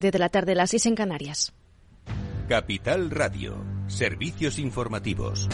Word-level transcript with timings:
de 0.00 0.16
la 0.16 0.28
tarde, 0.28 0.54
las 0.54 0.70
6 0.70 0.86
en 0.86 0.94
Canarias. 0.94 1.52
Capital 2.48 3.10
Radio, 3.10 3.64
servicios 3.88 4.60
informativos. 4.60 5.48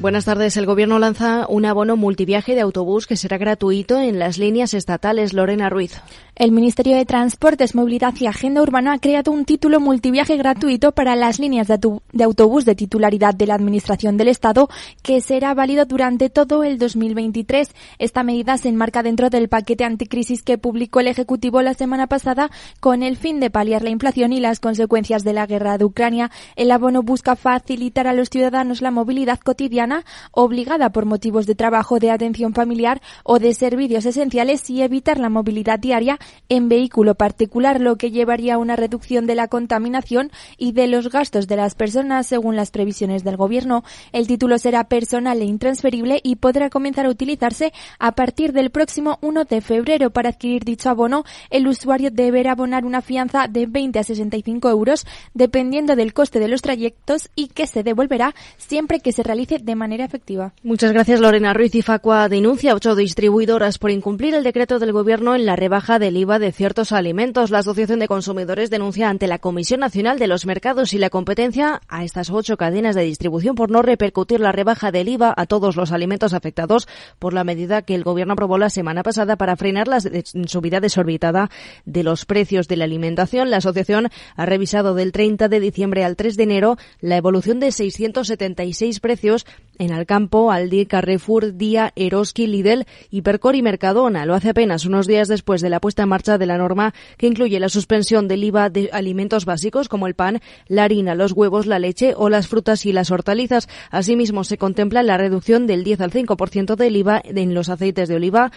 Buenas 0.00 0.24
tardes. 0.24 0.56
El 0.56 0.66
Gobierno 0.66 0.98
lanza 0.98 1.46
un 1.48 1.64
abono 1.64 1.96
multiviaje 1.96 2.56
de 2.56 2.62
autobús 2.62 3.06
que 3.06 3.16
será 3.16 3.38
gratuito 3.38 4.00
en 4.00 4.18
las 4.18 4.36
líneas 4.36 4.74
estatales. 4.74 5.32
Lorena 5.32 5.70
Ruiz. 5.70 6.02
El 6.42 6.50
Ministerio 6.50 6.96
de 6.96 7.06
Transportes, 7.06 7.76
Movilidad 7.76 8.14
y 8.18 8.26
Agenda 8.26 8.62
Urbana 8.62 8.94
ha 8.94 8.98
creado 8.98 9.30
un 9.30 9.44
título 9.44 9.78
multiviaje 9.78 10.36
gratuito 10.36 10.90
para 10.90 11.14
las 11.14 11.38
líneas 11.38 11.68
de, 11.68 12.24
autobús 12.24 12.64
de 12.64 12.74
titularidad 12.74 13.32
de 13.32 13.46
la 13.46 13.54
Administración 13.54 14.16
del 14.16 14.26
Estado 14.26 14.68
que 15.04 15.20
será 15.20 15.54
válido 15.54 15.84
durante 15.84 16.30
todo 16.30 16.64
el 16.64 16.78
2023. 16.78 17.72
Esta 18.00 18.24
medida 18.24 18.58
se 18.58 18.70
enmarca 18.70 19.04
dentro 19.04 19.30
del 19.30 19.48
paquete 19.48 19.84
anticrisis 19.84 20.42
que 20.42 20.58
publicó 20.58 20.98
el 20.98 21.06
Ejecutivo 21.06 21.62
la 21.62 21.74
semana 21.74 22.08
pasada 22.08 22.50
con 22.80 23.04
el 23.04 23.16
fin 23.16 23.38
de 23.38 23.50
paliar 23.50 23.84
la 23.84 23.90
inflación 23.90 24.32
y 24.32 24.40
las 24.40 24.58
consecuencias 24.58 25.22
de 25.22 25.34
la 25.34 25.46
guerra 25.46 25.78
de 25.78 25.84
Ucrania. 25.84 26.32
El 26.56 26.72
abono 26.72 27.04
busca 27.04 27.36
facilitar 27.36 28.08
a 28.08 28.14
los 28.14 28.30
ciudadanos 28.30 28.82
la 28.82 28.90
movilidad 28.90 29.38
cotidiana 29.38 30.04
obligada 30.32 30.90
por 30.90 31.04
motivos 31.04 31.46
de 31.46 31.54
trabajo, 31.54 32.00
de 32.00 32.10
atención 32.10 32.52
familiar 32.52 33.00
o 33.22 33.38
de 33.38 33.54
servicios 33.54 34.06
esenciales 34.06 34.68
y 34.70 34.82
evitar 34.82 35.20
la 35.20 35.28
movilidad 35.28 35.78
diaria 35.78 36.18
en 36.48 36.68
vehículo 36.68 37.14
particular, 37.14 37.80
lo 37.80 37.96
que 37.96 38.10
llevaría 38.10 38.54
a 38.54 38.58
una 38.58 38.76
reducción 38.76 39.26
de 39.26 39.34
la 39.34 39.48
contaminación 39.48 40.30
y 40.58 40.72
de 40.72 40.86
los 40.86 41.10
gastos 41.10 41.48
de 41.48 41.56
las 41.56 41.74
personas 41.74 42.26
según 42.26 42.56
las 42.56 42.70
previsiones 42.70 43.24
del 43.24 43.36
Gobierno. 43.36 43.84
El 44.12 44.26
título 44.26 44.58
será 44.58 44.84
personal 44.84 45.40
e 45.40 45.44
intransferible 45.44 46.20
y 46.22 46.36
podrá 46.36 46.70
comenzar 46.70 47.06
a 47.06 47.10
utilizarse 47.10 47.72
a 47.98 48.12
partir 48.12 48.52
del 48.52 48.70
próximo 48.70 49.18
1 49.22 49.44
de 49.44 49.60
febrero. 49.60 50.10
Para 50.10 50.30
adquirir 50.30 50.64
dicho 50.64 50.90
abono, 50.90 51.24
el 51.50 51.66
usuario 51.66 52.10
deberá 52.10 52.52
abonar 52.52 52.84
una 52.84 53.02
fianza 53.02 53.48
de 53.48 53.66
20 53.66 53.98
a 53.98 54.04
65 54.04 54.68
euros 54.68 55.06
dependiendo 55.34 55.96
del 55.96 56.12
coste 56.12 56.38
de 56.38 56.48
los 56.48 56.62
trayectos 56.62 57.30
y 57.34 57.48
que 57.48 57.66
se 57.66 57.82
devolverá 57.82 58.34
siempre 58.56 59.00
que 59.00 59.12
se 59.12 59.22
realice 59.22 59.58
de 59.58 59.74
manera 59.74 60.04
efectiva. 60.04 60.52
Muchas 60.62 60.92
gracias, 60.92 61.20
Lorena 61.20 61.52
Ruiz. 61.54 61.74
Y 61.74 61.82
Facua 61.82 62.28
denuncia 62.28 62.72
a 62.72 62.74
ocho 62.74 62.94
distribuidoras 62.94 63.78
por 63.78 63.90
incumplir 63.90 64.34
el 64.34 64.44
decreto 64.44 64.78
del 64.78 64.92
Gobierno 64.92 65.34
en 65.34 65.46
la 65.46 65.56
rebaja 65.56 65.98
del 65.98 66.11
IVA 66.16 66.38
de 66.38 66.52
ciertos 66.52 66.92
alimentos. 66.92 67.50
La 67.50 67.58
Asociación 67.58 67.98
de 67.98 68.08
Consumidores 68.08 68.70
denuncia 68.70 69.08
ante 69.08 69.26
la 69.26 69.38
Comisión 69.38 69.80
Nacional 69.80 70.18
de 70.18 70.26
los 70.26 70.46
Mercados 70.46 70.92
y 70.94 70.98
la 70.98 71.10
Competencia 71.10 71.80
a 71.88 72.04
estas 72.04 72.30
ocho 72.30 72.56
cadenas 72.56 72.94
de 72.94 73.02
distribución 73.02 73.54
por 73.54 73.70
no 73.70 73.82
repercutir 73.82 74.40
la 74.40 74.52
rebaja 74.52 74.90
del 74.90 75.08
IVA 75.08 75.34
a 75.36 75.46
todos 75.46 75.76
los 75.76 75.92
alimentos 75.92 76.34
afectados 76.34 76.88
por 77.18 77.32
la 77.32 77.44
medida 77.44 77.82
que 77.82 77.94
el 77.94 78.04
Gobierno 78.04 78.34
aprobó 78.34 78.58
la 78.58 78.70
semana 78.70 79.02
pasada 79.02 79.36
para 79.36 79.56
frenar 79.56 79.88
la 79.88 80.00
subida 80.00 80.80
desorbitada 80.80 81.50
de 81.84 82.02
los 82.02 82.24
precios 82.24 82.68
de 82.68 82.76
la 82.76 82.84
alimentación. 82.84 83.50
La 83.50 83.58
asociación 83.58 84.08
ha 84.36 84.46
revisado 84.46 84.94
del 84.94 85.12
30 85.12 85.48
de 85.48 85.60
diciembre 85.60 86.04
al 86.04 86.16
3 86.16 86.36
de 86.36 86.42
enero 86.42 86.76
la 87.00 87.16
evolución 87.16 87.60
de 87.60 87.72
676 87.72 89.00
precios 89.00 89.46
en 89.78 89.92
Alcampo, 89.92 90.52
Aldi, 90.52 90.86
Carrefour, 90.86 91.56
Día, 91.56 91.92
Eroski, 91.96 92.46
Lidl, 92.46 92.86
Hipercor 93.10 93.56
y 93.56 93.62
Mercadona. 93.62 94.26
Lo 94.26 94.34
hace 94.34 94.50
apenas 94.50 94.84
unos 94.84 95.06
días 95.06 95.28
después 95.28 95.60
de 95.60 95.70
la 95.70 95.80
puesta 95.80 96.01
en 96.02 96.08
marcha 96.08 96.38
de 96.38 96.46
la 96.46 96.58
norma 96.58 96.94
que 97.16 97.26
incluye 97.26 97.60
la 97.60 97.68
suspensión 97.68 98.28
del 98.28 98.44
IVA 98.44 98.70
de 98.70 98.90
alimentos 98.92 99.44
básicos 99.44 99.88
como 99.88 100.06
el 100.06 100.14
pan, 100.14 100.40
la 100.68 100.84
harina, 100.84 101.14
los 101.14 101.32
huevos, 101.32 101.66
la 101.66 101.78
leche 101.78 102.14
o 102.16 102.28
las 102.28 102.48
frutas 102.48 102.86
y 102.86 102.92
las 102.92 103.10
hortalizas. 103.10 103.68
Asimismo, 103.90 104.44
se 104.44 104.58
contempla 104.58 105.02
la 105.02 105.18
reducción 105.18 105.66
del 105.66 105.84
10 105.84 106.00
al 106.00 106.10
5% 106.10 106.76
del 106.76 106.96
IVA 106.96 107.22
en 107.24 107.54
los 107.54 107.68
aceites 107.68 108.08
de 108.08 108.16
oliva 108.16 108.52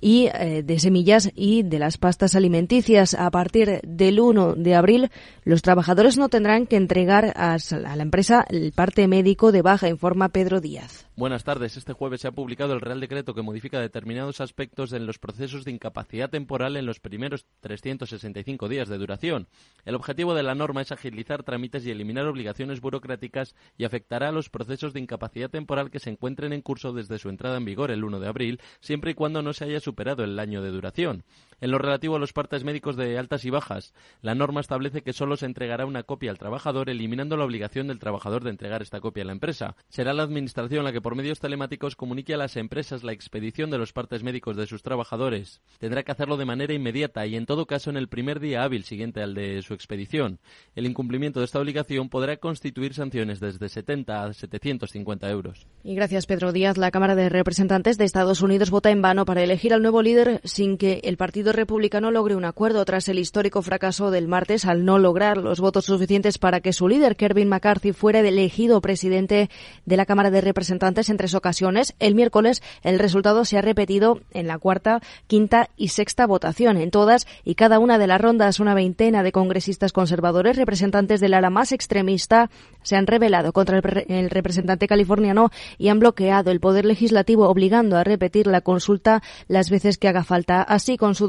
y 0.00 0.26
eh, 0.26 0.62
de 0.64 0.78
semillas 0.78 1.30
y 1.34 1.62
de 1.62 1.78
las 1.78 1.98
pastas 1.98 2.34
alimenticias. 2.34 3.14
A 3.14 3.30
partir 3.30 3.80
del 3.82 4.20
1 4.20 4.54
de 4.54 4.74
abril, 4.74 5.10
los 5.44 5.62
trabajadores 5.62 6.16
no 6.16 6.28
tendrán 6.28 6.66
que 6.66 6.76
entregar 6.76 7.32
a, 7.36 7.54
a 7.54 7.96
la 7.96 8.02
empresa 8.02 8.44
el 8.48 8.72
parte 8.72 9.08
médico 9.08 9.52
de 9.52 9.62
baja, 9.62 9.88
informa 9.88 10.28
Pedro 10.28 10.60
Díaz. 10.60 11.07
Buenas 11.18 11.42
tardes. 11.42 11.76
Este 11.76 11.94
jueves 11.94 12.20
se 12.20 12.28
ha 12.28 12.30
publicado 12.30 12.74
el 12.74 12.80
Real 12.80 13.00
Decreto 13.00 13.34
que 13.34 13.42
modifica 13.42 13.80
determinados 13.80 14.40
aspectos 14.40 14.92
en 14.92 15.04
los 15.04 15.18
procesos 15.18 15.64
de 15.64 15.72
incapacidad 15.72 16.30
temporal 16.30 16.76
en 16.76 16.86
los 16.86 17.00
primeros 17.00 17.44
365 17.58 18.68
días 18.68 18.86
de 18.86 18.98
duración. 18.98 19.48
El 19.84 19.96
objetivo 19.96 20.32
de 20.32 20.44
la 20.44 20.54
norma 20.54 20.80
es 20.80 20.92
agilizar 20.92 21.42
trámites 21.42 21.84
y 21.84 21.90
eliminar 21.90 22.24
obligaciones 22.26 22.80
burocráticas 22.80 23.56
y 23.76 23.84
afectará 23.84 24.28
a 24.28 24.32
los 24.32 24.48
procesos 24.48 24.92
de 24.92 25.00
incapacidad 25.00 25.50
temporal 25.50 25.90
que 25.90 25.98
se 25.98 26.10
encuentren 26.10 26.52
en 26.52 26.62
curso 26.62 26.92
desde 26.92 27.18
su 27.18 27.30
entrada 27.30 27.56
en 27.56 27.64
vigor 27.64 27.90
el 27.90 28.04
1 28.04 28.20
de 28.20 28.28
abril, 28.28 28.60
siempre 28.80 29.10
y 29.10 29.14
cuando 29.14 29.42
no 29.42 29.52
se 29.54 29.64
haya 29.64 29.80
superado 29.80 30.22
el 30.22 30.38
año 30.38 30.62
de 30.62 30.70
duración. 30.70 31.24
En 31.60 31.70
lo 31.72 31.78
relativo 31.78 32.16
a 32.16 32.18
los 32.20 32.32
partes 32.32 32.62
médicos 32.62 32.96
de 32.96 33.18
altas 33.18 33.44
y 33.44 33.50
bajas, 33.50 33.92
la 34.22 34.34
norma 34.34 34.60
establece 34.60 35.02
que 35.02 35.12
solo 35.12 35.36
se 35.36 35.46
entregará 35.46 35.86
una 35.86 36.04
copia 36.04 36.30
al 36.30 36.38
trabajador, 36.38 36.88
eliminando 36.88 37.36
la 37.36 37.44
obligación 37.44 37.88
del 37.88 37.98
trabajador 37.98 38.44
de 38.44 38.50
entregar 38.50 38.80
esta 38.80 39.00
copia 39.00 39.24
a 39.24 39.26
la 39.26 39.32
empresa. 39.32 39.74
Será 39.88 40.12
la 40.12 40.22
Administración 40.22 40.84
la 40.84 40.92
que 40.92 41.00
por 41.00 41.16
medios 41.16 41.40
telemáticos 41.40 41.96
comunique 41.96 42.34
a 42.34 42.36
las 42.36 42.56
empresas 42.56 43.02
la 43.02 43.12
expedición 43.12 43.70
de 43.70 43.78
los 43.78 43.92
partes 43.92 44.22
médicos 44.22 44.56
de 44.56 44.66
sus 44.66 44.82
trabajadores. 44.82 45.60
Tendrá 45.78 46.02
que 46.04 46.12
hacerlo 46.12 46.36
de 46.36 46.44
manera 46.44 46.74
inmediata 46.74 47.26
y, 47.26 47.34
en 47.34 47.46
todo 47.46 47.66
caso, 47.66 47.90
en 47.90 47.96
el 47.96 48.08
primer 48.08 48.38
día 48.38 48.62
hábil 48.62 48.84
siguiente 48.84 49.20
al 49.22 49.34
de 49.34 49.62
su 49.62 49.74
expedición. 49.74 50.38
El 50.76 50.86
incumplimiento 50.86 51.40
de 51.40 51.46
esta 51.46 51.58
obligación 51.58 52.08
podrá 52.08 52.36
constituir 52.36 52.94
sanciones 52.94 53.40
desde 53.40 53.68
70 53.68 54.24
a 54.24 54.32
750 54.32 55.28
euros. 55.30 55.66
Y 55.82 55.94
gracias, 55.94 56.26
Pedro 56.26 56.52
Díaz. 56.52 56.78
La 56.78 56.90
Cámara 56.90 57.14
de 57.14 57.28
Representantes 57.28 57.98
de 57.98 58.04
Estados 58.04 58.42
Unidos 58.42 58.70
vota 58.70 58.90
en 58.90 59.02
vano 59.02 59.24
para 59.24 59.42
elegir 59.42 59.74
al 59.74 59.82
nuevo 59.82 60.02
líder 60.02 60.40
sin 60.44 60.78
que 60.78 61.00
el 61.04 61.16
partido 61.16 61.47
Republicano 61.52 62.10
logre 62.10 62.36
un 62.36 62.44
acuerdo 62.44 62.84
tras 62.84 63.08
el 63.08 63.18
histórico 63.18 63.62
fracaso 63.62 64.10
del 64.10 64.28
martes 64.28 64.64
al 64.64 64.84
no 64.84 64.98
lograr 64.98 65.38
los 65.38 65.60
votos 65.60 65.86
suficientes 65.86 66.38
para 66.38 66.60
que 66.60 66.72
su 66.72 66.88
líder, 66.88 67.16
Kevin 67.16 67.48
McCarthy, 67.48 67.92
fuera 67.92 68.20
elegido 68.20 68.80
presidente 68.80 69.50
de 69.86 69.96
la 69.96 70.06
Cámara 70.06 70.30
de 70.30 70.40
Representantes 70.40 71.08
en 71.08 71.16
tres 71.16 71.34
ocasiones. 71.34 71.94
El 71.98 72.14
miércoles 72.14 72.62
el 72.82 72.98
resultado 72.98 73.44
se 73.44 73.58
ha 73.58 73.62
repetido 73.62 74.20
en 74.32 74.46
la 74.46 74.58
cuarta, 74.58 75.00
quinta 75.26 75.70
y 75.76 75.88
sexta 75.88 76.26
votación. 76.26 76.76
En 76.76 76.90
todas 76.90 77.26
y 77.44 77.54
cada 77.54 77.78
una 77.78 77.98
de 77.98 78.06
las 78.06 78.20
rondas, 78.20 78.60
una 78.60 78.74
veintena 78.74 79.22
de 79.22 79.32
congresistas 79.32 79.92
conservadores, 79.92 80.56
representantes 80.56 81.20
del 81.20 81.34
ala 81.34 81.50
más 81.50 81.72
extremista, 81.72 82.50
se 82.82 82.96
han 82.96 83.06
rebelado 83.06 83.52
contra 83.52 83.78
el, 83.78 84.30
representante 84.30 84.86
californiano 84.86 85.50
y 85.78 85.88
han 85.88 85.98
bloqueado 85.98 86.50
el 86.50 86.60
poder 86.60 86.84
legislativo, 86.84 87.48
obligando 87.48 87.96
a 87.96 88.04
repetir 88.04 88.46
la 88.46 88.60
consulta 88.60 89.22
las 89.46 89.70
veces 89.70 89.98
que 89.98 90.08
haga 90.08 90.24
falta. 90.24 90.62
Así, 90.62 90.96
con 90.96 91.14
su 91.14 91.28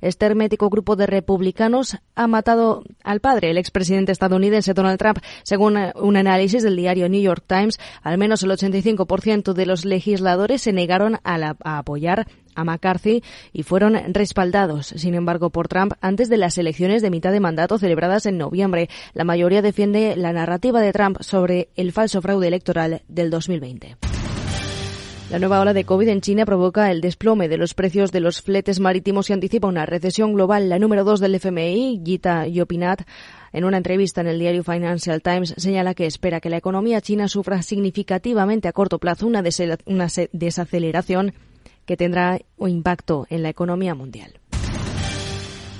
este 0.00 0.26
hermético 0.26 0.68
grupo 0.70 0.96
de 0.96 1.06
republicanos 1.06 1.96
ha 2.14 2.26
matado 2.26 2.84
al 3.02 3.20
padre, 3.20 3.50
el 3.50 3.58
expresidente 3.58 4.12
estadounidense 4.12 4.74
Donald 4.74 4.98
Trump. 4.98 5.18
Según 5.42 5.76
eh, 5.76 5.92
un 5.96 6.16
análisis 6.16 6.62
del 6.62 6.76
diario 6.76 7.08
New 7.08 7.22
York 7.22 7.44
Times, 7.46 7.78
al 8.02 8.18
menos 8.18 8.42
el 8.42 8.50
85% 8.50 9.52
de 9.52 9.66
los 9.66 9.84
legisladores 9.84 10.62
se 10.62 10.72
negaron 10.72 11.18
a, 11.24 11.56
a 11.62 11.78
apoyar 11.78 12.26
a 12.54 12.64
McCarthy 12.64 13.22
y 13.52 13.62
fueron 13.62 13.98
respaldados, 14.12 14.88
sin 14.88 15.14
embargo, 15.14 15.50
por 15.50 15.68
Trump 15.68 15.94
antes 16.00 16.28
de 16.28 16.36
las 16.36 16.58
elecciones 16.58 17.02
de 17.02 17.10
mitad 17.10 17.32
de 17.32 17.40
mandato 17.40 17.78
celebradas 17.78 18.26
en 18.26 18.38
noviembre. 18.38 18.88
La 19.14 19.24
mayoría 19.24 19.62
defiende 19.62 20.16
la 20.16 20.32
narrativa 20.32 20.80
de 20.80 20.92
Trump 20.92 21.18
sobre 21.20 21.68
el 21.76 21.92
falso 21.92 22.20
fraude 22.20 22.48
electoral 22.48 23.02
del 23.08 23.30
2020. 23.30 24.11
La 25.32 25.38
nueva 25.38 25.62
ola 25.62 25.72
de 25.72 25.84
COVID 25.84 26.08
en 26.08 26.20
China 26.20 26.44
provoca 26.44 26.90
el 26.90 27.00
desplome 27.00 27.48
de 27.48 27.56
los 27.56 27.72
precios 27.72 28.12
de 28.12 28.20
los 28.20 28.42
fletes 28.42 28.80
marítimos 28.80 29.30
y 29.30 29.32
anticipa 29.32 29.66
una 29.66 29.86
recesión 29.86 30.34
global. 30.34 30.68
La 30.68 30.78
número 30.78 31.04
dos 31.04 31.20
del 31.20 31.34
FMI, 31.36 32.02
Gita 32.04 32.46
Yopinat, 32.46 33.00
en 33.54 33.64
una 33.64 33.78
entrevista 33.78 34.20
en 34.20 34.26
el 34.26 34.38
diario 34.38 34.62
Financial 34.62 35.22
Times, 35.22 35.54
señala 35.56 35.94
que 35.94 36.04
espera 36.04 36.42
que 36.42 36.50
la 36.50 36.58
economía 36.58 37.00
china 37.00 37.28
sufra 37.28 37.62
significativamente 37.62 38.68
a 38.68 38.74
corto 38.74 38.98
plazo 38.98 39.26
una, 39.26 39.40
desaceleración 39.40 41.32
que 41.86 41.96
tendrá 41.96 42.38
impacto 42.58 43.26
en 43.30 43.42
la 43.42 43.48
economía 43.48 43.94
mundial. 43.94 44.41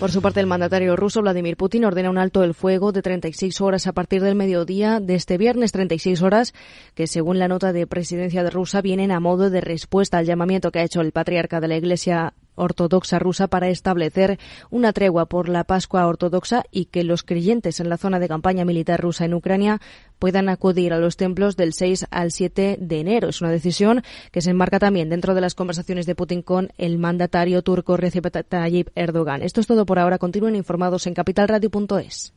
Por 0.02 0.10
su 0.10 0.20
parte, 0.20 0.40
el 0.40 0.48
mandatario 0.48 0.96
ruso 0.96 1.22
Vladimir 1.22 1.56
Putin 1.56 1.84
ordena 1.84 2.10
un 2.10 2.18
alto 2.18 2.40
del 2.40 2.54
fuego 2.54 2.90
de 2.90 3.02
36 3.02 3.60
horas 3.60 3.86
a 3.86 3.92
partir 3.92 4.20
del 4.20 4.34
mediodía 4.34 4.98
de 4.98 5.14
este 5.14 5.38
viernes, 5.38 5.70
36 5.70 6.22
horas 6.22 6.54
que, 6.96 7.06
según 7.06 7.38
la 7.38 7.46
nota 7.46 7.72
de 7.72 7.86
presidencia 7.86 8.42
de 8.42 8.50
Rusia, 8.50 8.80
vienen 8.80 9.12
a 9.12 9.20
modo 9.20 9.48
de 9.48 9.60
respuesta 9.60 10.18
al 10.18 10.26
llamamiento 10.26 10.72
que 10.72 10.80
ha 10.80 10.84
hecho 10.84 11.02
el 11.02 11.12
patriarca 11.12 11.60
de 11.60 11.68
la 11.68 11.76
Iglesia 11.76 12.34
ortodoxa 12.54 13.18
rusa 13.18 13.46
para 13.46 13.68
establecer 13.68 14.38
una 14.70 14.92
tregua 14.92 15.26
por 15.26 15.48
la 15.48 15.64
Pascua 15.64 16.06
ortodoxa 16.06 16.64
y 16.70 16.86
que 16.86 17.04
los 17.04 17.22
creyentes 17.22 17.80
en 17.80 17.88
la 17.88 17.98
zona 17.98 18.18
de 18.18 18.28
campaña 18.28 18.64
militar 18.64 19.00
rusa 19.00 19.24
en 19.24 19.34
Ucrania 19.34 19.80
puedan 20.18 20.48
acudir 20.48 20.92
a 20.92 20.98
los 20.98 21.16
templos 21.16 21.56
del 21.56 21.72
6 21.72 22.06
al 22.10 22.30
7 22.30 22.78
de 22.80 23.00
enero. 23.00 23.28
Es 23.28 23.40
una 23.40 23.50
decisión 23.50 24.02
que 24.30 24.40
se 24.40 24.50
enmarca 24.50 24.78
también 24.78 25.08
dentro 25.08 25.34
de 25.34 25.40
las 25.40 25.54
conversaciones 25.54 26.06
de 26.06 26.14
Putin 26.14 26.42
con 26.42 26.70
el 26.78 26.98
mandatario 26.98 27.62
turco 27.62 27.96
Recep 27.96 28.30
Tayyip 28.48 28.88
Erdogan. 28.94 29.42
Esto 29.42 29.60
es 29.60 29.66
todo 29.66 29.86
por 29.86 29.98
ahora. 29.98 30.18
Continúen 30.18 30.56
informados 30.56 31.06
en 31.06 31.14
capitalradio.es. 31.14 32.32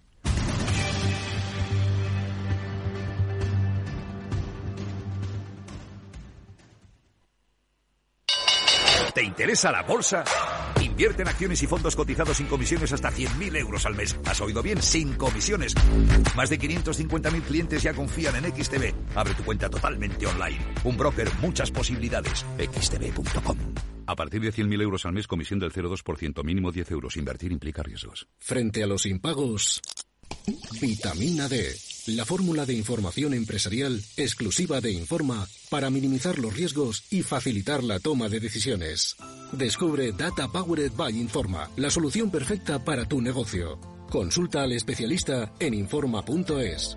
¿Te 9.16 9.24
interesa 9.24 9.72
la 9.72 9.82
bolsa? 9.82 10.26
Invierte 10.82 11.22
en 11.22 11.30
acciones 11.30 11.64
y 11.64 11.68
fondos 11.68 11.96
cotizados 11.96 12.36
sin 12.36 12.48
comisiones 12.48 12.92
hasta 12.92 13.14
100.000 13.14 13.56
euros 13.56 13.86
al 13.86 13.96
mes. 13.96 14.20
¿Has 14.26 14.42
oído 14.42 14.62
bien? 14.62 14.82
Sin 14.82 15.14
comisiones. 15.14 15.74
Más 16.36 16.50
de 16.50 16.60
550.000 16.60 17.42
clientes 17.44 17.82
ya 17.82 17.94
confían 17.94 18.36
en 18.36 18.54
XTB. 18.54 18.94
Abre 19.16 19.34
tu 19.36 19.46
cuenta 19.46 19.70
totalmente 19.70 20.28
online. 20.28 20.58
Un 20.84 20.98
broker, 20.98 21.30
muchas 21.40 21.72
posibilidades. 21.72 22.46
XTB.com. 22.58 23.58
A 24.06 24.16
partir 24.18 24.42
de 24.42 24.52
100.000 24.52 24.82
euros 24.82 25.06
al 25.06 25.14
mes, 25.14 25.28
comisión 25.28 25.60
del 25.60 25.72
0,2%, 25.72 26.44
mínimo 26.44 26.74
10 26.74 26.92
euros. 26.92 27.16
Invertir 27.16 27.54
implica 27.54 27.84
riesgos. 27.84 28.28
Frente 28.38 28.84
a 28.84 28.88
los 28.88 29.06
impagos, 29.06 29.82
vitamina 30.82 31.48
D. 31.48 31.74
La 32.07 32.24
fórmula 32.24 32.68
de 32.68 32.74
información 32.74 33.34
empresarial 33.34 34.00
exclusiva 34.16 34.80
de 34.80 34.92
Informa 34.92 35.48
para 35.72 35.90
minimizar 35.90 36.38
los 36.38 36.56
riesgos 36.56 37.04
y 37.10 37.24
facilitar 37.24 37.84
la 37.84 38.00
toma 38.00 38.30
de 38.30 38.40
decisiones. 38.40 39.16
Descubre 39.52 40.12
Data 40.12 40.48
Powered 40.48 40.92
by 40.96 41.19
Informa, 41.19 41.72
la 41.78 41.90
solución 41.90 42.30
perfecta 42.30 42.84
para 42.84 43.07
tu 43.07 43.22
negocio. 43.22 43.80
Consulta 44.12 44.62
al 44.62 44.74
especialista 44.74 45.52
en 45.60 45.74
Informa.es. 45.74 46.96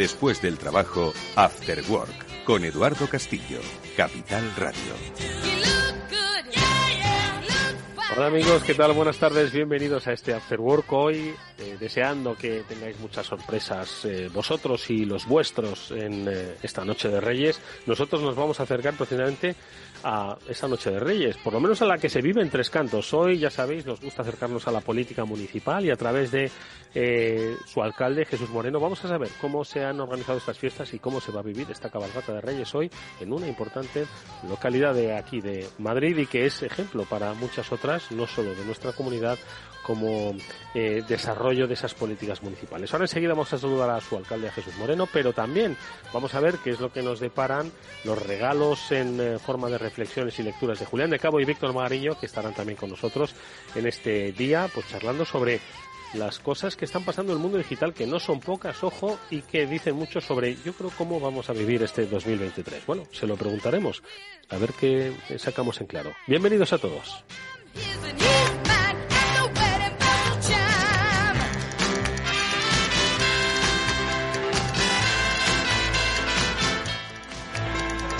Después 0.00 0.40
del 0.40 0.56
trabajo, 0.56 1.12
After 1.36 1.78
Work, 1.90 2.44
con 2.46 2.64
Eduardo 2.64 3.06
Castillo, 3.06 3.60
Capital 3.98 4.50
Radio. 4.56 4.94
Hola 8.16 8.28
amigos, 8.28 8.62
¿qué 8.64 8.72
tal? 8.72 8.94
Buenas 8.94 9.18
tardes, 9.18 9.52
bienvenidos 9.52 10.06
a 10.06 10.14
este 10.14 10.32
After 10.32 10.58
Work 10.58 10.90
hoy, 10.94 11.34
eh, 11.58 11.76
deseando 11.78 12.34
que 12.34 12.62
tengáis 12.66 12.98
muchas 12.98 13.26
sorpresas 13.26 14.06
eh, 14.06 14.30
vosotros 14.32 14.88
y 14.88 15.04
los 15.04 15.26
vuestros 15.26 15.90
en 15.90 16.26
eh, 16.26 16.56
esta 16.62 16.82
noche 16.82 17.10
de 17.10 17.20
Reyes. 17.20 17.60
Nosotros 17.84 18.22
nos 18.22 18.34
vamos 18.34 18.58
a 18.58 18.62
acercar 18.62 18.94
precisamente 18.94 19.54
a 20.04 20.36
esa 20.48 20.68
noche 20.68 20.90
de 20.90 21.00
Reyes, 21.00 21.36
por 21.38 21.52
lo 21.52 21.60
menos 21.60 21.80
a 21.82 21.86
la 21.86 21.98
que 21.98 22.08
se 22.08 22.20
vive 22.20 22.42
en 22.42 22.50
Tres 22.50 22.70
Cantos. 22.70 23.12
Hoy, 23.12 23.38
ya 23.38 23.50
sabéis, 23.50 23.86
nos 23.86 24.00
gusta 24.00 24.22
acercarnos 24.22 24.66
a 24.66 24.72
la 24.72 24.80
política 24.80 25.24
municipal 25.24 25.84
y 25.84 25.90
a 25.90 25.96
través 25.96 26.30
de 26.30 26.50
eh, 26.94 27.56
su 27.66 27.82
alcalde, 27.82 28.24
Jesús 28.24 28.50
Moreno, 28.50 28.80
vamos 28.80 29.04
a 29.04 29.08
saber 29.08 29.28
cómo 29.40 29.64
se 29.64 29.84
han 29.84 30.00
organizado 30.00 30.38
estas 30.38 30.58
fiestas 30.58 30.92
y 30.94 30.98
cómo 30.98 31.20
se 31.20 31.32
va 31.32 31.40
a 31.40 31.44
vivir 31.44 31.66
esta 31.70 31.90
cabalgata 31.90 32.32
de 32.32 32.40
Reyes 32.40 32.74
hoy 32.74 32.90
en 33.20 33.32
una 33.32 33.46
importante 33.46 34.06
localidad 34.48 34.94
de 34.94 35.16
aquí, 35.16 35.40
de 35.40 35.66
Madrid, 35.78 36.16
y 36.18 36.26
que 36.26 36.46
es 36.46 36.62
ejemplo 36.62 37.04
para 37.04 37.34
muchas 37.34 37.70
otras, 37.72 38.10
no 38.12 38.26
solo 38.26 38.54
de 38.54 38.64
nuestra 38.64 38.92
comunidad, 38.92 39.38
como 39.82 40.34
eh, 40.74 41.02
desarrollo 41.06 41.66
de 41.66 41.74
esas 41.74 41.94
políticas 41.94 42.42
municipales. 42.42 42.92
Ahora 42.92 43.04
enseguida 43.04 43.30
vamos 43.30 43.52
a 43.52 43.58
saludar 43.58 43.90
a 43.90 44.00
su 44.00 44.16
alcalde, 44.16 44.48
a 44.48 44.52
Jesús 44.52 44.76
Moreno, 44.76 45.08
pero 45.12 45.32
también 45.32 45.76
vamos 46.12 46.34
a 46.34 46.40
ver 46.40 46.58
qué 46.58 46.70
es 46.70 46.80
lo 46.80 46.92
que 46.92 47.02
nos 47.02 47.20
deparan 47.20 47.72
los 48.04 48.20
regalos 48.20 48.92
en 48.92 49.20
eh, 49.20 49.38
forma 49.38 49.68
de 49.68 49.78
reflexiones 49.78 50.38
y 50.38 50.42
lecturas 50.42 50.78
de 50.78 50.86
Julián 50.86 51.10
de 51.10 51.18
Cabo 51.18 51.40
y 51.40 51.44
Víctor 51.44 51.72
Magariño, 51.72 52.18
que 52.18 52.26
estarán 52.26 52.54
también 52.54 52.76
con 52.76 52.90
nosotros 52.90 53.34
en 53.74 53.86
este 53.86 54.32
día, 54.32 54.68
pues 54.72 54.88
charlando 54.88 55.24
sobre 55.24 55.60
las 56.14 56.38
cosas 56.38 56.76
que 56.76 56.84
están 56.84 57.04
pasando 57.04 57.32
en 57.32 57.38
el 57.38 57.42
mundo 57.42 57.58
digital, 57.58 57.94
que 57.94 58.06
no 58.06 58.18
son 58.18 58.40
pocas, 58.40 58.82
ojo, 58.82 59.18
y 59.30 59.42
que 59.42 59.66
dicen 59.66 59.94
mucho 59.94 60.20
sobre, 60.20 60.56
yo 60.64 60.72
creo, 60.72 60.90
cómo 60.96 61.20
vamos 61.20 61.50
a 61.50 61.52
vivir 61.52 61.82
este 61.82 62.06
2023. 62.06 62.84
Bueno, 62.86 63.04
se 63.12 63.26
lo 63.26 63.36
preguntaremos, 63.36 64.02
a 64.48 64.56
ver 64.56 64.72
qué 64.72 65.12
sacamos 65.38 65.80
en 65.80 65.86
claro. 65.86 66.12
Bienvenidos 66.26 66.72
a 66.72 66.78
todos. 66.78 67.24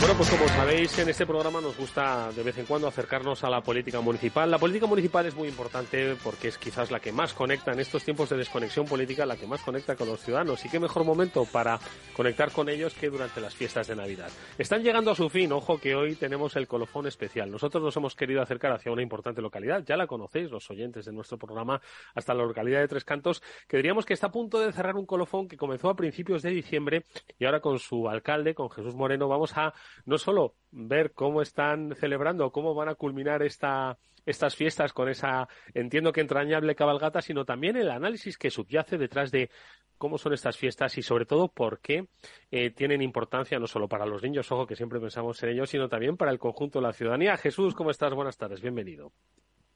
Bueno, 0.00 0.14
pues 0.17 0.31
como 0.31 0.49
sabéis, 0.49 0.99
en 0.99 1.11
este 1.11 1.26
programa 1.26 1.61
nos 1.61 1.76
gusta 1.76 2.32
de 2.32 2.43
vez 2.43 2.56
en 2.56 2.64
cuando 2.64 2.88
acercarnos 2.88 3.44
a 3.44 3.50
la 3.50 3.61
política 3.61 4.00
municipal. 4.00 4.50
La 4.50 4.56
política 4.56 4.87
municipal 4.87 5.26
es 5.26 5.35
muy 5.35 5.47
importante 5.47 6.17
porque 6.25 6.49
es 6.49 6.56
quizás 6.56 6.91
la 6.91 7.00
que 7.00 7.12
más 7.12 7.35
conecta 7.35 7.73
en 7.73 7.81
estos 7.81 8.02
tiempos 8.02 8.31
de 8.31 8.38
desconexión 8.38 8.87
política, 8.87 9.26
la 9.26 9.37
que 9.37 9.47
más 9.47 9.61
conecta 9.61 9.97
con 9.97 10.08
los 10.08 10.19
ciudadanos. 10.20 10.64
Y 10.64 10.70
qué 10.70 10.81
mejor 10.81 11.05
momento 11.05 11.44
para 11.44 11.79
conectar 12.17 12.50
con 12.50 12.70
ellos 12.70 12.94
que 12.94 13.11
durante 13.11 13.43
las 13.43 13.55
fiestas 13.55 13.88
de 13.88 13.97
Navidad. 13.97 14.31
Están 14.56 14.82
llegando 14.82 15.11
a 15.11 15.14
su 15.14 15.29
fin, 15.29 15.52
ojo 15.52 15.76
que 15.76 15.94
hoy 15.94 16.14
tenemos 16.14 16.56
el 16.56 16.67
colofón 16.67 17.06
especial. 17.06 17.50
Nosotros 17.50 17.85
nos 17.85 17.94
hemos 17.94 18.17
querido 18.17 18.41
acercar 18.41 18.73
hacia 18.73 18.91
una 18.91 19.02
importante 19.02 19.43
localidad, 19.43 19.85
ya 19.85 19.99
la 19.99 20.06
conocéis 20.06 20.50
los 20.50 20.70
oyentes 20.70 21.05
de 21.05 21.12
nuestro 21.12 21.37
programa, 21.37 21.79
hasta 22.14 22.32
la 22.32 22.44
localidad 22.44 22.81
de 22.81 22.88
Tres 22.88 23.05
Cantos, 23.05 23.43
que 23.69 23.76
diríamos 23.76 24.06
que 24.06 24.14
está 24.14 24.29
a 24.29 24.32
punto 24.32 24.61
de 24.61 24.73
cerrar 24.73 24.97
un 24.97 25.05
colofón 25.05 25.47
que 25.47 25.58
comenzó 25.58 25.91
a 25.91 25.94
principios 25.94 26.41
de 26.41 26.52
diciembre 26.52 27.05
y 27.38 27.44
ahora 27.44 27.61
con 27.61 27.79
su 27.79 28.08
alcalde, 28.08 28.55
con 28.55 28.70
Jesús 28.70 28.94
Moreno, 28.94 29.29
vamos 29.29 29.52
a 29.58 29.75
no 30.05 30.19
solo 30.19 30.55
ver 30.71 31.13
cómo 31.13 31.43
están 31.43 31.95
celebrando, 31.97 32.51
cómo 32.53 32.75
van 32.75 32.89
a 32.89 32.95
culminar 32.95 33.43
esta, 33.43 33.99
estas 34.27 34.57
fiestas 34.57 34.93
con 34.93 35.09
esa, 35.09 35.49
entiendo 35.75 36.13
que 36.13 36.21
entrañable 36.21 36.75
cabalgata, 36.75 37.23
sino 37.23 37.45
también 37.45 37.77
el 37.77 37.91
análisis 37.91 38.39
que 38.39 38.51
subyace 38.51 38.99
detrás 38.99 39.31
de 39.31 39.51
cómo 39.99 40.17
son 40.17 40.33
estas 40.33 40.57
fiestas 40.57 40.97
y 40.97 41.03
sobre 41.03 41.27
todo 41.27 41.49
por 41.49 41.81
qué 41.81 42.09
eh, 42.51 42.71
tienen 42.71 43.03
importancia 43.03 43.59
no 43.59 43.67
solo 43.67 43.87
para 43.87 44.07
los 44.07 44.23
niños, 44.23 44.51
ojo 44.51 44.67
que 44.67 44.75
siempre 44.75 44.99
pensamos 44.99 45.43
en 45.43 45.51
ellos, 45.51 45.69
sino 45.69 45.89
también 45.89 46.17
para 46.17 46.31
el 46.31 46.39
conjunto 46.39 46.79
de 46.79 46.87
la 46.87 46.93
ciudadanía. 46.95 47.37
Jesús, 47.37 47.75
¿cómo 47.75 47.91
estás? 47.91 48.15
Buenas 48.15 48.39
tardes, 48.39 48.63
bienvenido. 48.63 49.13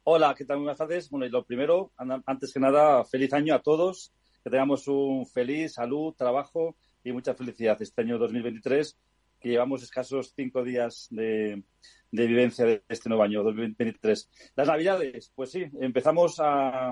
Hola, 0.04 0.34
¿qué 0.36 0.44
tal? 0.44 0.58
Buenas 0.58 0.78
tardes. 0.78 1.10
Bueno, 1.10 1.26
y 1.26 1.30
lo 1.30 1.44
primero, 1.44 1.92
antes 2.26 2.52
que 2.52 2.60
nada, 2.60 3.04
feliz 3.04 3.32
año 3.34 3.54
a 3.54 3.60
todos, 3.60 4.12
que 4.42 4.50
tengamos 4.50 4.88
un 4.88 5.26
feliz 5.26 5.74
salud, 5.74 6.14
trabajo 6.14 6.76
y 7.02 7.12
mucha 7.12 7.34
felicidad 7.34 7.80
este 7.80 8.02
año 8.02 8.18
2023 8.18 8.98
que 9.44 9.50
llevamos 9.50 9.82
escasos 9.82 10.32
cinco 10.34 10.64
días 10.64 11.06
de, 11.10 11.62
vivencia 12.10 12.64
de 12.64 12.82
este 12.88 13.10
nuevo 13.10 13.24
año 13.24 13.42
2023. 13.42 14.30
Las 14.56 14.66
Navidades, 14.66 15.32
pues 15.34 15.50
sí, 15.50 15.66
empezamos 15.82 16.36
a, 16.38 16.90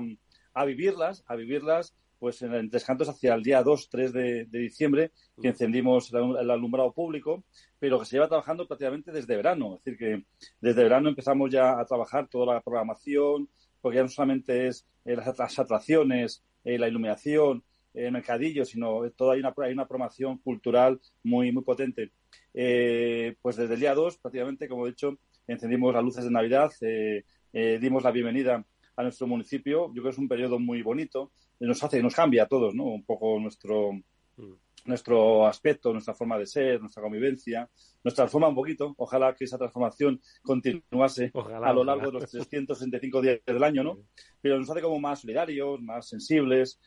vivirlas, 0.67 1.25
a 1.27 1.35
vivirlas 1.35 1.97
pues 2.19 2.43
en, 2.43 2.69
Tres 2.69 2.85
Cantos 2.85 3.09
hacia 3.09 3.33
el 3.33 3.43
día 3.43 3.63
2, 3.63 3.89
3 3.89 4.13
de, 4.13 4.45
diciembre, 4.51 5.13
que 5.41 5.49
encendimos 5.49 6.13
el, 6.13 6.51
alumbrado 6.51 6.93
público, 6.93 7.43
pero 7.79 7.99
que 7.99 8.05
se 8.05 8.17
lleva 8.17 8.29
trabajando 8.29 8.69
prácticamente 8.69 9.13
desde 9.13 9.35
verano. 9.35 9.77
Es 9.77 9.85
decir, 9.85 9.99
que 9.99 10.25
desde 10.61 10.83
verano 10.83 11.09
empezamos 11.09 11.51
ya 11.51 11.81
a 11.81 11.87
trabajar 11.87 12.29
toda 12.29 12.57
la 12.57 12.61
programación, 12.61 13.49
porque 13.81 13.97
ya 13.97 14.03
no 14.03 14.11
solamente 14.11 14.67
es 14.67 14.87
eh, 15.07 15.17
las, 15.17 15.59
atracciones, 15.59 16.45
eh, 16.65 16.79
la 16.79 16.87
iluminación, 16.87 17.65
el 17.95 18.13
mercadillo, 18.13 18.67
sino 18.67 19.11
toda 19.13 19.35
hay 19.35 19.41
una, 19.41 19.55
hay 19.57 19.73
una 19.73 19.89
programación 19.89 20.37
cultural 20.37 21.01
muy, 21.23 21.51
muy 21.51 21.65
potente. 21.65 22.13
Eh, 22.55 23.37
pues 23.41 23.57
desde 23.57 23.75
el 23.75 23.81
día 23.81 23.95
2, 23.95 24.19
prácticamente, 24.19 24.69
como 24.69 24.87
he 24.87 24.91
dicho, 24.91 25.19
encendimos 25.47 25.95
las 25.95 26.05
luces 26.05 26.25
de 26.25 26.31
Navidad, 26.31 26.71
eh, 26.81 27.25
eh, 27.53 27.79
dimos 27.81 28.03
la 28.03 28.11
bienvenida 28.11 28.65
a 28.97 29.03
nuestro 29.03 29.27
municipio. 29.27 29.89
Yo 29.89 29.93
creo 29.95 30.05
que 30.05 30.11
es 30.11 30.19
un 30.19 30.29
periodo 30.29 30.59
muy 30.59 30.83
bonito, 30.83 31.33
nos 31.61 31.83
hace, 31.83 32.03
nos 32.03 32.15
cambia 32.15 32.45
a 32.45 32.49
todos, 32.49 32.75
¿no? 32.75 32.85
Un 32.85 33.05
poco 33.05 33.39
nuestro, 33.39 33.93
mm. 34.37 34.53
nuestro 34.85 35.47
aspecto, 35.47 35.93
nuestra 35.93 36.15
forma 36.15 36.39
de 36.39 36.47
ser, 36.47 36.81
nuestra 36.81 37.03
convivencia, 37.03 37.71
nos 38.05 38.15
transforma 38.15 38.49
un 38.49 38.55
poquito. 38.55 38.95
Ojalá 38.99 39.35
que 39.35 39.45
esa 39.45 39.57
transformación 39.57 40.21
continuase 40.43 41.31
a 41.35 41.73
lo 41.73 41.85
largo 41.85 42.07
de 42.07 42.13
los 42.13 42.31
365 42.31 43.23
días 43.23 43.41
del 43.47 43.65
año, 43.65 43.83
¿no? 43.83 43.99
Pero 44.41 44.59
nos 44.59 44.69
hace 44.69 44.83
como 44.83 44.99
más 44.99 45.21
solidarios, 45.21 45.81
más 45.81 46.09
sensibles, 46.09 46.81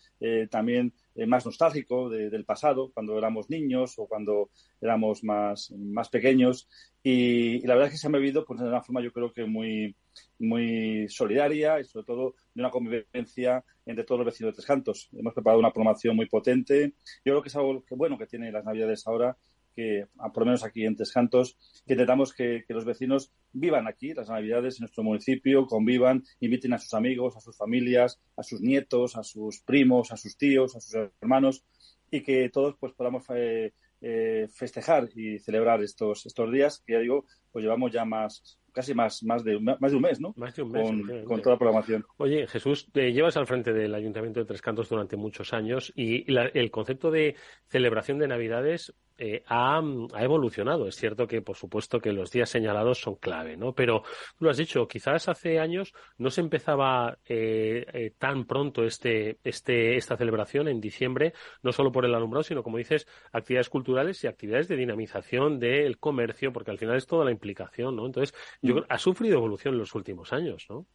también 0.50 0.94
eh, 1.16 1.26
más 1.26 1.46
nostálgico 1.46 2.10
del 2.10 2.46
pasado, 2.46 2.92
cuando 2.94 3.18
éramos 3.18 3.50
niños 3.50 3.96
o 3.98 4.08
cuando 4.08 4.50
éramos 4.82 5.24
más, 5.24 5.72
más 5.72 6.10
pequeños. 6.10 6.68
Y, 7.02 7.66
la 7.66 7.76
verdad 7.76 7.88
es 7.88 7.94
que 7.94 7.98
se 7.98 8.08
ha 8.08 8.12
vivido 8.12 8.46
pues, 8.46 8.60
de 8.60 8.68
una 8.68 8.82
forma, 8.82 9.02
yo 9.02 9.12
creo 9.12 9.32
que 9.32 9.46
muy, 9.46 9.96
muy 10.40 11.08
solidaria 11.08 11.80
y 11.80 11.86
sobre 11.86 12.06
todo 12.06 12.36
de 12.54 12.62
una 12.62 12.70
convivencia 12.70 13.64
entre 13.86 14.04
todos 14.04 14.20
los 14.20 14.26
vecinos 14.26 14.54
de 14.54 14.56
Tres 14.56 14.66
Cantos. 14.66 15.10
Hemos 15.14 15.34
preparado 15.34 15.60
una 15.60 15.72
programación 15.72 16.16
muy 16.16 16.28
potente. 16.28 16.94
Yo 17.24 17.34
creo 17.34 17.42
que 17.42 17.50
es 17.50 17.56
algo 17.56 17.84
bueno 17.92 18.18
que 18.18 18.28
tiene 18.28 18.52
las 18.52 18.66
Navidades 18.66 19.08
ahora 19.08 19.38
que, 19.76 20.08
por 20.34 20.40
lo 20.40 20.46
menos 20.46 20.64
aquí 20.64 20.86
en 20.86 20.96
Tescantos, 20.96 21.58
que 21.86 21.94
intentamos 21.94 22.34
que, 22.34 22.64
los 22.70 22.86
vecinos 22.86 23.32
vivan 23.52 23.88
aquí 23.88 24.14
las 24.14 24.30
Navidades 24.30 24.78
en 24.78 24.84
nuestro 24.84 25.04
municipio, 25.04 25.68
convivan, 25.68 26.24
inviten 26.40 26.74
a 26.74 26.80
sus 26.80 26.94
amigos, 26.94 27.36
a 27.36 27.42
sus 27.42 27.58
familias, 27.58 28.20
a 28.38 28.44
sus 28.44 28.62
nietos, 28.62 29.16
a 29.16 29.24
sus 29.24 29.62
primos, 29.62 30.12
a 30.12 30.18
sus 30.18 30.38
tíos, 30.38 30.76
a 30.76 30.80
sus 30.80 30.96
hermanos 31.22 31.64
y 32.12 32.22
que 32.22 32.50
todos 32.50 32.76
pues 32.80 32.94
podamos 32.94 33.26
eh, 33.36 33.74
eh, 34.02 34.48
festejar 34.54 35.10
y 35.16 35.40
celebrar 35.40 35.82
estos, 35.84 36.26
estos 36.26 36.52
días, 36.52 36.82
que 36.86 36.94
ya 36.94 37.00
digo, 37.00 37.26
pues 37.52 37.64
llevamos 37.64 37.92
ya 37.92 38.06
más, 38.06 38.60
casi 38.76 38.94
más, 38.94 39.24
más, 39.24 39.44
de, 39.44 39.60
más 39.60 39.92
de 39.92 39.96
un 39.96 40.02
mes, 40.02 40.20
¿no? 40.20 40.34
Más 40.36 40.56
de 40.56 40.62
un 40.62 40.72
mes. 40.72 41.26
Con, 41.26 41.42
toda 41.42 41.56
la 41.56 41.60
programación. 41.60 42.06
Oye, 42.18 42.46
Jesús, 42.46 42.92
te 42.92 43.14
llevas 43.14 43.38
al 43.38 43.48
frente 43.48 43.74
del 43.74 43.96
Ayuntamiento 43.96 44.42
de 44.42 44.46
Tres 44.46 44.62
Cantos 44.62 44.90
durante 44.90 45.16
muchos 45.16 45.54
años 45.54 45.94
y 45.96 46.26
el 46.28 46.72
concepto 46.72 47.10
de 47.10 47.36
celebración 47.70 48.20
de 48.20 48.28
Navidades 48.28 48.94
eh, 49.18 49.44
ha, 49.48 49.82
evolucionado. 50.20 50.88
Es 50.88 50.96
cierto 50.96 51.26
que, 51.26 51.42
por 51.42 51.56
supuesto, 51.56 52.02
que 52.02 52.12
los 52.12 52.32
días 52.32 52.50
señalados 52.50 53.00
son 53.00 53.16
clave, 53.16 53.56
¿no? 53.56 53.74
Pero 53.74 54.04
tú 54.38 54.44
lo 54.44 54.52
has 54.52 54.58
dicho, 54.58 54.88
quizás 54.90 55.30
hace 55.30 55.58
años 55.58 55.94
no 56.18 56.30
se 56.30 56.42
empezaba 56.42 57.18
eh, 57.26 57.86
eh, 57.94 58.12
tan 58.18 58.46
pronto 58.46 58.84
este, 58.84 59.40
este, 59.46 59.96
esta 59.96 60.18
celebración 60.18 60.68
en 60.68 60.82
diciembre, 60.82 61.34
no 61.64 61.72
solo 61.72 61.94
por 61.94 62.04
el 62.04 62.14
alumbrado, 62.14 62.44
sino, 62.44 62.62
como 62.62 62.78
dices, 62.78 63.08
actividades 63.32 63.70
culturales 63.70 64.22
y 64.24 64.28
actividades 64.28 64.68
de 64.68 64.76
dinamización 64.76 65.60
del 65.60 65.98
comercio, 65.98 66.52
porque 66.52 66.72
al 66.72 66.78
final 66.78 66.98
es 66.98 67.08
toda 67.08 67.24
la 67.24 67.32
implicación, 67.32 67.96
¿no? 67.96 68.06
Entonces, 68.06 68.36
yo 68.66 68.86
ha 68.90 68.98
sufrido 68.98 69.38
evolución 69.38 69.76
en 69.76 69.80
los 69.80 69.96
últimos 69.96 70.34
años, 70.34 70.66
¿no? 70.70 70.86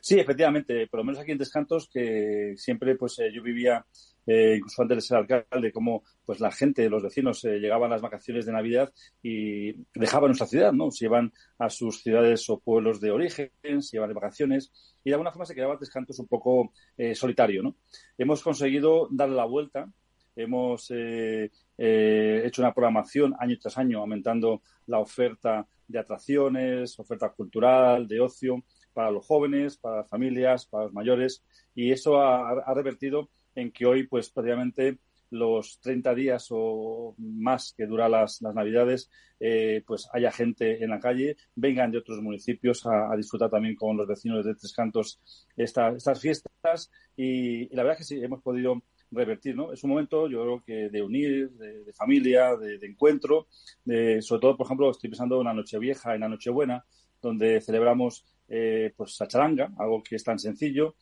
Sí, 0.00 0.18
efectivamente, 0.18 0.86
por 0.86 1.00
lo 1.00 1.04
menos 1.04 1.20
aquí 1.20 1.32
en 1.32 1.38
Descantos, 1.38 1.88
que 1.92 2.54
siempre 2.56 2.96
pues 2.96 3.18
yo 3.32 3.42
vivía 3.42 3.84
eh, 4.26 4.54
incluso 4.56 4.82
antes 4.82 4.96
de 4.96 5.00
ser 5.02 5.18
alcalde, 5.18 5.72
cómo 5.72 6.04
pues 6.24 6.40
la 6.40 6.52
gente, 6.52 6.88
los 6.88 7.02
vecinos, 7.02 7.44
eh, 7.44 7.58
llegaban 7.58 7.90
a 7.90 7.94
las 7.94 8.02
vacaciones 8.02 8.46
de 8.46 8.52
Navidad 8.52 8.92
y 9.22 9.72
dejaban 9.94 10.28
nuestra 10.28 10.46
ciudad, 10.46 10.72
¿no? 10.72 10.90
Se 10.90 11.06
iban 11.06 11.32
a 11.58 11.68
sus 11.68 12.02
ciudades 12.02 12.48
o 12.48 12.60
pueblos 12.60 13.00
de 13.00 13.10
origen, 13.10 13.50
se 13.80 13.96
iban 13.96 14.08
de 14.08 14.14
vacaciones 14.14 14.72
y 15.04 15.10
de 15.10 15.14
alguna 15.14 15.32
forma 15.32 15.46
se 15.46 15.54
quedaba 15.54 15.76
Descantos 15.76 16.18
un 16.18 16.28
poco 16.28 16.72
eh, 16.96 17.14
solitario, 17.14 17.62
¿no? 17.62 17.76
Hemos 18.16 18.42
conseguido 18.42 19.08
darle 19.10 19.36
la 19.36 19.44
vuelta, 19.44 19.90
hemos 20.36 20.90
eh, 20.90 21.50
hecho 21.76 22.62
una 22.62 22.72
programación 22.72 23.34
año 23.38 23.56
tras 23.60 23.78
año, 23.78 24.00
aumentando 24.00 24.62
la 24.86 24.98
oferta 24.98 25.66
de 25.86 25.98
atracciones, 25.98 26.98
oferta 26.98 27.30
cultural, 27.30 28.06
de 28.08 28.20
ocio, 28.20 28.64
para 28.92 29.10
los 29.10 29.26
jóvenes, 29.26 29.78
para 29.78 29.98
las 29.98 30.08
familias, 30.08 30.66
para 30.66 30.84
los 30.84 30.92
mayores, 30.92 31.42
y 31.74 31.90
eso 31.92 32.20
ha 32.20 32.74
revertido 32.74 33.30
en 33.54 33.72
que 33.72 33.86
hoy, 33.86 34.06
pues 34.06 34.30
prácticamente 34.30 34.98
los 35.32 35.80
30 35.80 36.14
días 36.14 36.46
o 36.50 37.14
más 37.18 37.72
que 37.76 37.86
dura 37.86 38.08
las, 38.08 38.42
las 38.42 38.54
Navidades, 38.54 39.10
eh, 39.40 39.82
pues 39.86 40.08
haya 40.12 40.30
gente 40.30 40.84
en 40.84 40.90
la 40.90 41.00
calle, 41.00 41.36
vengan 41.54 41.90
de 41.90 41.98
otros 41.98 42.20
municipios 42.20 42.86
a, 42.86 43.16
disfrutar 43.16 43.50
también 43.50 43.74
con 43.74 43.96
los 43.96 44.06
vecinos 44.06 44.44
de 44.44 44.54
Tres 44.54 44.74
Cantos 44.74 45.20
estas 45.56 46.20
fiestas 46.20 46.90
y, 47.16 47.74
la 47.74 47.82
verdad 47.82 47.98
es 48.00 48.08
que 48.08 48.14
sí, 48.14 48.22
hemos 48.22 48.42
podido 48.42 48.82
revertir, 49.12 49.54
¿no? 49.54 49.72
Es 49.72 49.84
un 49.84 49.90
momento, 49.90 50.28
yo 50.28 50.42
creo 50.42 50.62
que 50.64 50.88
de 50.88 51.02
unir, 51.02 51.50
de, 51.52 51.92
familia, 51.92 52.56
de, 52.56 52.84
encuentro, 52.86 53.46
de, 53.84 54.20
sobre 54.22 54.40
todo, 54.40 54.56
por 54.56 54.66
ejemplo, 54.66 54.90
estoy 54.90 55.10
pensando 55.10 55.38
en 55.40 55.46
la 55.46 55.54
Nochevieja, 55.54 56.14
en 56.14 56.22
la 56.22 56.28
Nochebuena, 56.28 56.84
donde 57.20 57.60
celebramos 57.60 58.24
eh, 58.48 58.92
pues 58.96 59.16
la 59.20 59.28
charanga, 59.28 59.70
algo 59.78 60.02
que 60.02 60.16
es 60.16 60.24
tan 60.24 60.38
sencillo, 60.38 60.96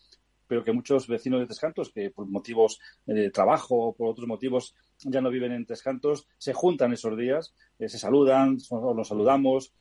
pero 0.46 0.64
que 0.64 0.72
muchos 0.72 1.06
vecinos 1.06 1.40
de 1.40 1.46
Tres 1.46 1.60
Cantos, 1.60 1.90
que 1.92 2.10
por 2.10 2.28
motivos 2.28 2.80
de 3.06 3.30
trabajo 3.30 3.76
o 3.76 3.94
por 3.94 4.08
otros 4.08 4.26
motivos 4.26 4.74
ya 4.98 5.20
no 5.20 5.30
viven 5.30 5.52
en 5.52 5.64
Tres 5.64 5.82
Cantos, 5.82 6.26
se 6.38 6.52
juntan 6.52 6.92
esos 6.92 7.16
días, 7.16 7.54
eh, 7.78 7.88
se 7.88 7.98
saludan, 7.98 8.58
nos 8.70 9.08
saludamos, 9.08 9.72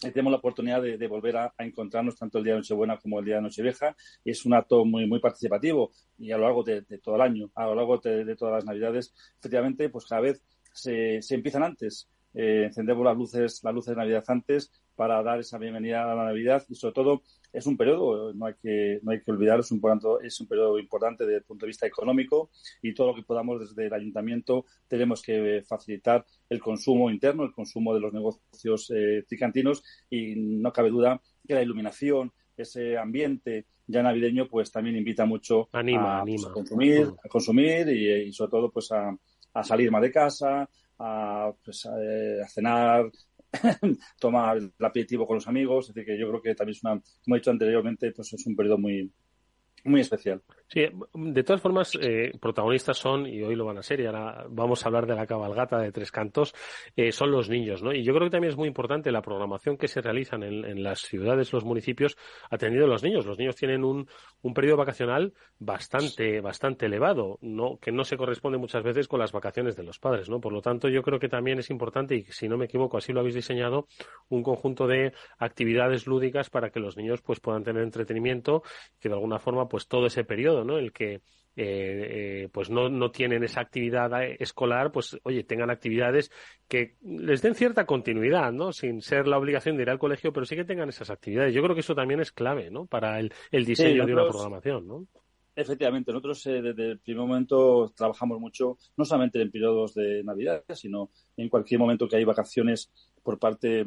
tenemos 0.00 0.30
la 0.30 0.38
oportunidad 0.38 0.82
de, 0.82 1.06
volver 1.08 1.36
a, 1.36 1.54
encontrarnos 1.58 2.16
tanto 2.16 2.38
el 2.38 2.44
día 2.44 2.54
de 2.54 2.60
Nochebuena 2.60 2.98
como 2.98 3.18
el 3.18 3.24
día 3.24 3.36
de 3.36 3.42
Nochevieja 3.42 3.96
y 4.24 4.30
es 4.30 4.44
un 4.46 4.54
acto 4.54 4.84
muy 4.84 5.06
muy 5.06 5.20
participativo 5.20 5.90
y 6.18 6.30
a 6.32 6.38
lo 6.38 6.44
largo 6.44 6.62
de, 6.62 6.82
todo 7.02 7.16
el 7.16 7.22
año, 7.22 7.50
a 7.54 7.66
lo 7.66 7.74
largo 7.74 7.98
de, 7.98 8.36
todas 8.36 8.54
las 8.54 8.64
Navidades, 8.64 9.14
efectivamente, 9.38 9.88
pues 9.88 10.06
cada 10.06 10.22
vez 10.22 10.42
se, 10.72 11.20
se 11.22 11.34
empiezan 11.34 11.62
antes. 11.62 12.08
Eh, 12.34 12.64
encendemos 12.66 13.04
las 13.04 13.16
luces, 13.16 13.60
las 13.64 13.74
luces 13.74 13.90
de 13.90 13.96
Navidad 13.96 14.24
antes 14.28 14.70
para 14.98 15.22
dar 15.22 15.38
esa 15.38 15.58
bienvenida 15.58 16.02
a 16.02 16.12
la 16.12 16.24
Navidad. 16.24 16.64
Y 16.68 16.74
sobre 16.74 16.92
todo 16.92 17.22
es 17.52 17.64
un 17.68 17.76
periodo, 17.76 18.34
no 18.34 18.46
hay 18.46 18.54
que, 18.60 18.98
no 19.04 19.12
hay 19.12 19.22
que 19.22 19.30
olvidar, 19.30 19.60
es 19.60 19.70
un, 19.70 19.80
es 20.24 20.40
un 20.40 20.48
periodo 20.48 20.76
importante 20.76 21.24
desde 21.24 21.38
el 21.38 21.44
punto 21.44 21.66
de 21.66 21.68
vista 21.68 21.86
económico 21.86 22.50
y 22.82 22.92
todo 22.94 23.06
lo 23.06 23.14
que 23.14 23.22
podamos 23.22 23.60
desde 23.60 23.86
el 23.86 23.94
ayuntamiento 23.94 24.66
tenemos 24.88 25.22
que 25.22 25.62
facilitar 25.68 26.26
el 26.48 26.58
consumo 26.60 27.10
interno, 27.10 27.44
el 27.44 27.52
consumo 27.52 27.94
de 27.94 28.00
los 28.00 28.12
negocios 28.12 28.90
eh, 28.92 29.24
tricantinos. 29.28 29.84
Y 30.10 30.34
no 30.34 30.72
cabe 30.72 30.90
duda 30.90 31.22
que 31.46 31.54
la 31.54 31.62
iluminación, 31.62 32.32
ese 32.56 32.98
ambiente 32.98 33.66
ya 33.86 34.02
navideño, 34.02 34.48
pues 34.48 34.72
también 34.72 34.96
invita 34.96 35.24
mucho 35.24 35.68
a, 35.72 36.24
pues, 36.24 36.44
consumir, 36.46 37.06
mm. 37.06 37.16
a 37.24 37.28
consumir 37.28 37.88
y, 37.88 38.32
sobre 38.32 38.50
todo 38.50 38.72
pues 38.72 38.90
a, 38.90 39.16
salir 39.62 39.92
más 39.92 40.02
de 40.02 40.10
casa, 40.10 40.68
a, 40.98 41.52
pues, 41.64 41.86
a 41.86 42.48
cenar 42.48 43.08
tomar 44.20 44.58
el 44.58 44.72
aperitivo 44.80 45.26
con 45.26 45.36
los 45.36 45.48
amigos. 45.48 45.88
Es 45.88 45.94
decir, 45.94 46.06
que 46.06 46.18
yo 46.18 46.28
creo 46.28 46.42
que 46.42 46.54
también 46.54 46.76
es 46.76 46.84
una, 46.84 47.00
como 47.24 47.36
he 47.36 47.38
dicho 47.38 47.50
anteriormente, 47.50 48.12
pues 48.12 48.32
es 48.32 48.46
un 48.46 48.56
periodo 48.56 48.78
muy, 48.78 49.10
muy 49.84 50.00
especial. 50.00 50.42
Sí, 50.68 50.82
de 51.14 51.42
todas 51.44 51.62
formas, 51.62 51.92
eh, 52.00 52.32
protagonistas 52.38 52.98
son, 52.98 53.26
y 53.26 53.42
hoy 53.42 53.54
lo 53.54 53.64
van 53.64 53.78
a 53.78 53.82
ser, 53.82 54.00
y 54.00 54.06
ahora 54.06 54.44
vamos 54.50 54.84
a 54.84 54.88
hablar 54.88 55.06
de 55.06 55.14
la 55.14 55.26
cabalgata 55.26 55.78
de 55.78 55.92
Tres 55.92 56.12
Cantos, 56.12 56.54
eh, 56.94 57.10
son 57.10 57.30
los 57.30 57.48
niños, 57.48 57.82
¿no? 57.82 57.92
Y 57.92 58.04
yo 58.04 58.12
creo 58.12 58.26
que 58.26 58.32
también 58.32 58.50
es 58.50 58.58
muy 58.58 58.68
importante 58.68 59.10
la 59.10 59.22
programación 59.22 59.78
que 59.78 59.88
se 59.88 60.02
realiza 60.02 60.36
en, 60.36 60.42
en, 60.42 60.82
las 60.82 61.00
ciudades, 61.00 61.54
los 61.54 61.64
municipios, 61.64 62.18
atendiendo 62.50 62.86
a 62.86 62.90
los 62.90 63.02
niños. 63.02 63.24
Los 63.24 63.38
niños 63.38 63.56
tienen 63.56 63.82
un, 63.82 64.06
un 64.42 64.54
periodo 64.54 64.76
vacacional 64.76 65.32
bastante, 65.58 66.40
bastante 66.42 66.84
elevado, 66.84 67.38
¿no? 67.40 67.78
Que 67.78 67.90
no 67.90 68.04
se 68.04 68.18
corresponde 68.18 68.58
muchas 68.58 68.82
veces 68.82 69.08
con 69.08 69.20
las 69.20 69.32
vacaciones 69.32 69.74
de 69.74 69.84
los 69.84 69.98
padres, 69.98 70.28
¿no? 70.28 70.38
Por 70.38 70.52
lo 70.52 70.60
tanto, 70.60 70.88
yo 70.88 71.02
creo 71.02 71.18
que 71.18 71.30
también 71.30 71.58
es 71.58 71.70
importante, 71.70 72.14
y 72.14 72.24
si 72.24 72.46
no 72.46 72.58
me 72.58 72.66
equivoco, 72.66 72.98
así 72.98 73.14
lo 73.14 73.20
habéis 73.20 73.34
diseñado, 73.36 73.86
un 74.28 74.42
conjunto 74.42 74.86
de 74.86 75.12
actividades 75.38 76.06
lúdicas 76.06 76.50
para 76.50 76.68
que 76.68 76.78
los 76.78 76.98
niños 76.98 77.22
pues 77.22 77.40
puedan 77.40 77.64
tener 77.64 77.82
entretenimiento, 77.82 78.62
que 79.00 79.08
de 79.08 79.14
alguna 79.14 79.38
forma 79.38 79.66
pues 79.66 79.88
todo 79.88 80.06
ese 80.06 80.24
periodo, 80.24 80.57
¿no? 80.64 80.78
El 80.78 80.92
que 80.92 81.14
eh, 81.14 81.22
eh, 82.44 82.48
pues 82.52 82.70
no, 82.70 82.88
no 82.88 83.10
tienen 83.10 83.42
esa 83.42 83.60
actividad 83.60 84.10
escolar, 84.38 84.92
pues 84.92 85.18
oye, 85.24 85.42
tengan 85.42 85.70
actividades 85.70 86.30
que 86.68 86.96
les 87.02 87.42
den 87.42 87.56
cierta 87.56 87.84
continuidad, 87.84 88.52
¿no? 88.52 88.72
Sin 88.72 89.02
ser 89.02 89.26
la 89.26 89.38
obligación 89.38 89.76
de 89.76 89.82
ir 89.82 89.90
al 89.90 89.98
colegio, 89.98 90.32
pero 90.32 90.46
sí 90.46 90.54
que 90.54 90.64
tengan 90.64 90.88
esas 90.88 91.10
actividades. 91.10 91.52
Yo 91.52 91.62
creo 91.62 91.74
que 91.74 91.80
eso 91.80 91.96
también 91.96 92.20
es 92.20 92.30
clave, 92.30 92.70
¿no? 92.70 92.86
Para 92.86 93.18
el, 93.18 93.32
el 93.50 93.64
diseño 93.64 94.06
de 94.06 94.12
una 94.12 94.28
programación, 94.28 94.86
¿no? 94.86 95.06
Efectivamente, 95.56 96.12
nosotros 96.12 96.46
eh, 96.46 96.62
desde 96.62 96.92
el 96.92 97.00
primer 97.00 97.26
momento 97.26 97.92
trabajamos 97.96 98.38
mucho, 98.38 98.78
no 98.96 99.04
solamente 99.04 99.42
en 99.42 99.50
periodos 99.50 99.92
de 99.94 100.22
Navidad, 100.22 100.62
sino 100.72 101.10
en 101.36 101.48
cualquier 101.48 101.80
momento 101.80 102.06
que 102.06 102.14
hay 102.14 102.24
vacaciones 102.24 102.92
por 103.24 103.40
parte 103.40 103.84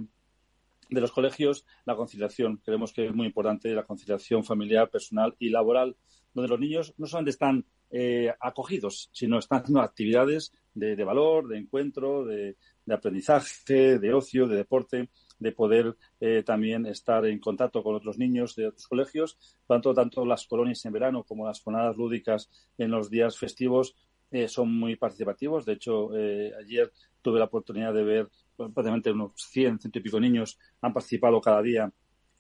de 0.90 1.00
los 1.00 1.14
colegios, 1.14 1.66
la 1.86 1.96
conciliación. 1.96 2.58
Creemos 2.58 2.92
que 2.92 3.06
es 3.06 3.16
muy 3.16 3.28
importante 3.28 3.74
la 3.74 3.86
conciliación 3.86 4.44
familiar, 4.44 4.90
personal 4.90 5.34
y 5.40 5.50
laboral, 5.50 5.96
donde 6.34 6.50
los 6.50 6.60
niños 6.60 6.94
no 6.98 7.08
solamente 7.08 7.32
están 7.32 7.66
eh, 7.90 8.34
acogidos, 8.40 9.10
sino 9.12 9.38
están 9.38 9.60
haciendo 9.60 9.82
actividades 9.82 10.54
de, 10.74 11.04
valor, 11.04 11.48
de 11.50 11.58
encuentro, 11.58 12.24
de, 12.26 12.56
aprendizaje, 12.90 14.00
de 14.00 14.14
ocio, 14.14 14.48
de 14.48 14.56
deporte, 14.56 15.10
de 15.40 15.52
poder 15.52 15.98
eh, 16.20 16.44
también 16.46 16.86
estar 16.86 17.26
en 17.26 17.40
contacto 17.40 17.84
con 17.84 17.96
otros 17.96 18.18
niños 18.18 18.56
de 18.56 18.68
otros 18.68 18.88
colegios. 18.88 19.38
Tanto, 19.68 19.94
tanto 19.94 20.26
las 20.26 20.48
colonias 20.48 20.86
en 20.86 20.94
verano 20.94 21.24
como 21.24 21.46
las 21.46 21.62
jornadas 21.62 21.98
lúdicas 21.98 22.50
en 22.78 22.92
los 22.92 23.10
días 23.10 23.38
festivos 23.38 23.96
eh, 24.32 24.48
son 24.48 24.74
muy 24.74 24.96
participativos. 24.96 25.66
De 25.66 25.74
hecho, 25.74 26.12
ayer 26.14 26.92
tuve 27.22 27.40
la 27.40 27.46
oportunidad 27.46 27.94
de 27.94 28.04
ver 28.04 28.30
prácticamente 28.56 29.12
unos 29.12 29.34
100, 29.36 29.80
ciento 29.80 30.00
y 30.00 30.02
pico 30.02 30.20
niños 30.20 30.58
han 30.82 30.94
participado 30.94 31.42
cada 31.42 31.62
día 31.62 31.92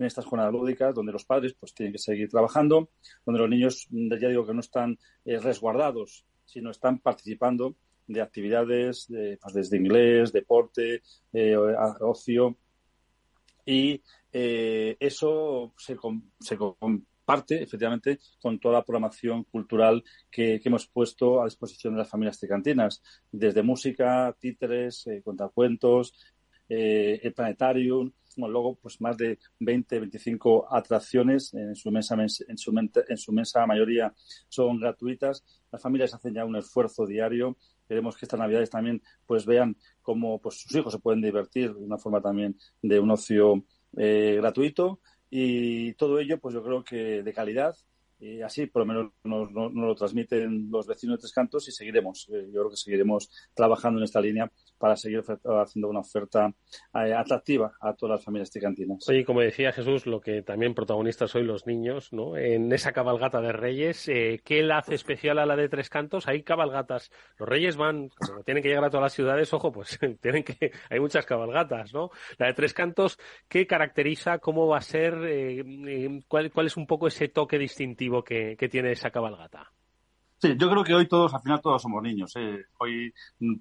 en 0.01 0.07
estas 0.07 0.25
jornadas 0.25 0.53
lúdicas, 0.53 0.93
donde 0.93 1.11
los 1.11 1.25
padres 1.25 1.55
pues 1.59 1.73
tienen 1.73 1.93
que 1.93 1.99
seguir 1.99 2.29
trabajando, 2.29 2.89
donde 3.25 3.39
los 3.39 3.49
niños, 3.49 3.87
ya 3.89 4.27
digo 4.27 4.45
que 4.45 4.53
no 4.53 4.59
están 4.59 4.97
eh, 5.25 5.39
resguardados, 5.39 6.25
sino 6.45 6.71
están 6.71 6.99
participando 6.99 7.75
de 8.07 8.21
actividades 8.21 9.07
de, 9.07 9.37
pues, 9.41 9.53
desde 9.53 9.77
inglés, 9.77 10.31
deporte, 10.31 11.01
eh, 11.31 11.55
ocio, 11.55 12.57
y 13.65 14.01
eh, 14.31 14.97
eso 14.99 15.73
se, 15.77 15.97
se, 16.39 16.57
parte, 17.25 17.61
efectivamente, 17.61 18.19
con 18.41 18.59
toda 18.59 18.75
la 18.75 18.83
programación 18.83 19.43
cultural 19.45 20.03
que, 20.29 20.59
hemos 20.63 20.87
puesto 20.87 21.41
a 21.41 21.45
disposición 21.45 21.93
de 21.93 21.99
las 21.99 22.09
familias 22.09 22.39
tricantinas, 22.39 23.01
desde 23.31 23.63
música, 23.63 24.35
títeres, 24.39 25.05
eh, 25.07 25.21
contacuentos, 25.23 26.13
eh, 26.67 27.19
el 27.21 27.33
planetarium, 27.33 28.11
luego 28.37 28.75
pues 28.75 28.99
más 29.01 29.17
de 29.17 29.39
20, 29.59 29.99
25 29.99 30.73
atracciones 30.73 31.53
en 31.53 31.75
su 31.75 31.91
mesa 31.91 32.15
en 32.15 32.57
su, 32.57 32.73
en 33.07 33.17
su 33.17 33.31
mesa 33.31 33.65
mayoría 33.65 34.13
son 34.47 34.79
gratuitas. 34.79 35.43
Las 35.71 35.81
familias 35.81 36.13
hacen 36.13 36.33
ya 36.33 36.45
un 36.45 36.55
esfuerzo 36.55 37.05
diario. 37.05 37.57
Queremos 37.87 38.17
que 38.17 38.25
estas 38.25 38.39
navidades 38.39 38.69
también 38.69 39.01
pues 39.25 39.45
vean 39.45 39.75
cómo 40.01 40.39
pues 40.39 40.61
sus 40.61 40.73
hijos 40.75 40.93
se 40.93 40.99
pueden 40.99 41.21
divertir 41.21 41.73
de 41.73 41.83
una 41.83 41.97
forma 41.97 42.21
también 42.21 42.57
de 42.81 42.99
un 42.99 43.11
ocio 43.11 43.65
eh, 43.97 44.35
gratuito 44.37 44.99
y 45.29 45.93
todo 45.93 46.19
ello, 46.19 46.39
pues 46.39 46.53
yo 46.53 46.61
creo 46.61 46.83
que 46.83 47.23
de 47.23 47.33
calidad 47.33 47.75
y 48.21 48.41
así 48.43 48.67
por 48.67 48.83
lo 48.83 48.85
menos 48.85 49.11
nos, 49.23 49.51
lo 49.51 49.95
transmiten 49.95 50.69
los 50.69 50.85
vecinos 50.85 51.17
de 51.17 51.21
Tres 51.21 51.33
Cantos 51.33 51.67
y 51.67 51.71
seguiremos. 51.71 52.29
Eh, 52.29 52.49
yo 52.53 52.61
creo 52.61 52.69
que 52.69 52.77
seguiremos 52.77 53.29
trabajando 53.55 53.99
en 53.99 54.03
esta 54.03 54.21
línea 54.21 54.49
para 54.77 54.95
seguir 54.95 55.23
haciendo 55.43 55.89
una 55.89 56.01
oferta 56.01 56.53
eh, 56.93 57.13
atractiva 57.13 57.73
a 57.81 57.93
todas 57.93 58.17
las 58.17 58.23
familias 58.23 58.51
tricantinas. 58.51 59.09
Oye, 59.09 59.25
como 59.25 59.41
decía 59.41 59.71
Jesús, 59.71 60.05
lo 60.05 60.21
que 60.21 60.43
también 60.43 60.75
protagonistas 60.75 61.33
hoy 61.35 61.43
los 61.43 61.65
niños, 61.65 62.13
¿no? 62.13 62.37
En 62.37 62.71
esa 62.71 62.91
cabalgata 62.91 63.41
de 63.41 63.53
Reyes, 63.53 64.07
eh, 64.07 64.39
¿qué 64.43 64.61
la 64.61 64.77
hace 64.77 64.95
especial 64.95 65.39
a 65.39 65.45
la 65.47 65.55
de 65.55 65.69
Tres 65.69 65.89
Cantos? 65.89 66.27
Hay 66.27 66.43
cabalgatas. 66.43 67.11
Los 67.39 67.49
Reyes 67.49 67.75
van, 67.75 68.11
tienen 68.45 68.61
que 68.61 68.69
llegar 68.69 68.85
a 68.85 68.89
todas 68.91 69.03
las 69.03 69.13
ciudades, 69.13 69.51
ojo, 69.51 69.71
pues 69.71 69.99
tienen 70.21 70.43
que, 70.43 70.71
hay 70.91 70.99
muchas 70.99 71.25
cabalgatas, 71.25 71.91
¿no? 71.91 72.11
La 72.37 72.47
de 72.47 72.53
Tres 72.53 72.73
Cantos, 72.75 73.17
¿qué 73.47 73.65
caracteriza? 73.65 74.37
¿Cómo 74.37 74.67
va 74.67 74.77
a 74.77 74.81
ser? 74.81 75.15
¿cuál, 76.27 76.51
¿Cuál 76.51 76.67
es 76.67 76.77
un 76.77 76.85
poco 76.85 77.07
ese 77.07 77.27
toque 77.27 77.57
distintivo? 77.57 78.10
Que, 78.23 78.57
tiene 78.69 78.91
esa 78.91 79.11
cabalgata. 79.11 79.71
Sí, 80.37 80.55
yo 80.57 80.71
creo 80.71 80.83
que 80.83 80.95
hoy 80.95 81.07
todos, 81.07 81.33
al 81.35 81.41
final 81.41 81.61
todos 81.61 81.83
somos 81.83 82.01
niños. 82.01 82.33
¿eh? 82.35 82.65
Hoy 82.79 83.13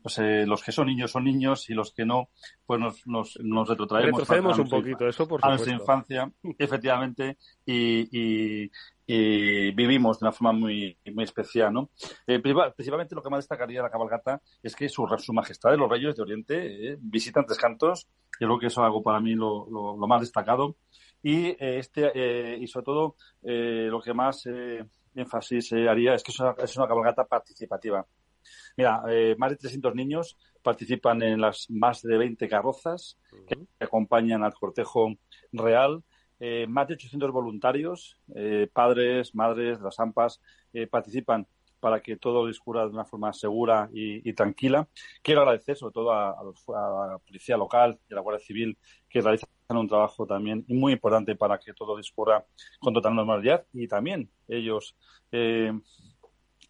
pues, 0.02 0.18
eh, 0.18 0.46
los 0.46 0.62
que 0.62 0.72
son 0.72 0.86
niños 0.86 1.10
son 1.10 1.24
niños 1.24 1.68
y 1.68 1.74
los 1.74 1.92
que 1.92 2.06
no, 2.06 2.30
pues 2.64 2.80
nos, 2.80 3.06
nos, 3.06 3.38
nos 3.42 3.68
retrotraemos. 3.68 4.20
Retrocedemos 4.20 4.58
un 4.58 4.68
poquito, 4.68 5.06
eso 5.06 5.28
por 5.28 5.40
supuesto. 5.40 5.46
A 5.46 5.50
nuestra 5.50 5.74
infancia, 5.74 6.32
efectivamente, 6.58 7.36
y, 7.66 8.64
y, 8.66 8.70
vivimos 9.72 10.20
de 10.20 10.26
una 10.26 10.32
forma 10.32 10.52
muy, 10.52 10.96
muy 11.12 11.24
especial, 11.24 11.72
¿no? 11.72 11.90
Eh, 12.26 12.38
principalmente 12.38 13.14
lo 13.14 13.22
que 13.22 13.30
más 13.30 13.40
destacaría 13.40 13.80
de 13.80 13.82
la 13.82 13.90
cabalgata 13.90 14.40
es 14.62 14.74
que 14.74 14.88
su, 14.88 15.06
su 15.18 15.32
majestad 15.32 15.72
de 15.72 15.76
los 15.76 15.90
reyes 15.90 16.16
de 16.16 16.22
Oriente 16.22 16.96
visitan 17.00 17.44
Tres 17.44 17.58
Cantos. 17.58 18.06
Yo 18.40 18.46
creo 18.46 18.58
que 18.58 18.66
eso 18.68 18.80
es 18.80 18.86
algo 18.86 19.02
para 19.02 19.20
mí 19.20 19.34
lo, 19.34 19.68
lo, 19.68 19.96
lo 19.96 20.06
más 20.06 20.20
destacado 20.20 20.76
y 21.22 21.46
eh, 21.48 21.78
este 21.78 22.10
eh, 22.14 22.58
y 22.58 22.66
sobre 22.66 22.84
todo 22.84 23.16
eh, 23.42 23.88
lo 23.90 24.00
que 24.00 24.14
más 24.14 24.48
énfasis 25.14 25.72
haría 25.72 26.14
es 26.14 26.22
que 26.22 26.32
es 26.32 26.40
una, 26.40 26.54
es 26.58 26.76
una 26.76 26.88
cabalgata 26.88 27.24
participativa. 27.24 28.06
Mira, 28.76 29.02
más 29.36 29.50
de 29.50 29.56
300 29.56 29.94
niños 29.94 30.38
participan 30.62 31.22
en 31.22 31.40
las 31.40 31.68
más 31.68 32.00
de 32.00 32.16
20 32.16 32.48
carrozas 32.48 33.18
que 33.46 33.84
acompañan 33.84 34.42
al 34.42 34.54
cortejo 34.54 35.12
real. 35.52 36.02
más 36.68 36.88
de 36.88 36.94
800 36.94 37.30
voluntarios, 37.32 38.18
padres, 38.72 39.34
madres 39.34 39.78
de 39.78 39.84
las 39.84 40.00
AMPAs, 40.00 40.40
participan 40.90 41.46
para 41.80 42.00
que 42.00 42.16
todo 42.16 42.46
discurra 42.46 42.82
de 42.86 42.92
una 42.92 43.04
forma 43.04 43.32
segura 43.32 43.90
y, 43.92 44.32
tranquila. 44.32 44.88
Quiero 45.22 45.42
agradecer 45.42 45.76
sobre 45.76 45.92
todo 45.92 46.12
a, 46.12 46.36
la 47.10 47.18
Policía 47.18 47.58
Local 47.58 47.98
y 48.08 48.12
a 48.12 48.16
la 48.16 48.22
Guardia 48.22 48.46
Civil 48.46 48.78
que 49.08 49.20
realizan 49.20 49.50
un 49.76 49.88
trabajo 49.88 50.26
también 50.26 50.64
muy 50.68 50.92
importante 50.92 51.36
para 51.36 51.58
que 51.58 51.72
todo 51.72 51.96
discurra 51.96 52.44
con 52.80 52.94
total 52.94 53.14
normalidad 53.14 53.66
y 53.72 53.86
también 53.88 54.30
ellos 54.48 54.96
eh, 55.32 55.72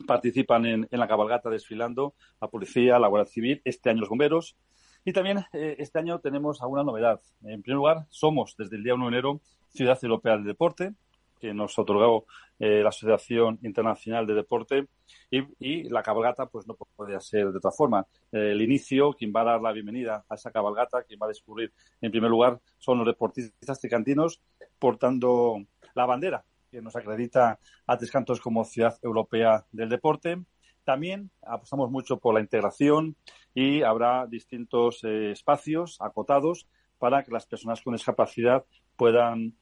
participan 0.06 0.66
en, 0.66 0.88
la 0.90 1.08
cabalgata 1.08 1.50
desfilando, 1.50 2.14
la 2.40 2.48
Policía, 2.48 2.98
la 2.98 3.08
Guardia 3.08 3.30
Civil, 3.30 3.62
este 3.64 3.90
año 3.90 4.00
los 4.00 4.08
bomberos. 4.08 4.56
Y 5.04 5.12
también 5.12 5.38
eh, 5.52 5.76
este 5.78 5.98
año 5.98 6.20
tenemos 6.20 6.60
alguna 6.62 6.82
novedad. 6.82 7.20
En 7.42 7.62
primer 7.62 7.76
lugar, 7.76 8.06
somos 8.10 8.54
desde 8.58 8.76
el 8.76 8.82
día 8.82 8.94
1 8.94 9.04
de 9.04 9.08
enero 9.08 9.40
Ciudad 9.68 9.98
Europea 10.02 10.36
del 10.36 10.44
Deporte 10.44 10.94
que 11.40 11.54
nos 11.54 11.76
otorgó 11.78 12.26
eh, 12.58 12.82
la 12.82 12.90
Asociación 12.90 13.58
Internacional 13.62 14.26
de 14.26 14.34
Deporte 14.34 14.86
y, 15.30 15.88
la 15.88 16.02
cabalgata 16.02 16.46
pues 16.46 16.66
no 16.66 16.74
podía 16.74 17.18
ser 17.18 17.50
de 17.50 17.58
otra 17.58 17.70
forma. 17.70 18.06
Eh, 18.30 18.50
el 18.52 18.60
inicio, 18.60 19.14
quien 19.14 19.32
va 19.34 19.40
a 19.40 19.44
dar 19.44 19.62
la 19.62 19.72
bienvenida 19.72 20.24
a 20.28 20.34
esa 20.34 20.50
cabalgata, 20.50 21.02
quien 21.04 21.18
va 21.20 21.26
a 21.26 21.30
descubrir 21.30 21.72
en 22.00 22.10
primer 22.10 22.30
lugar 22.30 22.60
son 22.78 22.98
los 22.98 23.06
deportistas 23.06 23.80
tricantinos 23.80 24.42
portando 24.78 25.64
la 25.94 26.04
bandera 26.04 26.44
que 26.70 26.82
nos 26.82 26.94
acredita 26.94 27.58
a 27.86 27.96
Tres 27.96 28.10
Cantos 28.10 28.40
como 28.40 28.64
ciudad 28.64 28.96
europea 29.02 29.64
del 29.72 29.88
deporte. 29.88 30.44
También 30.84 31.30
apostamos 31.42 31.90
mucho 31.90 32.18
por 32.18 32.34
la 32.34 32.40
integración 32.40 33.16
y 33.54 33.82
habrá 33.82 34.26
distintos 34.26 35.02
eh, 35.04 35.32
espacios 35.32 35.96
acotados 36.00 36.68
para 36.98 37.24
que 37.24 37.32
las 37.32 37.46
personas 37.46 37.80
con 37.80 37.94
discapacidad 37.94 38.64
puedan 38.96 39.54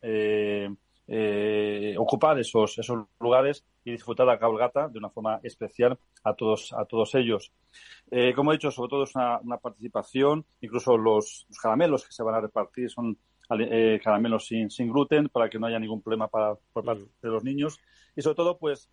eh, 1.11 1.95
ocupar 1.97 2.39
esos, 2.39 2.77
esos 2.79 3.07
lugares 3.19 3.65
y 3.83 3.93
disfrutar 3.93 4.27
la 4.27 4.39
cabalgata 4.39 4.89
de 4.89 4.99
una 4.99 5.09
forma 5.09 5.41
especial 5.43 5.99
a 6.23 6.35
todos, 6.35 6.75
a 6.75 6.85
todos 6.85 7.15
ellos. 7.15 7.51
Eh, 8.11 8.35
como 8.35 8.53
he 8.53 8.57
dicho, 8.57 8.71
sobre 8.71 8.91
todo 8.91 9.05
es 9.05 9.15
una, 9.15 9.41
participación, 9.59 10.45
incluso 10.61 10.99
los, 10.99 11.47
caramelos 11.63 12.05
que 12.05 12.13
se 12.13 12.23
van 12.23 12.35
a 12.35 12.43
repartir 12.43 12.91
son 12.91 13.17
eh, 13.59 13.99
caramelos 14.05 14.47
sin, 14.47 14.69
sin 14.71 14.93
gluten 14.93 15.31
para 15.31 15.49
que 15.49 15.59
no 15.59 15.67
haya 15.67 15.79
ningún 15.79 16.03
problema 16.03 16.29
para, 16.29 16.55
por 16.75 16.85
parte 16.85 17.05
de 17.23 17.29
los 17.31 17.43
niños. 17.43 17.81
Y 18.15 18.21
sobre 18.21 18.37
todo, 18.37 18.59
pues, 18.59 18.91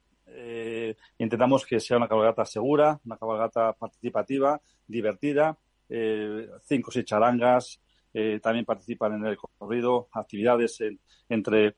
intentamos 1.17 1.65
que 1.65 1.79
sea 1.81 1.97
una 1.97 2.07
cabalgata 2.07 2.45
segura, 2.45 2.99
una 3.05 3.17
cabalgata 3.17 3.73
participativa, 3.73 4.59
divertida, 4.87 5.57
cinco 6.63 6.89
o 6.89 6.91
seis 6.91 7.05
charangas, 7.05 7.79
también 8.41 8.65
participan 8.65 9.13
en 9.13 9.25
el 9.25 9.37
recorrido, 9.37 10.07
actividades 10.13 10.79
entre 11.29 11.75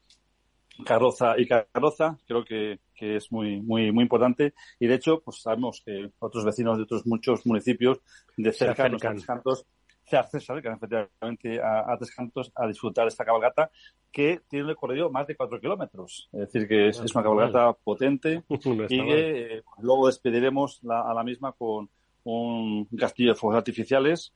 carroza 0.85 1.35
y 1.37 1.47
carroza, 1.47 2.17
creo 2.27 2.43
que, 2.43 2.79
que, 2.95 3.17
es 3.17 3.31
muy, 3.31 3.61
muy, 3.61 3.91
muy 3.91 4.03
importante. 4.03 4.53
Y 4.79 4.87
de 4.87 4.95
hecho, 4.95 5.21
pues 5.21 5.41
sabemos 5.41 5.81
que 5.85 6.11
otros 6.19 6.45
vecinos 6.45 6.77
de 6.77 6.83
otros 6.83 7.05
muchos 7.05 7.45
municipios 7.45 7.99
de 8.35 8.51
cerca 8.51 8.83
de 8.83 8.89
los 8.89 9.01
Cantos 9.01 9.65
se 10.03 10.15
acercan 10.15 10.73
efectivamente 10.75 11.61
a, 11.61 11.91
a 11.91 11.97
Tres 11.97 12.15
Cantos 12.15 12.51
a 12.55 12.65
disfrutar 12.67 13.07
esta 13.07 13.25
cabalgata 13.25 13.69
que 14.11 14.41
tiene 14.47 14.63
un 14.63 14.69
recorrido 14.69 15.09
más 15.11 15.27
de 15.27 15.35
cuatro 15.35 15.59
kilómetros. 15.59 16.29
Es 16.31 16.39
decir, 16.39 16.67
que 16.67 16.87
es, 16.89 16.99
una 16.99 17.23
cabalgata 17.23 17.73
potente 17.73 18.43
y 18.49 18.87
que 18.87 19.57
eh, 19.57 19.63
luego 19.79 20.07
despediremos 20.07 20.81
a 20.89 21.13
la 21.13 21.23
misma 21.23 21.51
con 21.51 21.89
un 22.23 22.85
castillo 22.97 23.33
de 23.33 23.35
fuegos 23.35 23.57
artificiales 23.57 24.33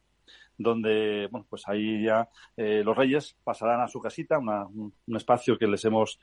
donde, 0.62 1.28
bueno, 1.32 1.46
pues 1.50 1.68
ahí 1.68 2.04
ya 2.04 2.30
eh, 2.58 2.82
los 2.84 2.96
reyes 2.96 3.36
pasarán 3.44 3.82
a 3.82 3.88
su 3.88 4.00
casita, 4.00 4.40
un, 4.40 4.94
espacio 5.16 5.58
que 5.58 5.68
les 5.68 5.84
hemos 5.86 6.20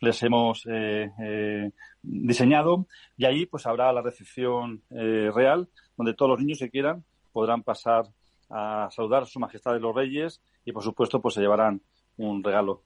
les 0.00 0.22
hemos 0.22 0.66
eh, 0.66 1.10
eh, 1.22 1.70
diseñado. 2.02 2.86
Y 3.16 3.24
ahí 3.24 3.46
pues 3.46 3.66
habrá 3.66 3.92
la 3.92 4.02
recepción 4.02 4.82
real 4.90 5.68
donde 5.96 6.14
todos 6.14 6.30
los 6.30 6.40
niños 6.40 6.58
que 6.58 6.70
quieran 6.70 7.04
podrán 7.32 7.62
pasar 7.62 8.06
a 8.50 8.88
saludar 8.90 9.22
a 9.22 9.26
su 9.26 9.38
majestad 9.38 9.72
de 9.72 9.80
los 9.80 9.94
reyes 9.94 10.42
y 10.64 10.72
por 10.72 10.82
supuesto 10.82 11.20
pues 11.20 11.34
se 11.34 11.40
llevarán 11.40 11.80
un 12.16 12.42
regalo 12.44 12.82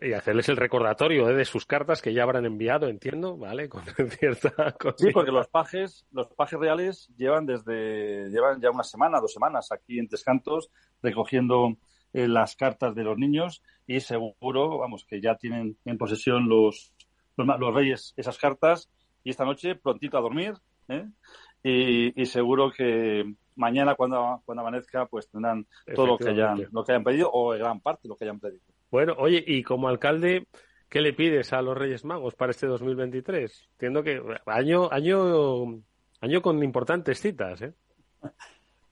y 0.00 0.12
hacerles 0.12 0.48
el 0.48 0.56
recordatorio 0.56 1.28
¿eh? 1.28 1.34
de 1.34 1.44
sus 1.44 1.66
cartas 1.66 2.00
que 2.00 2.12
ya 2.12 2.22
habrán 2.22 2.46
enviado, 2.46 2.88
entiendo, 2.88 3.36
¿vale? 3.36 3.68
Con 3.68 3.82
cierta 3.84 4.74
Sí, 4.96 5.10
porque 5.12 5.30
los 5.30 5.48
pajes, 5.48 6.06
los 6.12 6.28
pajes 6.28 6.58
reales 6.58 7.08
llevan 7.16 7.46
desde, 7.46 8.28
llevan 8.30 8.60
ya 8.60 8.70
una 8.70 8.84
semana, 8.84 9.20
dos 9.20 9.32
semanas 9.32 9.70
aquí 9.72 9.98
en 9.98 10.08
Tescantos 10.08 10.70
recogiendo 11.02 11.76
eh, 12.12 12.28
las 12.28 12.56
cartas 12.56 12.94
de 12.94 13.04
los 13.04 13.18
niños 13.18 13.62
y 13.86 14.00
seguro, 14.00 14.78
vamos, 14.78 15.04
que 15.04 15.20
ya 15.20 15.36
tienen 15.36 15.76
en 15.84 15.98
posesión 15.98 16.48
los, 16.48 16.94
los, 17.36 17.74
reyes 17.74 18.14
esas 18.16 18.38
cartas 18.38 18.90
y 19.22 19.30
esta 19.30 19.44
noche 19.44 19.74
prontito 19.74 20.16
a 20.16 20.22
dormir, 20.22 20.54
¿eh? 20.88 21.06
y, 21.62 22.20
y 22.20 22.26
seguro 22.26 22.70
que 22.70 23.34
mañana 23.56 23.94
cuando, 23.94 24.42
cuando 24.44 24.62
amanezca 24.62 25.06
pues 25.06 25.28
tendrán 25.28 25.66
todo 25.94 26.06
lo 26.06 26.18
que 26.18 26.30
hayan, 26.30 26.66
lo 26.72 26.82
que 26.82 26.92
hayan 26.92 27.04
pedido 27.04 27.30
o 27.32 27.50
gran 27.50 27.80
parte 27.80 28.02
de 28.04 28.08
lo 28.08 28.16
que 28.16 28.24
hayan 28.24 28.40
pedido. 28.40 28.62
Bueno, 28.90 29.14
oye, 29.18 29.42
y 29.46 29.62
como 29.62 29.88
alcalde, 29.88 30.46
¿qué 30.88 31.00
le 31.00 31.12
pides 31.12 31.52
a 31.52 31.62
los 31.62 31.76
Reyes 31.76 32.04
Magos 32.04 32.34
para 32.34 32.50
este 32.50 32.66
2023? 32.66 33.68
Entiendo 33.72 34.02
que 34.02 34.20
año, 34.46 34.90
año, 34.90 35.82
año 36.20 36.42
con 36.42 36.62
importantes 36.62 37.20
citas, 37.20 37.62
¿eh? 37.62 37.72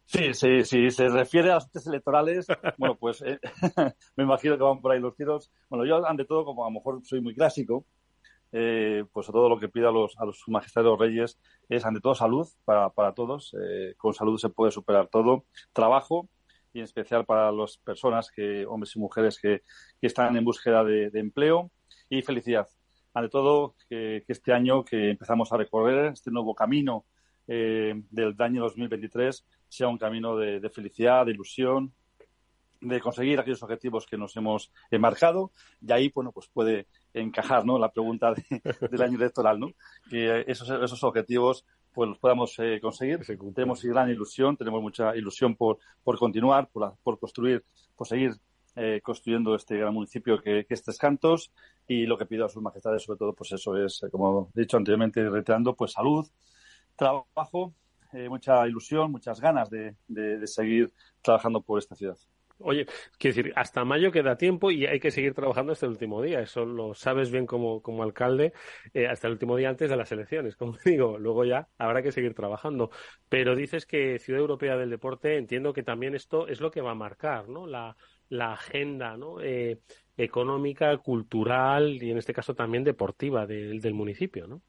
Sí, 0.04 0.32
sí, 0.32 0.64
sí, 0.64 0.90
se 0.90 1.08
refiere 1.08 1.50
a 1.50 1.56
las 1.56 1.64
citas 1.64 1.86
electorales, 1.86 2.46
bueno, 2.78 2.96
pues 2.96 3.22
eh, 3.22 3.38
me 4.16 4.24
imagino 4.24 4.56
que 4.56 4.62
van 4.62 4.80
por 4.80 4.92
ahí 4.92 5.00
los 5.00 5.14
tiros. 5.14 5.50
Bueno, 5.68 5.84
yo 5.84 6.06
ante 6.06 6.24
todo, 6.24 6.44
como 6.44 6.64
a 6.64 6.68
lo 6.68 6.74
mejor 6.74 7.04
soy 7.04 7.20
muy 7.20 7.34
clásico, 7.34 7.84
eh, 8.52 9.04
pues 9.12 9.26
todo 9.26 9.48
lo 9.48 9.58
que 9.58 9.68
pido 9.68 9.88
a 9.88 9.92
los, 9.92 10.16
a 10.18 10.24
los 10.24 10.42
majestades 10.46 10.98
reyes 10.98 11.38
es 11.68 11.84
ante 11.84 12.00
todo 12.00 12.14
salud 12.14 12.48
para, 12.64 12.88
para 12.90 13.12
todos. 13.12 13.54
Eh, 13.60 13.94
con 13.98 14.14
salud 14.14 14.38
se 14.38 14.48
puede 14.48 14.70
superar 14.70 15.08
todo. 15.08 15.44
Trabajo, 15.72 16.28
especial 16.84 17.24
para 17.24 17.52
las 17.52 17.78
personas, 17.78 18.30
que 18.30 18.66
hombres 18.66 18.94
y 18.96 18.98
mujeres 18.98 19.38
que, 19.40 19.62
que 20.00 20.06
están 20.06 20.36
en 20.36 20.44
búsqueda 20.44 20.84
de, 20.84 21.10
empleo. 21.14 21.70
Y 22.08 22.22
felicidad. 22.22 22.68
Ante 23.14 23.28
todo, 23.30 23.74
que, 23.88 24.24
este 24.28 24.52
año 24.52 24.84
que 24.84 25.10
empezamos 25.10 25.52
a 25.52 25.56
recorrer 25.56 26.12
este 26.12 26.30
nuevo 26.30 26.54
camino 26.54 27.04
eh, 27.46 27.94
del 28.10 28.34
año 28.38 28.62
2023 28.62 29.44
sea 29.68 29.88
un 29.88 29.98
camino 29.98 30.36
de, 30.36 30.70
felicidad, 30.70 31.26
de 31.26 31.32
ilusión, 31.32 31.92
de 32.80 33.00
conseguir 33.00 33.40
aquellos 33.40 33.62
objetivos 33.62 34.06
que 34.06 34.16
nos 34.16 34.36
hemos 34.36 34.72
marcado 35.00 35.52
y 35.80 35.90
ahí 35.90 36.12
bueno 36.14 36.30
pues 36.30 36.46
puede 36.46 36.86
encajar 37.12 37.64
no 37.64 37.76
la 37.76 37.90
pregunta 37.90 38.32
del 38.90 39.02
año 39.02 39.16
electoral 39.16 39.58
no 39.58 39.72
que 40.08 40.44
esos 40.46 40.70
esos 40.70 41.02
objetivos 41.02 41.64
pues 41.92 42.08
los 42.08 42.18
podamos 42.18 42.58
eh, 42.58 42.78
conseguir. 42.80 43.20
Tenemos 43.54 43.82
gran 43.82 44.10
ilusión, 44.10 44.56
tenemos 44.56 44.82
mucha 44.82 45.16
ilusión 45.16 45.56
por, 45.56 45.78
por 46.02 46.18
continuar, 46.18 46.68
por, 46.68 46.94
por 47.02 47.18
construir, 47.18 47.64
por 47.96 48.06
seguir 48.06 48.32
eh, 48.76 49.00
construyendo 49.02 49.56
este 49.56 49.76
gran 49.76 49.92
municipio 49.92 50.40
que, 50.40 50.64
que 50.64 50.74
es 50.74 50.82
Tres 50.82 50.98
Cantos. 50.98 51.52
Y 51.86 52.06
lo 52.06 52.16
que 52.18 52.26
pido 52.26 52.44
a 52.44 52.48
sus 52.48 52.62
majestades 52.62 53.02
sobre 53.02 53.18
todo 53.18 53.32
pues 53.32 53.52
eso 53.52 53.76
es 53.76 54.02
como 54.12 54.50
he 54.54 54.60
dicho 54.60 54.76
anteriormente 54.76 55.28
reiterando 55.28 55.74
pues 55.74 55.92
salud 55.92 56.28
trabajo 56.98 57.72
eh, 58.12 58.28
mucha 58.28 58.66
ilusión 58.66 59.10
muchas 59.10 59.40
ganas 59.40 59.70
de, 59.70 59.96
de, 60.06 60.46
seguir 60.46 60.92
trabajando 61.22 61.62
por 61.62 61.78
esta 61.78 61.94
ciudad 61.94 62.18
Oye, 62.60 62.86
quiero 63.18 63.36
decir, 63.36 63.52
hasta 63.56 63.84
mayo 63.84 64.10
queda 64.10 64.36
tiempo 64.36 64.70
y 64.72 64.84
hay 64.86 64.98
que 64.98 65.12
seguir 65.12 65.32
trabajando 65.32 65.72
hasta 65.72 65.86
el 65.86 65.92
último 65.92 66.20
día. 66.22 66.40
Eso 66.40 66.64
lo 66.64 66.92
sabes 66.92 67.30
bien 67.30 67.46
como, 67.46 67.82
como 67.82 68.02
alcalde, 68.02 68.52
eh, 68.94 69.06
hasta 69.06 69.28
el 69.28 69.34
último 69.34 69.56
día 69.56 69.68
antes 69.68 69.88
de 69.90 69.96
las 69.96 70.10
elecciones. 70.10 70.56
Como 70.56 70.76
digo, 70.84 71.18
luego 71.18 71.44
ya 71.44 71.68
habrá 71.78 72.02
que 72.02 72.10
seguir 72.10 72.34
trabajando. 72.34 72.90
Pero 73.28 73.54
dices 73.54 73.86
que 73.86 74.18
Ciudad 74.18 74.40
Europea 74.40 74.76
del 74.76 74.90
Deporte, 74.90 75.36
entiendo 75.36 75.72
que 75.72 75.84
también 75.84 76.14
esto 76.16 76.48
es 76.48 76.60
lo 76.60 76.70
que 76.72 76.80
va 76.80 76.92
a 76.92 76.94
marcar, 76.94 77.48
¿no? 77.48 77.66
La, 77.66 77.96
agenda, 78.30 79.16
¿no? 79.16 79.40
Eh, 79.40 79.78
económica, 80.16 80.96
cultural 80.98 82.02
y 82.02 82.10
en 82.10 82.18
este 82.18 82.34
caso 82.34 82.54
también 82.54 82.82
deportiva 82.84 83.46
del, 83.46 83.80
del 83.80 83.94
municipio, 83.94 84.48
¿no? 84.48 84.62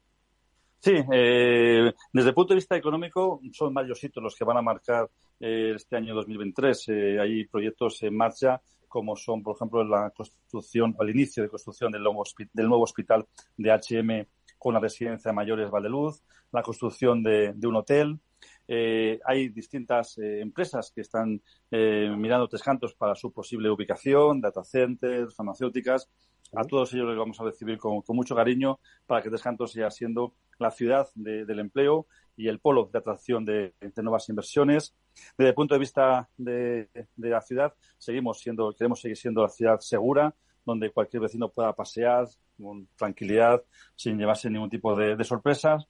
Sí, 0.82 0.92
eh, 1.12 1.92
desde 2.10 2.28
el 2.30 2.34
punto 2.34 2.54
de 2.54 2.56
vista 2.56 2.74
económico 2.74 3.38
son 3.52 3.74
varios 3.74 4.02
hitos 4.02 4.22
los 4.22 4.34
que 4.34 4.44
van 4.44 4.56
a 4.56 4.62
marcar 4.62 5.10
eh, 5.38 5.74
este 5.76 5.96
año 5.96 6.14
2023. 6.14 6.88
Eh, 6.88 7.20
hay 7.20 7.44
proyectos 7.44 8.02
en 8.02 8.16
marcha 8.16 8.62
como 8.88 9.14
son, 9.14 9.42
por 9.42 9.56
ejemplo, 9.56 9.84
la 9.84 10.10
construcción 10.10 10.96
o 10.98 11.02
el 11.02 11.10
inicio 11.10 11.42
de 11.42 11.50
construcción 11.50 11.92
del 11.92 12.02
nuevo, 12.02 12.24
del 12.54 12.66
nuevo 12.66 12.84
hospital 12.84 13.26
de 13.58 13.70
HM 13.70 14.26
con 14.58 14.72
la 14.72 14.80
residencia 14.80 15.30
de 15.30 15.34
mayores 15.34 15.70
Valdeluz, 15.70 16.22
la 16.50 16.62
construcción 16.62 17.22
de, 17.22 17.54
un 17.62 17.76
hotel. 17.76 18.18
hay 18.66 19.48
distintas 19.50 20.18
empresas 20.18 20.90
que 20.92 21.02
están 21.02 21.40
mirando 21.70 22.48
tres 22.48 22.62
cantos 22.62 22.94
para 22.94 23.14
su 23.14 23.32
posible 23.32 23.70
ubicación, 23.70 24.40
data 24.40 24.64
centers, 24.64 25.36
farmacéuticas. 25.36 26.08
A 26.52 26.64
todos 26.64 26.92
ellos 26.94 27.08
les 27.08 27.16
vamos 27.16 27.40
a 27.40 27.44
recibir 27.44 27.78
con, 27.78 28.02
con 28.02 28.16
mucho 28.16 28.34
cariño 28.34 28.80
para 29.06 29.22
que 29.22 29.28
Tres 29.28 29.42
Cantos 29.42 29.72
siga 29.72 29.90
siendo 29.90 30.34
la 30.58 30.70
ciudad 30.70 31.08
del 31.14 31.58
empleo 31.58 32.06
y 32.36 32.48
el 32.48 32.58
polo 32.58 32.88
de 32.92 32.98
atracción 32.98 33.44
de, 33.44 33.74
nuevas 33.96 34.28
inversiones. 34.28 34.94
Desde 35.36 35.50
el 35.50 35.54
punto 35.54 35.74
de 35.74 35.78
vista 35.78 36.28
de, 36.36 36.88
la 37.16 37.40
ciudad, 37.40 37.74
seguimos 37.98 38.40
siendo, 38.40 38.72
queremos 38.72 39.00
seguir 39.00 39.16
siendo 39.16 39.42
la 39.42 39.48
ciudad 39.48 39.80
segura, 39.80 40.34
donde 40.64 40.90
cualquier 40.90 41.22
vecino 41.22 41.48
pueda 41.48 41.72
pasear 41.74 42.26
con 42.60 42.86
tranquilidad, 42.96 43.62
sin 43.96 44.18
llevarse 44.18 44.50
ningún 44.50 44.70
tipo 44.70 44.94
de 44.94 45.24
sorpresas 45.24 45.86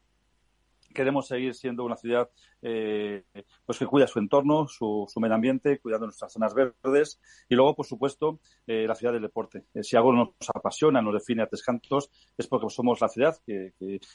queremos 0.94 1.26
seguir 1.26 1.55
siendo 1.55 1.85
una 1.85 1.96
ciudad 1.96 2.29
eh, 2.62 3.24
pues 3.64 3.79
que 3.79 3.87
cuida 3.87 4.07
su 4.07 4.18
entorno, 4.18 4.68
su, 4.68 5.07
su, 5.09 5.20
medio 5.20 5.35
ambiente, 5.35 5.79
cuidando 5.79 6.07
nuestras 6.07 6.33
zonas 6.33 6.55
verdes 6.55 7.20
y 7.48 7.55
luego, 7.55 7.74
por 7.74 7.87
supuesto, 7.87 8.40
eh, 8.66 8.87
la 8.87 8.94
ciudad 8.94 9.12
del 9.12 9.22
deporte. 9.22 9.64
Eh, 9.74 9.83
si 9.83 9.96
algo 9.96 10.12
nos 10.12 10.31
apasiona, 10.55 11.00
nos 11.00 11.14
define 11.14 11.42
a 11.42 11.46
Tres 11.46 11.62
Cantos, 11.62 12.11
es 12.37 12.46
porque 12.46 12.68
somos 12.70 13.00
la 13.00 13.09
ciudad 13.09 13.37
que, 13.46 13.72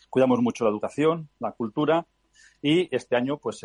cuidamos 0.10 0.42
mucho 0.42 0.64
la 0.64 0.70
educación, 0.70 1.30
la 1.40 1.52
cultura 1.54 2.08
y 2.62 2.94
este 2.96 3.16
año, 3.16 3.38
pues 3.38 3.62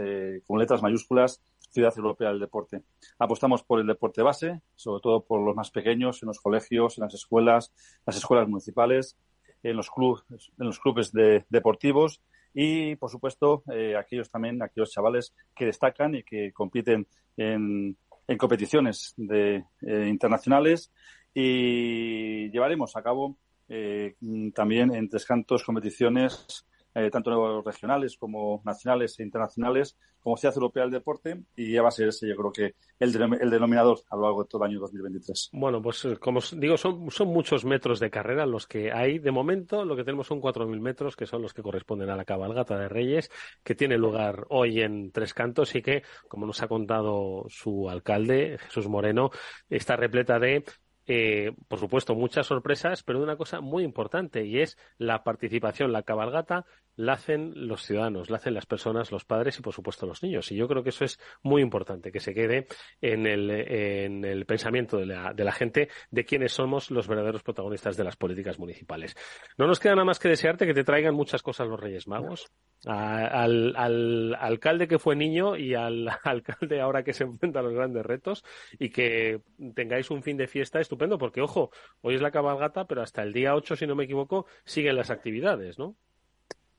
con 0.46 0.58
letras 0.58 0.82
mayúsculas, 0.82 1.42
Ciudad 1.70 1.92
Europea 1.96 2.30
del 2.30 2.40
Deporte. 2.40 2.82
Apostamos 3.18 3.62
por 3.62 3.80
el 3.80 3.86
deporte 3.86 4.22
base, 4.22 4.60
sobre 4.74 5.00
todo 5.00 5.24
por 5.24 5.40
los 5.40 5.54
más 5.54 5.70
pequeños, 5.70 6.22
en 6.22 6.26
los 6.26 6.40
colegios, 6.40 6.98
en 6.98 7.04
las 7.04 7.14
escuelas, 7.14 7.72
las 8.04 8.16
escuelas 8.16 8.48
municipales, 8.48 9.16
en 9.62 9.76
los 9.76 9.90
clubes, 9.90 10.24
en 10.30 10.66
los 10.66 10.80
clubes 10.80 11.12
deportivos 11.12 12.20
y, 12.54 12.96
por 12.96 13.10
supuesto, 13.10 13.62
eh, 13.72 13.96
aquellos 13.96 14.30
también, 14.30 14.62
aquellos 14.62 14.90
chavales 14.90 15.34
que 15.54 15.66
destacan 15.66 16.14
y 16.14 16.22
que 16.22 16.52
compiten 16.52 17.06
en, 17.36 17.96
en 18.26 18.38
competiciones 18.38 19.14
de, 19.16 19.64
eh, 19.82 20.06
internacionales. 20.08 20.92
Y 21.32 22.50
llevaremos 22.50 22.96
a 22.96 23.02
cabo 23.02 23.36
eh, 23.68 24.16
también 24.54 24.94
en 24.94 25.08
tres 25.08 25.24
cantos 25.24 25.62
competiciones 25.62 26.66
eh, 26.94 27.10
tanto 27.10 27.62
regionales 27.62 28.16
como 28.16 28.62
nacionales 28.64 29.18
e 29.18 29.22
internacionales, 29.22 29.96
como 30.20 30.36
Ciudad 30.36 30.54
Europea 30.56 30.82
del 30.82 30.92
Deporte, 30.92 31.42
y 31.56 31.72
ya 31.72 31.82
va 31.82 31.88
a 31.88 31.92
ser 31.92 32.08
ese, 32.08 32.28
yo 32.28 32.36
creo 32.36 32.52
que, 32.52 32.74
el, 32.98 33.38
el 33.40 33.50
denominador 33.50 34.00
a 34.10 34.16
lo 34.16 34.22
largo 34.22 34.42
de 34.42 34.48
todo 34.48 34.64
el 34.64 34.70
año 34.70 34.80
2023. 34.80 35.50
Bueno, 35.52 35.80
pues 35.80 36.04
eh, 36.04 36.16
como 36.18 36.40
digo, 36.56 36.76
son, 36.76 37.10
son 37.10 37.28
muchos 37.28 37.64
metros 37.64 38.00
de 38.00 38.10
carrera 38.10 38.46
los 38.46 38.66
que 38.66 38.92
hay. 38.92 39.18
De 39.18 39.30
momento, 39.30 39.84
lo 39.84 39.96
que 39.96 40.04
tenemos 40.04 40.26
son 40.26 40.40
4.000 40.40 40.80
metros, 40.80 41.16
que 41.16 41.26
son 41.26 41.42
los 41.42 41.54
que 41.54 41.62
corresponden 41.62 42.10
a 42.10 42.16
la 42.16 42.24
cabalgata 42.24 42.78
de 42.78 42.88
Reyes, 42.88 43.30
que 43.62 43.74
tiene 43.74 43.96
lugar 43.96 44.46
hoy 44.50 44.80
en 44.80 45.12
Tres 45.12 45.34
Cantos 45.34 45.74
y 45.74 45.82
que, 45.82 46.02
como 46.28 46.46
nos 46.46 46.62
ha 46.62 46.68
contado 46.68 47.46
su 47.48 47.88
alcalde, 47.88 48.58
Jesús 48.58 48.88
Moreno, 48.88 49.30
está 49.68 49.96
repleta 49.96 50.38
de 50.38 50.64
eh, 51.12 51.50
por 51.66 51.80
supuesto, 51.80 52.14
muchas 52.14 52.46
sorpresas, 52.46 53.02
pero 53.02 53.20
una 53.20 53.36
cosa 53.36 53.60
muy 53.60 53.82
importante 53.82 54.44
y 54.44 54.60
es 54.60 54.78
la 54.96 55.24
participación, 55.24 55.90
la 55.90 56.04
cabalgata 56.04 56.66
la 57.00 57.14
hacen 57.14 57.52
los 57.54 57.82
ciudadanos, 57.82 58.28
la 58.28 58.36
hacen 58.36 58.52
las 58.52 58.66
personas, 58.66 59.10
los 59.10 59.24
padres 59.24 59.58
y, 59.58 59.62
por 59.62 59.72
supuesto, 59.72 60.06
los 60.06 60.22
niños. 60.22 60.52
Y 60.52 60.56
yo 60.56 60.68
creo 60.68 60.82
que 60.82 60.90
eso 60.90 61.04
es 61.04 61.18
muy 61.42 61.62
importante, 61.62 62.12
que 62.12 62.20
se 62.20 62.34
quede 62.34 62.66
en 63.00 63.26
el, 63.26 63.50
en 63.50 64.24
el 64.24 64.44
pensamiento 64.44 64.98
de 64.98 65.06
la, 65.06 65.32
de 65.32 65.44
la 65.44 65.52
gente 65.52 65.88
de 66.10 66.24
quiénes 66.26 66.52
somos 66.52 66.90
los 66.90 67.08
verdaderos 67.08 67.42
protagonistas 67.42 67.96
de 67.96 68.04
las 68.04 68.16
políticas 68.16 68.58
municipales. 68.58 69.16
No 69.56 69.66
nos 69.66 69.80
queda 69.80 69.94
nada 69.94 70.04
más 70.04 70.18
que 70.18 70.28
desearte 70.28 70.66
que 70.66 70.74
te 70.74 70.84
traigan 70.84 71.14
muchas 71.14 71.42
cosas 71.42 71.68
los 71.68 71.80
Reyes 71.80 72.06
Magos. 72.06 72.50
al, 72.84 73.74
al, 73.76 74.34
alcalde 74.38 74.86
que 74.86 74.98
fue 74.98 75.16
niño 75.16 75.56
y 75.56 75.74
al 75.74 76.06
alcalde 76.24 76.80
ahora 76.82 77.02
que 77.02 77.14
se 77.14 77.24
enfrenta 77.24 77.60
a 77.60 77.62
los 77.62 77.72
grandes 77.72 78.04
retos 78.04 78.44
y 78.78 78.90
que 78.90 79.40
tengáis 79.74 80.10
un 80.10 80.22
fin 80.22 80.36
de 80.36 80.46
fiesta 80.46 80.80
estupendo 80.80 81.16
porque 81.16 81.40
ojo, 81.40 81.70
hoy 82.02 82.14
es 82.14 82.20
la 82.20 82.30
cabalgata 82.30 82.86
pero 82.86 83.02
hasta 83.02 83.22
el 83.22 83.32
día 83.32 83.54
8 83.54 83.76
si 83.76 83.86
no 83.86 83.94
me 83.94 84.04
equivoco 84.04 84.46
siguen 84.64 84.96
las 84.96 85.10
actividades, 85.10 85.78
¿no? 85.78 85.96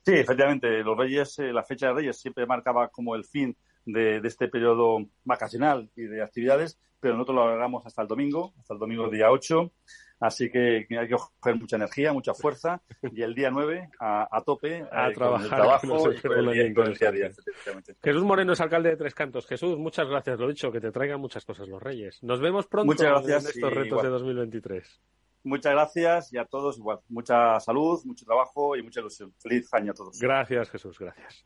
Sí, 0.04 0.14
efectivamente, 0.14 0.84
los 0.84 0.98
Reyes, 0.98 1.38
eh, 1.40 1.54
la 1.54 1.64
fecha 1.64 1.88
de 1.88 1.94
Reyes 1.94 2.20
siempre 2.20 2.46
marcaba 2.46 2.88
como 2.90 3.16
el 3.16 3.24
fin 3.24 3.56
de, 3.86 4.18
este 4.24 4.48
periodo 4.48 5.06
vacacional 5.24 5.90
y 5.96 6.04
de 6.04 6.24
actividades, 6.24 6.80
pero 7.00 7.16
nosotros 7.16 7.36
lo 7.36 7.44
alargamos 7.44 7.86
hasta 7.86 8.02
el 8.02 8.08
domingo, 8.08 8.54
hasta 8.60 8.74
el 8.74 8.80
domingo 8.80 9.10
día 9.10 9.32
8. 9.32 9.72
Así 10.20 10.52
que 10.52 10.86
hay 10.88 11.08
que 11.08 11.16
coger 11.16 11.56
mucha 11.56 11.78
energía, 11.78 12.14
mucha 12.14 12.36
fuerza 12.36 12.80
y 13.02 13.24
el 13.24 13.34
día 13.34 13.50
9 13.50 13.90
a, 14.00 14.44
tope 14.46 14.86
a 14.92 15.10
eh, 15.10 15.14
trabajar. 15.14 15.50
trabajo 15.50 16.12
el, 16.12 16.52
día, 16.52 17.32
Jesús 18.04 18.24
Moreno 18.24 18.54
es 18.54 18.62
alcalde 18.62 18.90
de 18.90 18.98
Tres 18.98 19.16
Cantos. 19.16 19.48
Jesús, 19.48 19.80
muchas 19.80 20.08
gracias. 20.08 20.40
Lo 20.40 20.48
dicho, 20.48 20.72
que 20.72 20.80
te 20.80 20.92
traigan 20.92 21.20
muchas 21.20 21.44
cosas 21.44 21.68
los 21.68 21.82
Reyes. 21.82 22.22
Nos 22.22 22.40
vemos 22.40 22.68
pronto 22.68 22.94
en 23.04 23.34
estos 23.34 23.74
retos 23.74 24.04
de 24.04 24.10
2023. 24.10 25.02
Muchas 25.44 25.74
gracias 25.74 26.34
y 26.34 26.38
a 26.38 26.46
todos 26.46 26.78
igual. 26.78 27.00
Mucha 27.10 27.60
salud, 27.60 28.02
mucho 28.06 28.26
trabajo 28.26 28.76
y 28.76 28.84
mucha 28.84 29.00
ilusión. 29.00 29.34
Feliz 29.40 29.74
año 29.74 29.92
a 29.92 29.96
todos. 29.96 30.20
Gracias, 30.20 30.70
Jesús. 30.70 31.00
Gracias. 31.00 31.46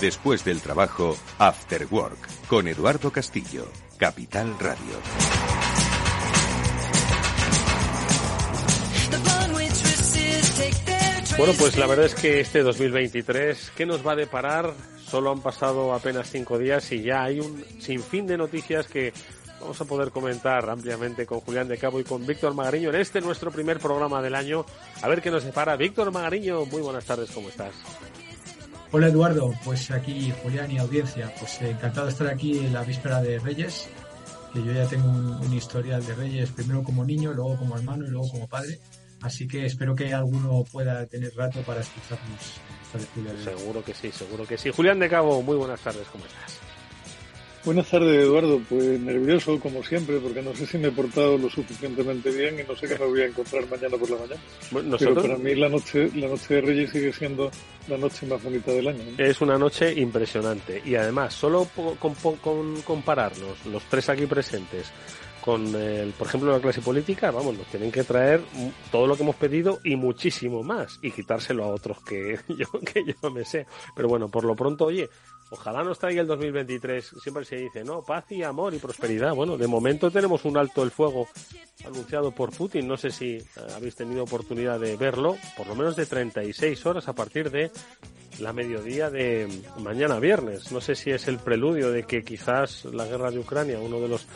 Después 0.00 0.44
del 0.44 0.62
trabajo, 0.62 1.14
After 1.38 1.86
Work, 1.90 2.46
con 2.48 2.66
Eduardo 2.66 3.12
Castillo, 3.12 3.66
Capital 3.98 4.58
Radio. 4.58 4.96
Bueno, 11.36 11.52
pues 11.58 11.76
la 11.76 11.86
verdad 11.86 12.06
es 12.06 12.14
que 12.14 12.40
este 12.40 12.62
2023, 12.62 13.72
¿qué 13.76 13.84
nos 13.84 14.06
va 14.06 14.12
a 14.12 14.16
deparar? 14.16 14.72
Solo 15.06 15.32
han 15.32 15.42
pasado 15.42 15.92
apenas 15.92 16.30
cinco 16.30 16.58
días 16.58 16.90
y 16.92 17.02
ya 17.02 17.24
hay 17.24 17.40
un 17.40 17.62
sinfín 17.78 18.26
de 18.26 18.38
noticias 18.38 18.86
que 18.86 19.12
vamos 19.60 19.78
a 19.82 19.84
poder 19.84 20.12
comentar 20.12 20.70
ampliamente 20.70 21.26
con 21.26 21.40
Julián 21.40 21.68
de 21.68 21.76
Cabo 21.76 22.00
y 22.00 22.04
con 22.04 22.26
Víctor 22.26 22.54
Magariño 22.54 22.88
en 22.88 22.96
este 22.96 23.20
nuestro 23.20 23.50
primer 23.50 23.78
programa 23.78 24.22
del 24.22 24.34
año. 24.34 24.64
A 25.02 25.08
ver 25.08 25.20
qué 25.20 25.30
nos 25.30 25.44
depara. 25.44 25.76
Víctor 25.76 26.10
Magariño, 26.10 26.64
muy 26.64 26.80
buenas 26.80 27.04
tardes, 27.04 27.30
¿cómo 27.32 27.50
estás? 27.50 27.72
Hola 28.92 29.06
Eduardo, 29.06 29.54
pues 29.64 29.88
aquí 29.92 30.32
Julián 30.42 30.70
y 30.70 30.78
audiencia, 30.78 31.32
pues 31.38 31.62
eh, 31.62 31.70
encantado 31.70 32.06
de 32.06 32.12
estar 32.12 32.26
aquí 32.26 32.58
en 32.58 32.72
la 32.72 32.82
víspera 32.82 33.22
de 33.22 33.38
Reyes, 33.38 33.88
que 34.52 34.64
yo 34.64 34.72
ya 34.72 34.84
tengo 34.86 35.08
un 35.08 35.52
historial 35.54 36.04
de 36.04 36.14
Reyes, 36.14 36.50
primero 36.50 36.82
como 36.82 37.04
niño, 37.04 37.32
luego 37.32 37.56
como 37.56 37.76
hermano 37.76 38.04
y 38.04 38.10
luego 38.10 38.28
como 38.28 38.48
padre 38.48 38.80
Así 39.22 39.46
que 39.46 39.66
espero 39.66 39.94
que 39.94 40.12
alguno 40.14 40.64
pueda 40.72 41.06
tener 41.06 41.34
rato 41.36 41.60
para 41.60 41.80
escucharnos 41.80 42.60
Seguro 43.44 43.84
que 43.84 43.94
sí, 43.94 44.10
seguro 44.10 44.44
que 44.44 44.58
sí. 44.58 44.70
Julián 44.70 44.98
de 44.98 45.08
Cabo, 45.08 45.42
muy 45.42 45.56
buenas 45.56 45.80
tardes, 45.80 46.08
¿cómo 46.10 46.24
estás? 46.24 46.58
Buenas 47.64 47.88
tardes, 47.88 48.22
Eduardo. 48.24 48.60
Pues 48.68 48.98
nervioso, 48.98 49.60
como 49.60 49.84
siempre, 49.84 50.18
porque 50.18 50.40
no 50.40 50.54
sé 50.54 50.66
si 50.66 50.78
me 50.78 50.88
he 50.88 50.92
portado 50.92 51.36
lo 51.36 51.50
suficientemente 51.50 52.30
bien 52.30 52.58
y 52.58 52.62
no 52.66 52.74
sé 52.74 52.88
qué 52.88 52.98
me 52.98 53.04
voy 53.04 53.20
a 53.20 53.26
encontrar 53.26 53.68
mañana 53.68 53.96
por 53.98 54.10
la 54.10 54.16
mañana. 54.16 54.40
Pero 54.98 55.14
para 55.14 55.36
mí 55.36 55.54
la 55.54 55.68
noche, 55.68 56.10
la 56.14 56.28
noche 56.28 56.54
de 56.54 56.60
Reyes 56.62 56.90
sigue 56.90 57.12
siendo 57.12 57.50
la 57.90 57.98
noche 57.98 58.26
más 58.26 58.42
bonita 58.42 58.70
del 58.70 58.88
año. 58.88 59.02
Es 59.18 59.40
una 59.40 59.58
noche 59.58 59.92
impresionante. 60.00 60.82
Y 60.84 60.94
además, 60.94 61.34
solo 61.34 61.66
con, 61.74 62.14
con 62.36 62.80
compararnos, 62.82 63.66
los 63.66 63.82
tres 63.84 64.08
aquí 64.08 64.26
presentes, 64.26 64.90
con, 65.40 65.74
el, 65.74 66.12
por 66.12 66.26
ejemplo, 66.26 66.52
la 66.52 66.60
clase 66.60 66.80
política, 66.80 67.30
vamos, 67.30 67.56
nos 67.56 67.66
tienen 67.66 67.90
que 67.90 68.04
traer 68.04 68.42
todo 68.90 69.06
lo 69.06 69.16
que 69.16 69.22
hemos 69.22 69.36
pedido 69.36 69.80
y 69.84 69.96
muchísimo 69.96 70.62
más 70.62 70.98
y 71.02 71.10
quitárselo 71.10 71.64
a 71.64 71.68
otros 71.68 72.00
que 72.02 72.38
yo, 72.48 72.66
que 72.80 73.04
yo 73.04 73.30
me 73.30 73.44
sé. 73.44 73.66
Pero 73.94 74.08
bueno, 74.08 74.28
por 74.28 74.44
lo 74.44 74.54
pronto, 74.54 74.86
oye, 74.86 75.08
ojalá 75.50 75.82
nos 75.82 75.98
traiga 75.98 76.22
el 76.22 76.26
2023. 76.26 77.14
Siempre 77.22 77.44
se 77.44 77.56
dice, 77.56 77.84
¿no? 77.84 78.02
Paz 78.02 78.24
y 78.30 78.42
amor 78.42 78.74
y 78.74 78.78
prosperidad. 78.78 79.34
Bueno, 79.34 79.56
de 79.56 79.66
momento 79.66 80.10
tenemos 80.10 80.44
un 80.44 80.56
alto 80.56 80.82
el 80.82 80.90
fuego 80.90 81.28
anunciado 81.84 82.30
por 82.32 82.50
Putin. 82.50 82.88
No 82.88 82.96
sé 82.96 83.10
si 83.10 83.36
eh, 83.36 83.44
habéis 83.74 83.96
tenido 83.96 84.22
oportunidad 84.22 84.80
de 84.80 84.96
verlo, 84.96 85.36
por 85.56 85.66
lo 85.66 85.74
menos 85.74 85.96
de 85.96 86.06
36 86.06 86.86
horas 86.86 87.08
a 87.08 87.12
partir 87.12 87.50
de 87.50 87.70
la 88.38 88.52
mediodía 88.52 89.10
de 89.10 89.48
mañana 89.78 90.18
viernes. 90.18 90.72
No 90.72 90.80
sé 90.80 90.94
si 90.94 91.10
es 91.10 91.28
el 91.28 91.38
preludio 91.38 91.90
de 91.90 92.04
que 92.04 92.22
quizás 92.22 92.84
la 92.86 93.04
guerra 93.04 93.30
de 93.30 93.38
Ucrania, 93.38 93.78
uno 93.80 94.00
de 94.00 94.08
los 94.08 94.26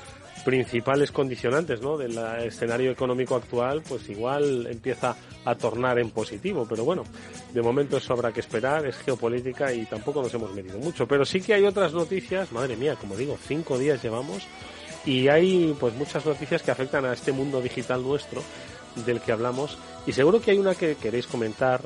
principales 0.44 1.10
condicionantes 1.10 1.80
¿no? 1.80 1.96
del 1.96 2.16
escenario 2.44 2.90
económico 2.90 3.34
actual, 3.34 3.82
pues 3.88 4.08
igual 4.08 4.66
empieza 4.70 5.16
a 5.44 5.54
tornar 5.54 5.98
en 5.98 6.10
positivo. 6.10 6.66
Pero 6.68 6.84
bueno, 6.84 7.04
de 7.52 7.62
momento 7.62 7.96
eso 7.96 8.12
habrá 8.12 8.32
que 8.32 8.40
esperar, 8.40 8.86
es 8.86 8.96
geopolítica 8.98 9.72
y 9.72 9.86
tampoco 9.86 10.22
nos 10.22 10.34
hemos 10.34 10.52
medido 10.54 10.78
mucho. 10.78 11.06
Pero 11.08 11.24
sí 11.24 11.40
que 11.40 11.54
hay 11.54 11.64
otras 11.64 11.92
noticias, 11.92 12.52
madre 12.52 12.76
mía, 12.76 12.96
como 12.96 13.16
digo, 13.16 13.38
cinco 13.46 13.78
días 13.78 14.02
llevamos 14.02 14.46
y 15.06 15.28
hay 15.28 15.74
pues 15.78 15.94
muchas 15.94 16.24
noticias 16.24 16.62
que 16.62 16.70
afectan 16.70 17.04
a 17.04 17.12
este 17.12 17.32
mundo 17.32 17.60
digital 17.60 18.02
nuestro 18.02 18.42
del 19.04 19.20
que 19.20 19.32
hablamos 19.32 19.76
y 20.06 20.12
seguro 20.12 20.40
que 20.40 20.52
hay 20.52 20.58
una 20.58 20.74
que 20.74 20.94
queréis 20.94 21.26
comentar 21.26 21.80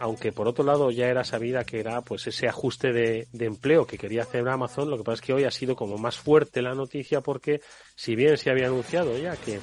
aunque 0.00 0.32
por 0.32 0.48
otro 0.48 0.64
lado 0.64 0.90
ya 0.90 1.06
era 1.06 1.24
sabida 1.24 1.64
que 1.64 1.80
era 1.80 2.00
pues 2.02 2.26
ese 2.26 2.48
ajuste 2.48 2.92
de, 2.92 3.26
empleo 3.38 3.86
que 3.86 3.98
quería 3.98 4.22
hacer 4.22 4.48
Amazon, 4.48 4.90
lo 4.90 4.96
que 4.96 5.04
pasa 5.04 5.14
es 5.14 5.20
que 5.20 5.32
hoy 5.32 5.44
ha 5.44 5.50
sido 5.50 5.76
como 5.76 5.98
más 5.98 6.16
fuerte 6.16 6.62
la 6.62 6.74
noticia 6.74 7.20
porque 7.20 7.60
si 7.94 8.14
bien 8.14 8.36
se 8.36 8.50
había 8.50 8.66
anunciado 8.66 9.16
ya 9.16 9.36
que, 9.36 9.60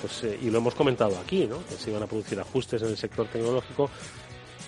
pues, 0.00 0.24
eh, 0.24 0.38
y 0.42 0.50
lo 0.50 0.58
hemos 0.58 0.74
comentado 0.74 1.18
aquí, 1.18 1.46
¿no? 1.46 1.64
que 1.66 1.74
se 1.74 1.90
iban 1.90 2.02
a 2.02 2.06
producir 2.06 2.38
ajustes 2.40 2.82
en 2.82 2.88
el 2.88 2.96
sector 2.96 3.26
tecnológico, 3.28 3.90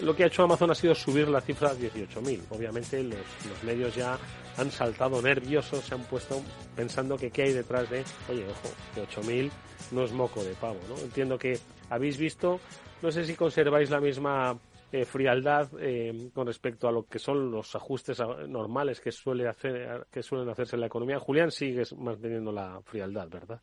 lo 0.00 0.14
que 0.14 0.24
ha 0.24 0.26
hecho 0.26 0.42
Amazon 0.42 0.70
ha 0.70 0.74
sido 0.74 0.94
subir 0.94 1.28
la 1.28 1.40
cifra 1.40 1.70
a 1.70 1.74
18.000. 1.74 2.40
Obviamente 2.50 3.02
los, 3.02 3.18
medios 3.64 3.94
ya 3.94 4.18
han 4.56 4.70
saltado 4.70 5.22
nerviosos, 5.22 5.84
se 5.84 5.94
han 5.94 6.04
puesto 6.04 6.42
pensando 6.74 7.16
que 7.16 7.30
qué 7.30 7.44
hay 7.44 7.52
detrás 7.52 7.88
de, 7.90 8.04
oye, 8.28 8.44
ojo, 8.46 8.74
que 8.94 9.02
8.000 9.02 9.50
no 9.92 10.04
es 10.04 10.12
moco 10.12 10.42
de 10.44 10.54
pavo, 10.54 10.78
¿no? 10.88 10.98
Entiendo 10.98 11.38
que 11.38 11.58
habéis 11.88 12.18
visto, 12.18 12.60
no 13.02 13.10
sé 13.10 13.24
si 13.24 13.34
conserváis 13.34 13.90
la 13.90 14.00
misma 14.00 14.58
eh, 14.92 15.04
frialdad 15.04 15.68
eh, 15.80 16.30
con 16.32 16.46
respecto 16.46 16.86
a 16.86 16.92
lo 16.92 17.06
que 17.06 17.18
son 17.18 17.50
los 17.50 17.74
ajustes 17.74 18.20
normales 18.48 19.00
que 19.00 19.10
suele 19.10 19.48
hacer 19.48 20.06
que 20.10 20.22
suelen 20.22 20.48
hacerse 20.48 20.76
en 20.76 20.80
la 20.80 20.86
economía. 20.86 21.18
Julián 21.18 21.50
sigues 21.50 21.92
manteniendo 21.96 22.52
la 22.52 22.80
frialdad, 22.84 23.28
¿verdad? 23.28 23.60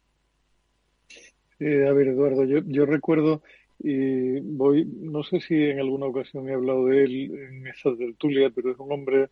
Eh, 1.59 1.87
a 1.87 1.93
ver, 1.93 2.09
Eduardo, 2.09 2.43
yo, 2.43 2.59
yo 2.65 2.85
recuerdo 2.85 3.41
y 3.79 4.39
voy, 4.41 4.85
no 4.85 5.23
sé 5.23 5.39
si 5.39 5.55
en 5.55 5.79
alguna 5.79 6.07
ocasión 6.07 6.49
he 6.49 6.53
hablado 6.53 6.85
de 6.87 7.03
él 7.03 7.31
en 7.33 7.67
esa 7.67 7.95
tertulia, 7.95 8.49
pero 8.53 8.71
es 8.71 8.79
un 8.79 8.91
hombre 8.91 9.29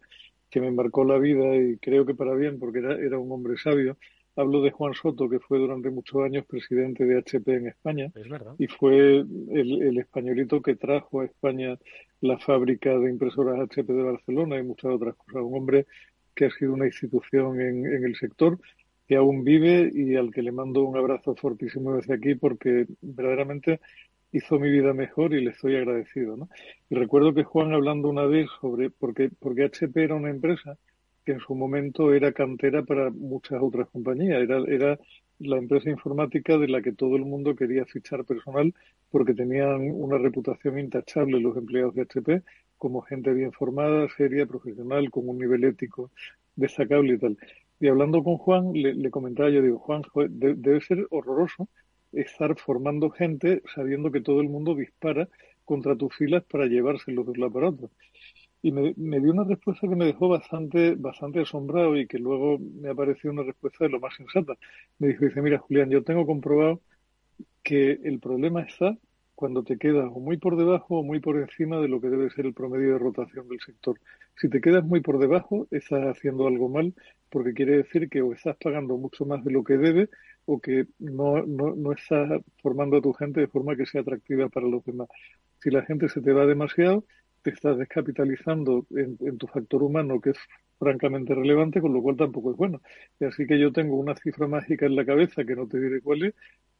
que 0.49 0.61
me 0.61 0.71
marcó 0.71 1.03
la 1.03 1.17
vida 1.17 1.55
y 1.55 1.77
creo 1.77 2.05
que 2.05 2.15
para 2.15 2.35
bien, 2.35 2.59
porque 2.59 2.79
era, 2.79 2.95
era 2.95 3.17
un 3.17 3.31
hombre 3.31 3.57
sabio. 3.57 3.97
Hablo 4.35 4.61
de 4.61 4.71
Juan 4.71 4.93
Soto, 4.93 5.29
que 5.29 5.39
fue 5.39 5.59
durante 5.59 5.89
muchos 5.89 6.23
años 6.23 6.45
presidente 6.45 7.05
de 7.05 7.17
HP 7.17 7.53
en 7.53 7.67
España. 7.67 8.11
Y 8.57 8.67
fue 8.67 9.19
el, 9.19 9.97
españolito 9.97 10.61
que 10.61 10.75
trajo 10.75 11.21
a 11.21 11.25
España 11.25 11.77
la 12.21 12.37
fábrica 12.37 12.97
de 12.97 13.09
impresoras 13.09 13.59
HP 13.59 13.91
de 13.91 14.03
Barcelona 14.03 14.57
y 14.57 14.63
muchas 14.63 14.91
otras 14.91 15.15
cosas. 15.15 15.41
Un 15.41 15.57
hombre 15.57 15.85
que 16.33 16.45
ha 16.45 16.51
sido 16.51 16.73
una 16.73 16.85
institución 16.85 17.59
en, 17.59 17.85
en 17.85 18.05
el 18.05 18.15
sector, 18.15 18.57
que 19.07 19.17
aún 19.17 19.43
vive 19.43 19.91
y 19.93 20.15
al 20.15 20.31
que 20.31 20.41
le 20.41 20.53
mando 20.53 20.83
un 20.83 20.95
abrazo 20.97 21.35
fortísimo 21.35 21.95
desde 21.95 22.13
aquí 22.13 22.35
porque 22.35 22.87
verdaderamente 23.01 23.81
hizo 24.31 24.59
mi 24.59 24.69
vida 24.69 24.93
mejor 24.93 25.33
y 25.33 25.43
le 25.43 25.51
estoy 25.51 25.75
agradecido. 25.75 26.37
¿no? 26.37 26.49
Y 26.89 26.95
recuerdo 26.95 27.33
que 27.33 27.43
Juan 27.43 27.73
hablando 27.73 28.09
una 28.09 28.25
vez 28.25 28.47
sobre, 28.59 28.89
porque, 28.89 29.29
porque 29.39 29.65
HP 29.65 30.03
era 30.03 30.15
una 30.15 30.29
empresa 30.29 30.77
que 31.25 31.33
en 31.33 31.39
su 31.39 31.55
momento 31.55 32.13
era 32.13 32.31
cantera 32.31 32.83
para 32.83 33.09
muchas 33.09 33.61
otras 33.61 33.89
compañías. 33.89 34.41
Era, 34.41 34.59
era 34.67 34.99
la 35.39 35.57
empresa 35.57 35.89
informática 35.89 36.57
de 36.57 36.67
la 36.67 36.81
que 36.81 36.91
todo 36.91 37.15
el 37.15 37.25
mundo 37.25 37.55
quería 37.55 37.85
fichar 37.85 38.25
personal 38.25 38.73
porque 39.09 39.33
tenían 39.33 39.91
una 39.91 40.17
reputación 40.17 40.79
intachable 40.79 41.39
los 41.39 41.57
empleados 41.57 41.95
de 41.95 42.03
HP 42.03 42.41
como 42.77 43.01
gente 43.01 43.31
bien 43.33 43.51
formada, 43.51 44.07
seria, 44.17 44.45
profesional, 44.45 45.11
con 45.11 45.29
un 45.29 45.37
nivel 45.37 45.63
ético 45.65 46.09
destacable 46.55 47.13
y 47.13 47.17
tal. 47.19 47.37
Y 47.79 47.87
hablando 47.87 48.23
con 48.23 48.37
Juan, 48.37 48.71
le, 48.73 49.11
comentaba, 49.11 49.49
yo 49.49 49.61
digo, 49.61 49.79
Juan, 49.79 50.03
debe 50.29 50.81
ser 50.81 51.07
horroroso 51.11 51.67
estar 52.11 52.57
formando 52.57 53.09
gente 53.09 53.61
sabiendo 53.73 54.11
que 54.11 54.21
todo 54.21 54.41
el 54.41 54.49
mundo 54.49 54.75
dispara 54.75 55.29
contra 55.63 55.95
tus 55.95 56.15
filas 56.15 56.43
para 56.43 56.65
llevárselos 56.65 57.25
de 57.25 57.31
un 57.31 57.39
lado 57.39 57.53
para 57.53 57.69
otro 57.69 57.89
y 58.61 58.71
me, 58.71 59.19
dio 59.19 59.31
una 59.31 59.43
respuesta 59.43 59.87
que 59.87 59.95
me 59.95 60.05
dejó 60.05 60.29
bastante, 60.29 60.95
bastante 60.95 61.41
asombrado 61.41 61.97
y 61.97 62.07
que 62.07 62.19
luego 62.19 62.59
me 62.59 62.89
ha 62.89 62.95
parecido 62.95 63.33
una 63.33 63.43
respuesta 63.43 63.85
de 63.85 63.89
lo 63.91 63.99
más 63.99 64.15
sensata. 64.15 64.53
Me 64.99 65.07
dijo, 65.07 65.25
dice, 65.25 65.41
mira 65.41 65.57
Julián, 65.57 65.89
yo 65.89 66.03
tengo 66.03 66.25
comprobado 66.25 66.81
que 67.63 67.99
el 68.03 68.19
problema 68.19 68.61
está 68.61 68.97
cuando 69.33 69.63
te 69.63 69.77
quedas 69.77 70.07
o 70.13 70.19
muy 70.19 70.37
por 70.37 70.55
debajo 70.55 70.99
o 70.99 71.03
muy 71.03 71.19
por 71.19 71.39
encima 71.39 71.79
de 71.79 71.87
lo 71.87 71.99
que 71.99 72.09
debe 72.09 72.29
ser 72.29 72.45
el 72.45 72.53
promedio 72.53 72.93
de 72.93 72.99
rotación 72.99 73.47
del 73.47 73.59
sector. 73.59 73.99
Si 74.35 74.49
te 74.49 74.61
quedas 74.61 74.83
muy 74.83 75.01
por 75.01 75.17
debajo, 75.17 75.67
estás 75.71 76.05
haciendo 76.05 76.47
algo 76.47 76.69
mal 76.69 76.93
porque 77.31 77.53
quiere 77.53 77.77
decir 77.77 78.09
que 78.09 78.21
o 78.21 78.33
estás 78.33 78.57
pagando 78.57 78.97
mucho 78.97 79.25
más 79.25 79.43
de 79.43 79.51
lo 79.51 79.63
que 79.63 79.77
debe 79.77 80.09
o 80.45 80.59
que 80.59 80.85
no, 80.99 81.43
no, 81.47 81.75
no 81.75 81.91
estás 81.93 82.41
formando 82.61 82.97
a 82.97 83.01
tu 83.01 83.13
gente 83.13 83.39
de 83.39 83.47
forma 83.47 83.75
que 83.75 83.87
sea 83.87 84.01
atractiva 84.01 84.49
para 84.49 84.67
los 84.67 84.85
demás. 84.85 85.07
Si 85.59 85.71
la 85.71 85.83
gente 85.83 86.09
se 86.09 86.21
te 86.21 86.33
va 86.33 86.45
demasiado, 86.45 87.05
te 87.41 87.51
estás 87.51 87.77
descapitalizando 87.77 88.85
en, 88.91 89.37
tu 89.37 89.47
factor 89.47 89.83
humano, 89.83 90.19
que 90.19 90.31
es 90.31 90.37
francamente 90.79 91.33
relevante, 91.33 91.81
con 91.81 91.93
lo 91.93 92.01
cual 92.01 92.17
tampoco 92.17 92.51
es 92.51 92.57
bueno. 92.57 92.81
Y 93.19 93.25
así 93.25 93.45
que 93.45 93.59
yo 93.59 93.71
tengo 93.71 93.97
una 93.97 94.15
cifra 94.15 94.47
mágica 94.47 94.85
en 94.85 94.95
la 94.95 95.05
cabeza 95.05 95.43
que 95.43 95.55
no 95.55 95.67
te 95.67 95.79
diré 95.79 96.01
cuál 96.01 96.23
es, 96.23 96.35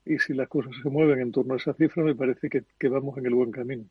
y 0.05 0.17
si 0.19 0.33
las 0.33 0.47
cosas 0.47 0.73
se 0.81 0.89
mueven 0.89 1.19
en 1.19 1.31
torno 1.31 1.53
a 1.53 1.57
esa 1.57 1.73
cifra, 1.73 2.03
me 2.03 2.15
parece 2.15 2.49
que, 2.49 2.89
vamos 2.89 3.17
en 3.17 3.25
el 3.25 3.35
buen 3.35 3.51
camino. 3.51 3.85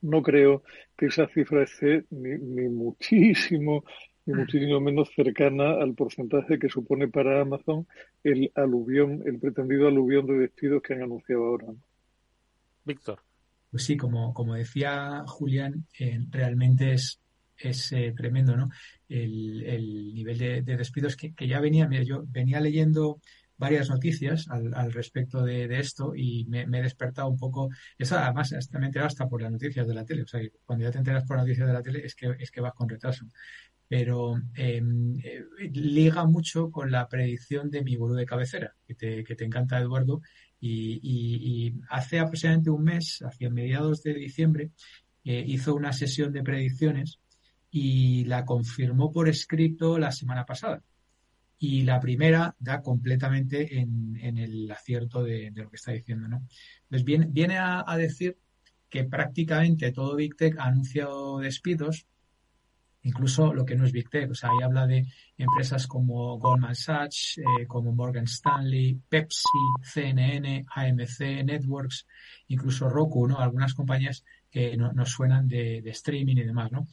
No 0.00 0.22
creo 0.22 0.62
que 0.96 1.06
esa 1.06 1.28
cifra 1.28 1.62
esté 1.62 2.04
ni, 2.10 2.38
ni 2.38 2.68
muchísimo 2.68 3.84
ni 4.24 4.34
muchísimo 4.34 4.80
menos 4.80 5.10
cercana 5.14 5.72
al 5.80 5.94
porcentaje 5.94 6.58
que 6.58 6.68
supone 6.68 7.08
para 7.08 7.40
Amazon 7.40 7.86
el 8.22 8.52
aluvión, 8.54 9.22
el 9.26 9.38
pretendido 9.38 9.88
aluvión 9.88 10.26
de 10.26 10.38
despidos 10.38 10.82
que 10.82 10.94
han 10.94 11.02
anunciado 11.02 11.44
ahora. 11.44 11.66
Víctor. 12.84 13.20
Pues 13.72 13.84
sí, 13.84 13.96
como, 13.96 14.34
como 14.34 14.54
decía 14.54 15.24
Julián, 15.26 15.86
eh, 15.98 16.20
realmente 16.28 16.92
es, 16.92 17.22
es 17.56 17.90
eh, 17.92 18.12
tremendo, 18.14 18.54
¿no? 18.54 18.68
El, 19.08 19.62
el 19.64 20.12
nivel 20.12 20.36
de, 20.36 20.62
despidos 20.62 21.16
que, 21.16 21.32
que, 21.32 21.48
ya 21.48 21.58
venía, 21.58 21.88
mira, 21.88 22.02
yo 22.02 22.22
venía 22.28 22.60
leyendo 22.60 23.18
varias 23.56 23.88
noticias 23.88 24.46
al, 24.50 24.74
al 24.74 24.92
respecto 24.92 25.42
de, 25.42 25.68
de, 25.68 25.80
esto 25.80 26.14
y 26.14 26.44
me, 26.50 26.64
he 26.64 26.82
despertado 26.82 27.28
un 27.30 27.38
poco. 27.38 27.70
Eso 27.96 28.18
además 28.18 28.52
hasta 28.52 28.78
me 28.78 28.84
he 28.84 28.88
enterado 28.88 29.06
hasta 29.06 29.26
por 29.26 29.40
las 29.40 29.50
noticias 29.50 29.88
de 29.88 29.94
la 29.94 30.04
tele. 30.04 30.24
O 30.24 30.26
sea, 30.26 30.42
cuando 30.66 30.84
ya 30.84 30.90
te 30.90 30.98
enteras 30.98 31.24
por 31.24 31.38
noticias 31.38 31.66
de 31.66 31.72
la 31.72 31.82
tele 31.82 32.04
es 32.04 32.14
que, 32.14 32.36
es 32.38 32.50
que 32.50 32.60
vas 32.60 32.74
con 32.74 32.90
retraso. 32.90 33.24
Pero 33.88 34.36
em, 34.54 35.18
eh, 35.24 35.44
liga 35.72 36.26
mucho 36.26 36.70
con 36.70 36.90
la 36.90 37.08
predicción 37.08 37.70
de 37.70 37.82
mi 37.82 37.96
gurú 37.96 38.12
de 38.14 38.26
cabecera, 38.26 38.74
que 38.86 38.94
te, 38.94 39.24
que 39.24 39.34
te 39.34 39.46
encanta, 39.46 39.78
Eduardo, 39.78 40.20
y, 40.64 41.74
hace 41.88 42.20
aproximadamente 42.20 42.70
un 42.70 42.84
mes, 42.84 43.20
hacia 43.22 43.50
mediados 43.50 44.02
de 44.02 44.14
diciembre, 44.14 44.70
eh, 45.24 45.44
hizo 45.46 45.74
una 45.74 45.92
sesión 45.92 46.32
de 46.32 46.42
predicciones 46.42 47.20
y 47.70 48.24
la 48.24 48.44
confirmó 48.44 49.10
por 49.10 49.28
escrito 49.28 49.98
la 49.98 50.12
semana 50.12 50.44
pasada. 50.44 50.82
Y 51.58 51.82
la 51.82 52.00
primera 52.00 52.54
da 52.58 52.82
completamente 52.82 53.78
en, 53.78 54.16
el 54.36 54.70
acierto 54.70 55.22
de, 55.22 55.52
lo 55.54 55.70
que 55.70 55.76
está 55.76 55.92
diciendo. 55.92 56.28
¿no? 56.28 56.46
Entonces 56.84 57.04
viene, 57.04 57.26
viene 57.28 57.58
a, 57.58 57.84
decir 57.96 58.38
que 58.88 59.04
prácticamente 59.04 59.92
todo 59.92 60.16
Big 60.16 60.36
Tech 60.36 60.58
ha 60.58 60.64
anunciado 60.64 61.38
despidos, 61.38 62.06
incluso 63.02 63.52
lo 63.52 63.64
que 63.64 63.76
no 63.76 63.84
es 63.84 63.92
Big 63.92 64.08
Tech. 64.08 64.30
O 64.30 64.34
sea, 64.34 64.50
ahí 64.50 64.62
habla 64.62 64.86
de 64.86 65.06
empresas 65.36 65.86
como 65.86 66.38
Goldman 66.38 66.74
Sachs, 66.74 67.38
eh, 67.38 67.66
como 67.66 67.92
Morgan 67.92 68.24
Stanley, 68.24 69.00
Pepsi, 69.08 69.42
CNN, 69.82 70.64
AMC, 70.74 71.44
Networks, 71.44 72.06
incluso 72.48 72.88
Roku, 72.88 73.26
¿no? 73.26 73.38
Algunas 73.38 73.74
compañías 73.74 74.24
que 74.50 74.76
no, 74.76 74.92
nos 74.92 75.10
suenan 75.10 75.48
de, 75.48 75.82
streaming 75.86 76.36
y 76.36 76.44
demás, 76.44 76.70
¿no? 76.70 76.86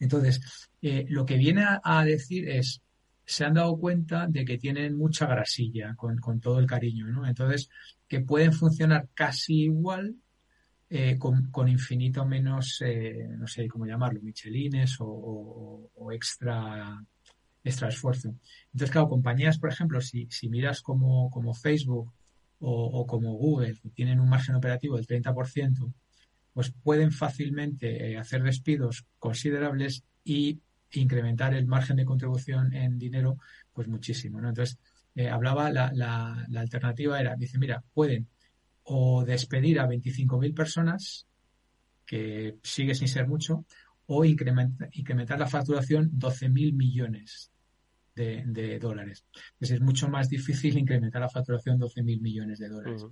Entonces, 0.00 0.68
eh, 0.80 1.06
lo 1.08 1.24
que 1.24 1.36
viene 1.36 1.64
a, 1.82 2.04
decir 2.04 2.48
es, 2.48 2.82
se 3.24 3.44
han 3.44 3.54
dado 3.54 3.78
cuenta 3.78 4.26
de 4.26 4.44
que 4.44 4.58
tienen 4.58 4.96
mucha 4.96 5.26
grasilla 5.26 5.94
con, 5.94 6.40
todo 6.40 6.58
el 6.58 6.66
cariño, 6.66 7.06
¿no? 7.06 7.26
Entonces, 7.26 7.70
que 8.08 8.20
pueden 8.20 8.52
funcionar 8.52 9.08
casi 9.14 9.64
igual 9.64 10.16
eh, 10.94 11.16
con, 11.18 11.68
infinito 11.68 12.26
menos, 12.26 12.82
eh, 12.84 13.26
no 13.38 13.46
sé 13.46 13.66
cómo 13.66 13.86
llamarlo, 13.86 14.20
michelines 14.20 14.98
o, 15.00 15.88
extra, 16.12 17.02
extra 17.64 17.88
esfuerzo. 17.88 18.34
Entonces, 18.66 18.90
claro, 18.90 19.08
compañías, 19.08 19.58
por 19.58 19.70
ejemplo, 19.70 20.02
si, 20.02 20.28
miras 20.50 20.82
como, 20.82 21.54
Facebook 21.54 22.12
o, 22.60 23.06
como 23.06 23.32
Google, 23.38 23.74
que 23.82 23.88
tienen 23.88 24.20
un 24.20 24.28
margen 24.28 24.54
operativo 24.54 24.96
del 24.96 25.06
30%, 25.06 25.94
pues 26.52 26.74
pueden 26.82 27.10
fácilmente 27.10 28.10
eh, 28.10 28.18
hacer 28.18 28.42
despidos 28.42 29.06
considerables 29.18 30.04
y 30.22 30.60
incrementar 30.90 31.54
el 31.54 31.66
margen 31.66 31.96
de 31.96 32.04
contribución 32.04 32.74
en 32.74 32.98
dinero 32.98 33.38
pues 33.72 33.88
muchísimo. 33.88 34.40
Entonces, 34.40 34.78
eh, 35.14 35.30
hablaba, 35.30 35.70
la, 35.70 35.90
la, 35.94 36.44
la, 36.50 36.60
alternativa 36.60 37.18
era, 37.18 37.34
dice, 37.34 37.56
mira, 37.56 37.82
pueden 37.94 38.28
o 38.94 39.24
despedir 39.24 39.80
a 39.80 39.88
25.000 39.88 40.54
personas, 40.54 41.26
que 42.04 42.58
sigue 42.62 42.94
sin 42.94 43.08
ser 43.08 43.26
mucho, 43.26 43.64
o 44.06 44.22
incrementar, 44.22 44.90
incrementar 44.92 45.38
la 45.38 45.46
facturación 45.46 46.10
12.000 46.12 46.74
millones 46.74 47.50
de, 48.14 48.44
de, 48.46 48.78
dólares. 48.78 49.24
Entonces 49.54 49.76
es 49.76 49.80
mucho 49.80 50.08
más 50.08 50.28
difícil 50.28 50.76
incrementar 50.76 51.22
la 51.22 51.30
facturación 51.30 51.80
12.000 51.80 52.20
millones 52.20 52.58
de 52.58 52.68
dólares. 52.68 53.06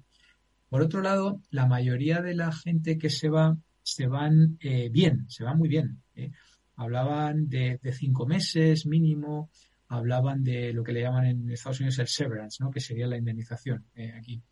Por 0.68 0.82
otro 0.82 1.00
lado, 1.00 1.40
la 1.50 1.66
mayoría 1.66 2.20
de 2.20 2.34
la 2.34 2.52
gente 2.52 2.98
que 2.98 3.08
se 3.08 3.30
va, 3.30 3.56
se 3.82 4.06
van 4.06 4.58
eh, 4.60 4.90
bien, 4.90 5.24
se 5.30 5.44
van 5.44 5.56
muy 5.56 5.70
bien. 5.70 6.02
¿eh? 6.14 6.30
Hablaban 6.76 7.48
de, 7.48 7.80
cinco 7.98 8.26
meses 8.26 8.84
mínimo, 8.84 9.50
hablaban 9.88 10.44
de 10.44 10.74
lo 10.74 10.84
que 10.84 10.92
le 10.92 11.00
llaman 11.00 11.24
en 11.24 11.50
Estados 11.50 11.80
Unidos 11.80 11.98
el 12.00 12.08
severance, 12.08 12.62
¿no? 12.62 12.70
que 12.70 12.80
sería 12.80 13.06
la 13.06 13.16
indemnización 13.16 13.86
eh, 13.94 14.12
aquí. 14.12 14.42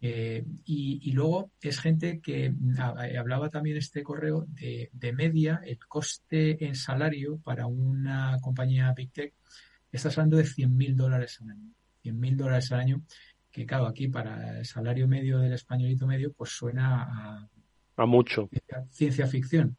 Y, 0.00 1.10
luego 1.12 1.50
es 1.60 1.80
gente 1.80 2.20
que 2.20 2.54
hablaba 3.16 3.50
también 3.50 3.76
este 3.76 4.02
correo 4.02 4.44
de, 4.48 4.90
de, 4.92 5.12
media, 5.12 5.60
el 5.64 5.78
coste 5.78 6.64
en 6.64 6.74
salario 6.74 7.38
para 7.38 7.66
una 7.66 8.38
compañía 8.40 8.92
Big 8.96 9.12
Tech, 9.12 9.34
está 9.90 10.08
hablando 10.08 10.36
de 10.36 10.44
100.000 10.44 10.94
dólares 10.94 11.38
al 11.40 11.50
año. 11.50 11.72
100.000 12.04 12.36
dólares 12.36 12.72
al 12.72 12.80
año 12.80 13.02
que 13.50 13.66
claro, 13.66 13.86
aquí 13.86 14.08
para 14.08 14.58
el 14.58 14.66
salario 14.66 15.08
medio 15.08 15.38
del 15.38 15.52
españolito 15.52 16.06
medio, 16.06 16.32
pues 16.32 16.50
suena 16.50 17.02
a, 17.02 17.48
a 17.96 18.06
mucho. 18.06 18.48
Ciencia, 18.90 19.26
ficción. 19.26 19.76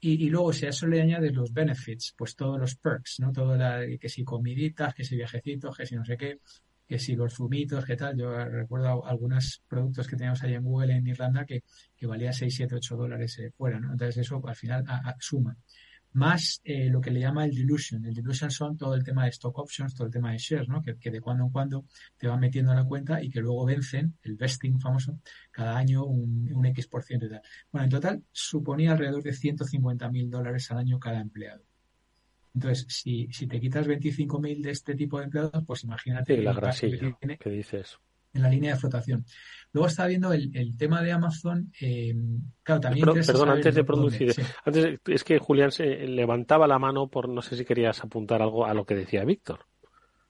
Y, 0.00 0.28
luego, 0.28 0.52
si 0.52 0.66
a 0.66 0.68
eso 0.68 0.86
le 0.86 1.00
añades 1.00 1.32
los 1.32 1.50
benefits, 1.50 2.14
pues 2.14 2.36
todos 2.36 2.60
los 2.60 2.76
perks, 2.76 3.20
¿no? 3.20 3.32
Todo 3.32 3.56
la, 3.56 3.80
que 3.98 4.10
si 4.10 4.22
comiditas, 4.22 4.94
que 4.94 5.02
si 5.02 5.16
viajecitos, 5.16 5.74
que 5.74 5.86
si 5.86 5.94
no 5.94 6.04
sé 6.04 6.18
qué, 6.18 6.40
que 6.86 6.98
si 6.98 7.14
los 7.16 7.34
fumitos, 7.34 7.84
qué 7.84 7.96
tal. 7.96 8.16
Yo 8.16 8.32
recuerdo 8.44 9.06
algunos 9.06 9.62
productos 9.68 10.06
que 10.06 10.16
teníamos 10.16 10.42
ahí 10.42 10.54
en 10.54 10.62
Google 10.62 10.94
en 10.94 11.06
Irlanda 11.06 11.44
que, 11.44 11.62
que 11.96 12.06
valía 12.06 12.32
6, 12.32 12.54
7, 12.54 12.74
8 12.76 12.96
dólares 12.96 13.38
eh, 13.38 13.50
fuera, 13.56 13.80
¿no? 13.80 13.92
Entonces 13.92 14.18
eso 14.18 14.40
al 14.46 14.56
final 14.56 14.84
suma 15.18 15.56
más 16.14 16.60
eh, 16.64 16.88
lo 16.88 17.00
que 17.00 17.10
le 17.10 17.20
llama 17.20 17.44
el 17.44 17.50
dilution. 17.50 18.04
El 18.04 18.14
dilution 18.14 18.50
son 18.50 18.76
todo 18.76 18.94
el 18.94 19.02
tema 19.04 19.24
de 19.24 19.30
stock 19.30 19.58
options, 19.58 19.94
todo 19.94 20.06
el 20.06 20.12
tema 20.12 20.30
de 20.32 20.38
shares, 20.38 20.68
¿no? 20.68 20.80
Que, 20.80 21.10
de 21.10 21.20
cuando 21.20 21.44
en 21.44 21.50
cuando 21.50 21.86
te 22.16 22.28
van 22.28 22.40
metiendo 22.40 22.70
en 22.72 22.78
la 22.78 22.84
cuenta 22.84 23.22
y 23.22 23.30
que 23.30 23.40
luego 23.40 23.64
vencen, 23.66 24.16
el 24.22 24.36
vesting 24.36 24.80
famoso, 24.80 25.18
cada 25.50 25.76
año 25.76 26.04
un, 26.04 26.50
un 26.54 26.66
X 26.66 26.86
por 26.86 27.02
ciento 27.02 27.26
y 27.26 27.30
tal. 27.30 27.42
Bueno, 27.70 27.84
en 27.84 27.90
total 27.90 28.24
suponía 28.30 28.92
alrededor 28.92 29.22
de 29.22 29.32
150 29.32 30.08
mil 30.10 30.30
dólares 30.30 30.70
al 30.70 30.78
año 30.78 30.98
cada 31.00 31.20
empleado. 31.20 31.64
Entonces, 32.54 32.86
si, 32.88 33.28
si 33.32 33.46
te 33.46 33.60
quitas 33.60 33.86
25 33.86 34.40
mil 34.40 34.62
de 34.62 34.70
este 34.70 34.94
tipo 34.94 35.18
de 35.18 35.24
empleados, 35.24 35.64
pues 35.66 35.84
imagínate 35.84 36.36
la 36.38 36.52
grasilla 36.52 37.16
que 37.38 37.50
dices 37.50 37.98
en 38.34 38.42
la 38.42 38.48
línea 38.48 38.72
de 38.72 38.80
flotación. 38.80 39.24
Luego 39.72 39.86
está 39.86 40.06
viendo 40.06 40.32
el, 40.32 40.76
tema 40.76 41.02
de 41.02 41.12
Amazon. 41.12 41.72
Eh, 41.80 42.14
claro, 42.62 42.80
también. 42.80 43.06
perdón, 43.06 43.48
antes 43.48 43.74
de 43.74 43.84
producir. 43.84 44.32
Antes, 44.64 45.00
es 45.06 45.24
que 45.24 45.38
Julián 45.38 45.70
se 45.70 45.84
levantaba 46.06 46.66
la 46.66 46.78
mano 46.78 47.08
por 47.08 47.28
no 47.28 47.42
sé 47.42 47.56
si 47.56 47.64
querías 47.64 48.02
apuntar 48.02 48.42
algo 48.42 48.66
a 48.66 48.74
lo 48.74 48.84
que 48.84 48.94
decía 48.94 49.24
Víctor. 49.24 49.60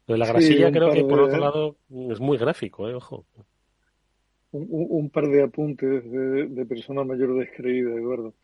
Lo 0.06 0.14
de 0.14 0.18
la 0.18 0.26
grasilla 0.26 0.70
creo 0.70 0.92
que 0.92 1.02
por 1.02 1.20
otro 1.20 1.38
lado 1.38 1.76
es 2.10 2.20
muy 2.20 2.36
gráfico, 2.36 2.88
¿eh? 2.88 2.94
ojo. 2.94 3.26
Un, 4.52 5.10
par 5.10 5.26
de 5.26 5.42
apuntes 5.42 6.08
de, 6.08 6.46
de 6.46 6.66
persona 6.66 7.02
mayor 7.02 7.36
descreída, 7.36 7.90
Eduardo. 7.90 8.34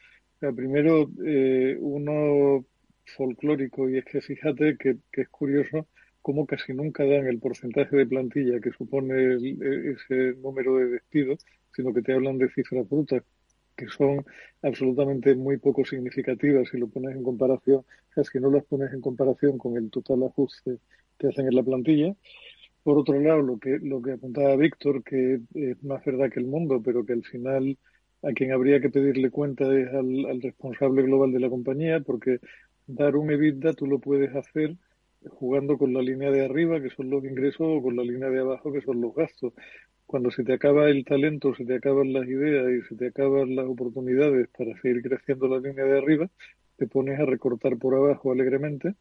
primero, 0.57 1.09
eh, 1.25 1.77
uno 1.79 2.65
folclórico, 3.05 3.89
y 3.89 3.99
es 3.99 4.05
que 4.05 4.21
fíjate 4.21 4.77
que, 4.79 4.99
que 5.13 5.23
es 5.23 5.29
curioso 5.29 5.87
como 6.23 6.47
casi 6.47 6.75
nunca 6.75 7.05
dan 7.05 7.27
el 7.27 7.39
porcentaje 7.39 7.97
de 7.97 8.07
plantilla 8.07 8.61
que 8.61 8.73
supone 8.73 9.15
e, 9.15 9.93
ese 9.93 10.35
número 10.41 10.77
de 10.77 10.87
despidos, 10.87 11.45
sino 11.75 11.95
que 11.95 12.03
te 12.03 12.13
hablan 12.13 12.39
de 12.39 12.51
cifras 12.51 12.89
brutas 12.89 13.23
que 13.77 13.89
son 13.89 14.25
absolutamente 14.63 15.35
muy 15.35 15.57
poco 15.57 15.85
significativas 15.85 16.69
si 16.69 16.79
lo 16.79 16.89
pones 16.89 17.17
en 17.17 17.23
comparación, 17.23 17.85
casi 18.11 18.39
no 18.39 18.51
las 18.51 18.65
pones 18.65 18.93
en 18.93 19.01
comparación 19.01 19.57
con 19.57 19.77
el 19.79 19.91
total 19.91 20.23
ajuste 20.25 20.79
que 21.19 21.29
hacen 21.29 21.47
en 21.47 21.55
la 21.55 21.63
plantilla. 21.63 22.15
Por 22.83 22.99
otro 22.99 23.19
lado, 23.21 23.41
lo 23.41 23.59
que, 23.59 23.79
lo 23.81 24.03
que 24.03 24.13
apuntaba 24.13 24.57
Víctor, 24.57 25.03
que 25.03 25.41
es 25.55 25.83
más 25.83 26.05
verdad 26.05 26.31
que 26.31 26.41
el 26.41 26.47
mundo, 26.47 26.83
pero 26.85 27.05
que 27.07 27.15
al 27.15 27.25
final 27.25 27.79
a 28.23 28.33
quien 28.33 28.53
habría 28.53 28.81
que 28.81 28.91
pedirle 28.91 29.31
cuenta 29.31 29.65
es 29.75 29.89
al 29.95 30.43
responsable 30.43 31.03
global 31.03 31.33
de 31.33 31.41
la 31.41 31.49
compañía, 31.49 32.01
porque 32.01 32.39
dar 32.95 33.17
un 33.17 33.31
EBITDA 33.31 33.75
tú 33.75 33.87
lo 33.87 33.99
puedes 33.99 34.35
hacer 34.35 34.77
jugando 35.29 35.77
con 35.79 35.93
la 35.93 36.03
línea 36.03 36.31
de 36.31 36.45
arriba, 36.45 36.81
que 36.81 36.91
son 36.91 37.11
los 37.11 37.25
ingresos, 37.25 37.61
o 37.61 37.83
con 37.83 37.97
la 37.97 38.03
línea 38.03 38.31
de 38.31 38.41
abajo, 38.41 38.73
que 38.73 38.81
son 38.81 39.01
los 39.01 39.15
gastos. 39.15 39.53
Cuando 40.07 40.31
se 40.31 40.45
te 40.45 40.55
acaba 40.55 40.89
el 40.89 41.05
talento, 41.05 41.55
se 41.55 41.65
te 41.65 41.77
acaban 41.77 42.13
las 42.13 42.27
ideas 42.27 42.67
y 42.71 42.89
se 42.89 42.97
te 42.97 43.09
acaban 43.09 43.55
las 43.55 43.67
oportunidades 43.67 44.49
para 44.57 44.77
seguir 44.81 45.03
creciendo 45.03 45.49
la 45.49 45.61
línea 45.61 45.85
de 45.85 45.99
arriba, 45.99 46.31
te 46.77 46.87
pones 46.87 47.21
a 47.21 47.27
recortar 47.27 47.77
por 47.77 47.95
abajo 47.95 48.33
alegremente, 48.33 48.95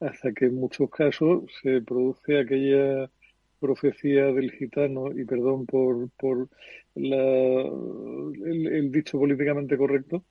hasta 0.00 0.32
que 0.32 0.46
en 0.46 0.54
muchos 0.56 0.90
casos 0.90 1.44
se 1.62 1.82
produce 1.82 2.38
aquella 2.38 3.10
profecía 3.60 4.26
del 4.26 4.52
gitano, 4.52 5.10
y 5.18 5.24
perdón 5.24 5.66
por, 5.66 6.08
por 6.10 6.48
la, 6.94 7.62
el 8.44 8.90
dicho 8.92 9.18
políticamente 9.18 9.76
correcto, 9.76 10.24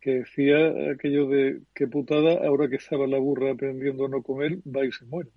que 0.00 0.10
decía 0.20 0.56
aquello 0.92 1.28
de 1.28 1.62
qué 1.74 1.86
putada, 1.86 2.46
ahora 2.46 2.68
que 2.68 2.76
estaba 2.76 3.06
la 3.06 3.18
burra 3.18 3.52
aprendiendo 3.52 4.06
a 4.06 4.08
no 4.08 4.22
comer, 4.22 4.58
va 4.64 4.84
y 4.84 4.92
se 4.92 5.04
muere. 5.06 5.30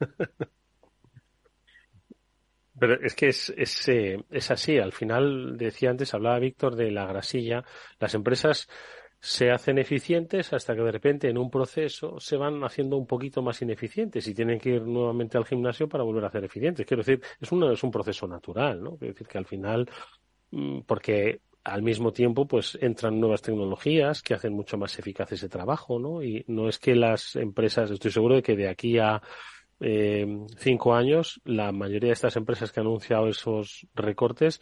Pero 2.78 3.00
es 3.00 3.14
que 3.14 3.28
es, 3.28 3.52
es, 3.56 3.88
eh, 3.88 4.18
es 4.30 4.50
así. 4.50 4.78
Al 4.78 4.92
final, 4.92 5.56
decía 5.56 5.90
antes, 5.90 6.14
hablaba 6.14 6.38
Víctor 6.40 6.74
de 6.74 6.90
la 6.90 7.06
grasilla. 7.06 7.62
Las 8.00 8.14
empresas 8.14 8.68
se 9.20 9.52
hacen 9.52 9.78
eficientes 9.78 10.52
hasta 10.52 10.74
que 10.74 10.82
de 10.82 10.90
repente 10.90 11.28
en 11.28 11.38
un 11.38 11.48
proceso 11.48 12.18
se 12.18 12.36
van 12.36 12.64
haciendo 12.64 12.96
un 12.96 13.06
poquito 13.06 13.40
más 13.40 13.62
ineficientes 13.62 14.26
y 14.26 14.34
tienen 14.34 14.58
que 14.58 14.70
ir 14.70 14.82
nuevamente 14.82 15.38
al 15.38 15.44
gimnasio 15.44 15.88
para 15.88 16.02
volver 16.02 16.24
a 16.24 16.30
ser 16.30 16.42
eficientes. 16.42 16.84
Quiero 16.84 17.04
decir, 17.04 17.22
es, 17.40 17.52
un 17.52 17.62
es 17.70 17.84
un 17.84 17.92
proceso 17.92 18.26
natural, 18.26 18.82
¿no? 18.82 18.96
Quiero 18.96 19.14
decir 19.14 19.28
que 19.28 19.38
al 19.38 19.46
final, 19.46 19.88
mm, 20.50 20.80
porque 20.80 21.40
al 21.64 21.82
mismo 21.82 22.12
tiempo, 22.12 22.46
pues 22.46 22.76
entran 22.80 23.20
nuevas 23.20 23.42
tecnologías 23.42 24.22
que 24.22 24.34
hacen 24.34 24.52
mucho 24.52 24.76
más 24.76 24.98
eficaz 24.98 25.32
ese 25.32 25.48
trabajo, 25.48 25.98
¿no? 25.98 26.22
Y 26.22 26.44
no 26.48 26.68
es 26.68 26.78
que 26.78 26.94
las 26.96 27.36
empresas, 27.36 27.90
estoy 27.90 28.10
seguro 28.10 28.36
de 28.36 28.42
que 28.42 28.56
de 28.56 28.68
aquí 28.68 28.98
a 28.98 29.22
eh, 29.80 30.26
cinco 30.58 30.94
años, 30.94 31.40
la 31.44 31.72
mayoría 31.72 32.08
de 32.08 32.14
estas 32.14 32.36
empresas 32.36 32.72
que 32.72 32.80
han 32.80 32.86
anunciado 32.86 33.28
esos 33.28 33.86
recortes 33.94 34.60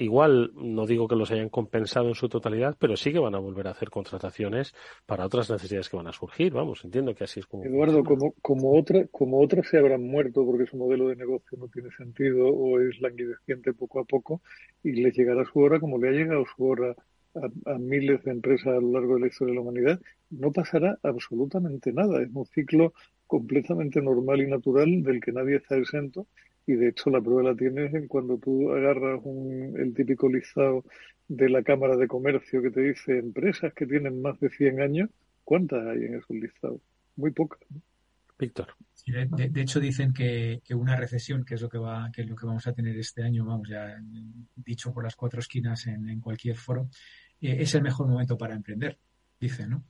igual 0.00 0.52
no 0.54 0.86
digo 0.86 1.06
que 1.06 1.14
los 1.14 1.30
hayan 1.30 1.48
compensado 1.48 2.08
en 2.08 2.14
su 2.14 2.28
totalidad, 2.28 2.76
pero 2.78 2.96
sí 2.96 3.12
que 3.12 3.18
van 3.18 3.34
a 3.34 3.38
volver 3.38 3.68
a 3.68 3.72
hacer 3.72 3.90
contrataciones 3.90 4.74
para 5.06 5.26
otras 5.26 5.50
necesidades 5.50 5.88
que 5.88 5.96
van 5.96 6.08
a 6.08 6.12
surgir. 6.12 6.52
Vamos, 6.52 6.84
entiendo 6.84 7.14
que 7.14 7.24
así 7.24 7.40
es 7.40 7.46
como. 7.46 7.64
Eduardo, 7.64 8.02
como, 8.02 8.32
como, 8.40 8.78
otra, 8.78 9.06
como 9.10 9.40
otras 9.40 9.68
se 9.68 9.78
habrán 9.78 10.02
muerto 10.06 10.44
porque 10.44 10.66
su 10.66 10.76
modelo 10.76 11.08
de 11.08 11.16
negocio 11.16 11.58
no 11.58 11.68
tiene 11.68 11.90
sentido 11.96 12.48
o 12.48 12.80
es 12.80 13.00
languideciente 13.00 13.72
poco 13.72 14.00
a 14.00 14.04
poco 14.04 14.40
y 14.82 14.92
les 14.92 15.14
llegará 15.14 15.44
su 15.44 15.60
hora 15.60 15.78
como 15.78 15.98
le 15.98 16.08
ha 16.08 16.12
llegado 16.12 16.44
su 16.56 16.64
hora 16.64 16.94
a, 17.66 17.78
miles 17.78 18.24
de 18.24 18.32
empresas 18.32 18.68
a 18.68 18.80
lo 18.80 18.92
largo 18.92 19.14
de 19.14 19.20
la 19.20 19.26
historia 19.28 19.52
de 19.52 19.56
la 19.56 19.62
humanidad, 19.62 20.00
no 20.30 20.52
pasará 20.52 20.98
absolutamente 21.02 21.92
nada. 21.92 22.22
Es 22.22 22.30
un 22.32 22.46
ciclo 22.46 22.92
completamente 23.26 24.00
normal 24.02 24.40
y 24.40 24.48
natural 24.48 25.02
del 25.02 25.20
que 25.20 25.32
nadie 25.32 25.56
está 25.56 25.76
exento 25.76 26.26
y 26.70 26.76
de 26.76 26.88
hecho 26.88 27.10
la 27.10 27.20
prueba 27.20 27.50
la 27.50 27.56
tienes 27.56 27.92
en 27.94 28.06
cuando 28.06 28.38
tú 28.38 28.70
agarras 28.70 29.20
un, 29.24 29.74
el 29.76 29.92
típico 29.92 30.28
listado 30.28 30.84
de 31.26 31.48
la 31.48 31.62
Cámara 31.62 31.96
de 31.96 32.06
Comercio 32.06 32.62
que 32.62 32.70
te 32.70 32.80
dice 32.80 33.18
empresas 33.18 33.72
que 33.74 33.86
tienen 33.86 34.22
más 34.22 34.38
de 34.38 34.50
100 34.50 34.80
años, 34.80 35.10
¿cuántas 35.42 35.84
hay 35.86 36.04
en 36.04 36.14
esos 36.14 36.30
listados? 36.30 36.80
Muy 37.16 37.32
pocas. 37.32 37.60
Víctor. 38.38 38.68
de, 39.06 39.60
hecho 39.60 39.80
dicen 39.80 40.12
que, 40.12 40.60
una 40.74 40.96
recesión, 40.96 41.44
que 41.44 41.56
es 41.56 41.60
lo 41.60 41.68
que 41.68 41.78
va, 41.78 42.10
que 42.12 42.22
es 42.22 42.28
lo 42.28 42.36
que 42.36 42.46
vamos 42.46 42.66
a 42.66 42.72
tener 42.72 42.96
este 42.96 43.22
año, 43.22 43.44
vamos 43.44 43.68
ya 43.68 44.00
dicho 44.56 44.92
por 44.94 45.04
las 45.04 45.16
cuatro 45.16 45.40
esquinas 45.40 45.86
en, 45.88 46.20
cualquier 46.20 46.56
foro, 46.56 46.88
eh, 47.40 47.56
es 47.60 47.74
el 47.74 47.82
mejor 47.82 48.08
momento 48.08 48.38
para 48.38 48.54
emprender, 48.54 48.98
dicen, 49.38 49.70
¿no? 49.70 49.84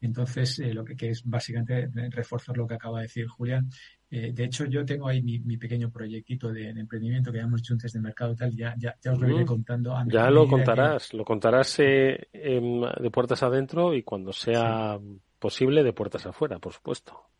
Entonces, 0.00 0.58
eh, 0.58 0.74
lo 0.74 0.84
que, 0.84 0.94
es 1.08 1.24
básicamente 1.24 1.88
reforzar 2.10 2.58
lo 2.58 2.66
que 2.66 2.74
acaba 2.74 2.98
de 2.98 3.04
decir 3.04 3.26
Julián. 3.26 3.70
Eh, 4.16 4.30
de 4.32 4.44
hecho, 4.44 4.64
yo 4.66 4.84
tengo 4.84 5.08
ahí 5.08 5.20
mi, 5.20 5.56
pequeño 5.56 5.90
proyectito 5.90 6.52
de, 6.52 6.68
emprendimiento 6.70 7.32
que 7.32 7.40
hecho 7.40 7.72
antes 7.72 7.92
de 7.92 8.00
mercado 8.00 8.32
y 8.32 8.36
tal. 8.36 8.54
Ya, 8.54 8.72
ya, 8.78 8.94
os 9.10 9.18
lo 9.18 9.28
iré 9.28 9.44
contando. 9.44 9.92
ya 10.06 10.30
lo 10.30 10.46
contarás, 10.46 11.12
lo 11.14 11.24
contarás 11.24 11.78
de 11.78 13.10
puertas 13.12 13.42
adentro 13.42 13.92
y 13.92 14.04
cuando 14.04 14.32
sea 14.32 15.00
posible 15.40 15.82
de 15.82 15.92
puertas 15.92 16.26
afuera, 16.26 16.60
por 16.60 16.72
supuesto. 16.72 17.33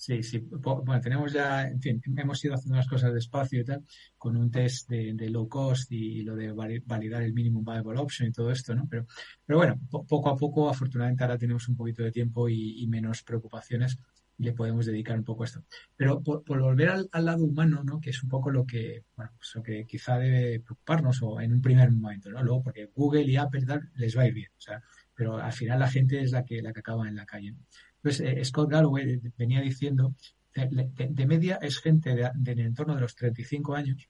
Sí, 0.00 0.22
sí. 0.22 0.38
Bueno, 0.38 0.98
tenemos 1.02 1.30
ya, 1.30 1.68
en 1.68 1.78
fin, 1.78 2.00
hemos 2.16 2.42
ido 2.42 2.54
haciendo 2.54 2.76
unas 2.76 2.88
cosas 2.88 3.12
despacio 3.12 3.60
y 3.60 3.64
tal, 3.64 3.84
con 4.16 4.34
un 4.34 4.50
test 4.50 4.88
de, 4.88 5.28
low 5.28 5.46
cost 5.46 5.92
y, 5.92 6.22
lo 6.22 6.34
de 6.36 6.52
validar 6.86 7.22
el 7.22 7.34
minimum 7.34 7.62
viable 7.62 8.00
option 8.00 8.26
y 8.26 8.32
todo 8.32 8.50
esto, 8.50 8.74
¿no? 8.74 8.88
Pero, 8.88 9.04
pero 9.44 9.58
bueno, 9.58 9.78
poco 9.90 10.30
a 10.30 10.36
poco, 10.38 10.70
afortunadamente 10.70 11.22
ahora 11.22 11.36
tenemos 11.36 11.68
un 11.68 11.76
poquito 11.76 12.02
de 12.02 12.12
tiempo 12.12 12.48
y, 12.48 12.86
menos 12.88 13.22
preocupaciones 13.22 13.98
y 14.38 14.44
le 14.44 14.54
podemos 14.54 14.86
dedicar 14.86 15.18
un 15.18 15.24
poco 15.24 15.42
a 15.42 15.46
esto. 15.46 15.64
Pero 15.94 16.22
por, 16.22 16.44
volver 16.46 16.88
al, 16.88 17.24
lado 17.26 17.44
humano, 17.44 17.84
¿no? 17.84 18.00
Que 18.00 18.08
es 18.08 18.22
un 18.22 18.30
poco 18.30 18.50
lo 18.50 18.64
que, 18.64 19.04
bueno, 19.14 19.32
pues 19.36 19.52
lo 19.54 19.62
que 19.62 19.84
quizá 19.84 20.16
debe 20.18 20.60
preocuparnos 20.60 21.20
o 21.20 21.42
en 21.42 21.52
un 21.52 21.60
primer 21.60 21.92
momento, 21.92 22.30
¿no? 22.30 22.42
Luego, 22.42 22.62
porque 22.62 22.86
Google 22.94 23.24
y 23.24 23.36
Apple 23.36 23.66
les 23.96 24.16
va 24.16 24.22
a 24.22 24.28
ir 24.28 24.32
bien, 24.32 24.50
o 24.56 24.60
sea, 24.62 24.82
pero 25.14 25.36
al 25.36 25.52
final 25.52 25.78
la 25.78 25.90
gente 25.90 26.22
es 26.22 26.32
la 26.32 26.42
que, 26.42 26.62
la 26.62 26.72
que 26.72 26.80
acaba 26.80 27.06
en 27.06 27.16
la 27.16 27.26
calle. 27.26 27.54
Pues 28.02 28.22
Scott 28.44 28.70
Galloway 28.70 29.20
venía 29.36 29.60
diciendo, 29.60 30.14
de, 30.54 31.26
media 31.26 31.58
es 31.60 31.78
gente 31.78 32.14
de, 32.14 32.30
en 32.44 32.58
entorno 32.58 32.94
de 32.94 33.00
los 33.02 33.14
35 33.14 33.74
años, 33.74 34.08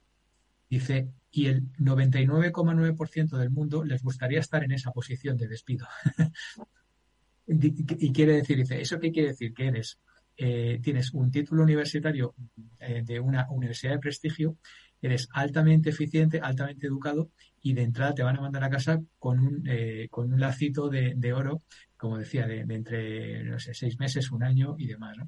dice, 0.68 1.08
y 1.30 1.46
el 1.46 1.72
99,9% 1.74 3.36
del 3.36 3.50
mundo 3.50 3.84
les 3.84 4.02
gustaría 4.02 4.40
estar 4.40 4.64
en 4.64 4.72
esa 4.72 4.92
posición 4.92 5.36
de 5.36 5.48
despido. 5.48 5.86
y 7.46 8.12
quiere 8.12 8.34
decir, 8.34 8.58
dice, 8.58 8.80
¿eso 8.80 8.98
qué 8.98 9.10
quiere 9.10 9.28
decir? 9.30 9.52
Que 9.52 9.66
eres, 9.66 9.98
eh, 10.36 10.78
tienes 10.82 11.12
un 11.12 11.30
título 11.30 11.62
universitario 11.62 12.34
eh, 12.78 13.02
de 13.04 13.20
una 13.20 13.46
universidad 13.50 13.92
de 13.92 13.98
prestigio, 13.98 14.56
eres 15.02 15.28
altamente 15.32 15.90
eficiente, 15.90 16.40
altamente 16.40 16.86
educado 16.86 17.30
y 17.62 17.74
de 17.74 17.82
entrada 17.82 18.14
te 18.14 18.22
van 18.22 18.36
a 18.36 18.40
mandar 18.40 18.64
a 18.64 18.70
casa 18.70 19.00
con 19.18 19.38
un, 19.38 19.64
con 20.10 20.32
un 20.32 20.40
lacito 20.40 20.88
de, 20.88 21.14
de 21.16 21.32
oro 21.32 21.62
como 22.00 22.16
decía, 22.16 22.46
de, 22.46 22.60
entre, 22.60 23.44
no 23.44 23.58
sé, 23.58 23.74
seis 23.74 23.98
meses, 24.00 24.32
un 24.32 24.42
año 24.42 24.74
y 24.78 24.86
demás. 24.86 25.18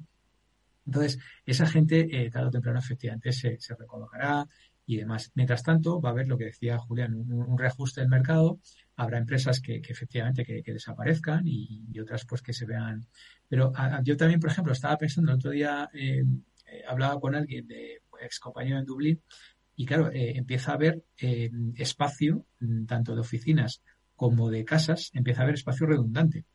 Entonces, 0.87 1.19
esa 1.45 1.67
gente, 1.67 2.07
eh, 2.11 2.31
tarde 2.31 2.47
o 2.47 2.51
temprano, 2.51 2.79
efectivamente, 2.79 3.31
se, 3.31 3.59
se, 3.59 3.75
recolocará 3.75 4.47
y 4.87 4.97
demás. 4.97 5.31
Mientras 5.35 5.61
tanto, 5.61 6.01
va 6.01 6.09
a 6.09 6.11
haber 6.13 6.27
lo 6.27 6.35
que 6.35 6.45
decía 6.45 6.79
Julián, 6.79 7.13
un, 7.13 7.57
reajuste 7.59 8.01
del 8.01 8.09
mercado. 8.09 8.59
Habrá 8.95 9.19
empresas 9.19 9.61
que, 9.61 9.81
efectivamente 9.87 10.43
que, 10.43 10.73
desaparezcan 10.73 11.43
y, 11.45 11.99
otras 11.99 12.25
pues 12.25 12.41
que 12.41 12.53
se 12.53 12.65
vean. 12.65 13.05
Pero 13.47 13.71
yo 14.03 14.17
también, 14.17 14.39
por 14.39 14.49
ejemplo, 14.49 14.73
estaba 14.73 14.97
pensando 14.97 15.31
el 15.31 15.37
otro 15.37 15.51
día, 15.51 15.89
eh, 15.93 16.23
eh, 16.65 16.83
hablaba 16.87 17.19
con 17.19 17.35
alguien 17.35 17.67
de 17.67 18.01
ex 18.19 18.39
compañero 18.39 18.79
en 18.79 18.85
Dublín 18.85 19.21
y 19.75 19.85
claro, 19.85 20.09
empieza 20.13 20.71
a 20.71 20.75
haber 20.75 21.03
espacio, 21.75 22.45
mm, 22.59 22.85
tanto 22.85 23.15
de 23.15 23.21
oficinas 23.21 23.81
como 24.15 24.49
de 24.49 24.63
casas, 24.63 25.11
empieza 25.13 25.41
a 25.41 25.43
haber 25.43 25.55
espacio 25.55 25.87
redundante. 25.87 26.45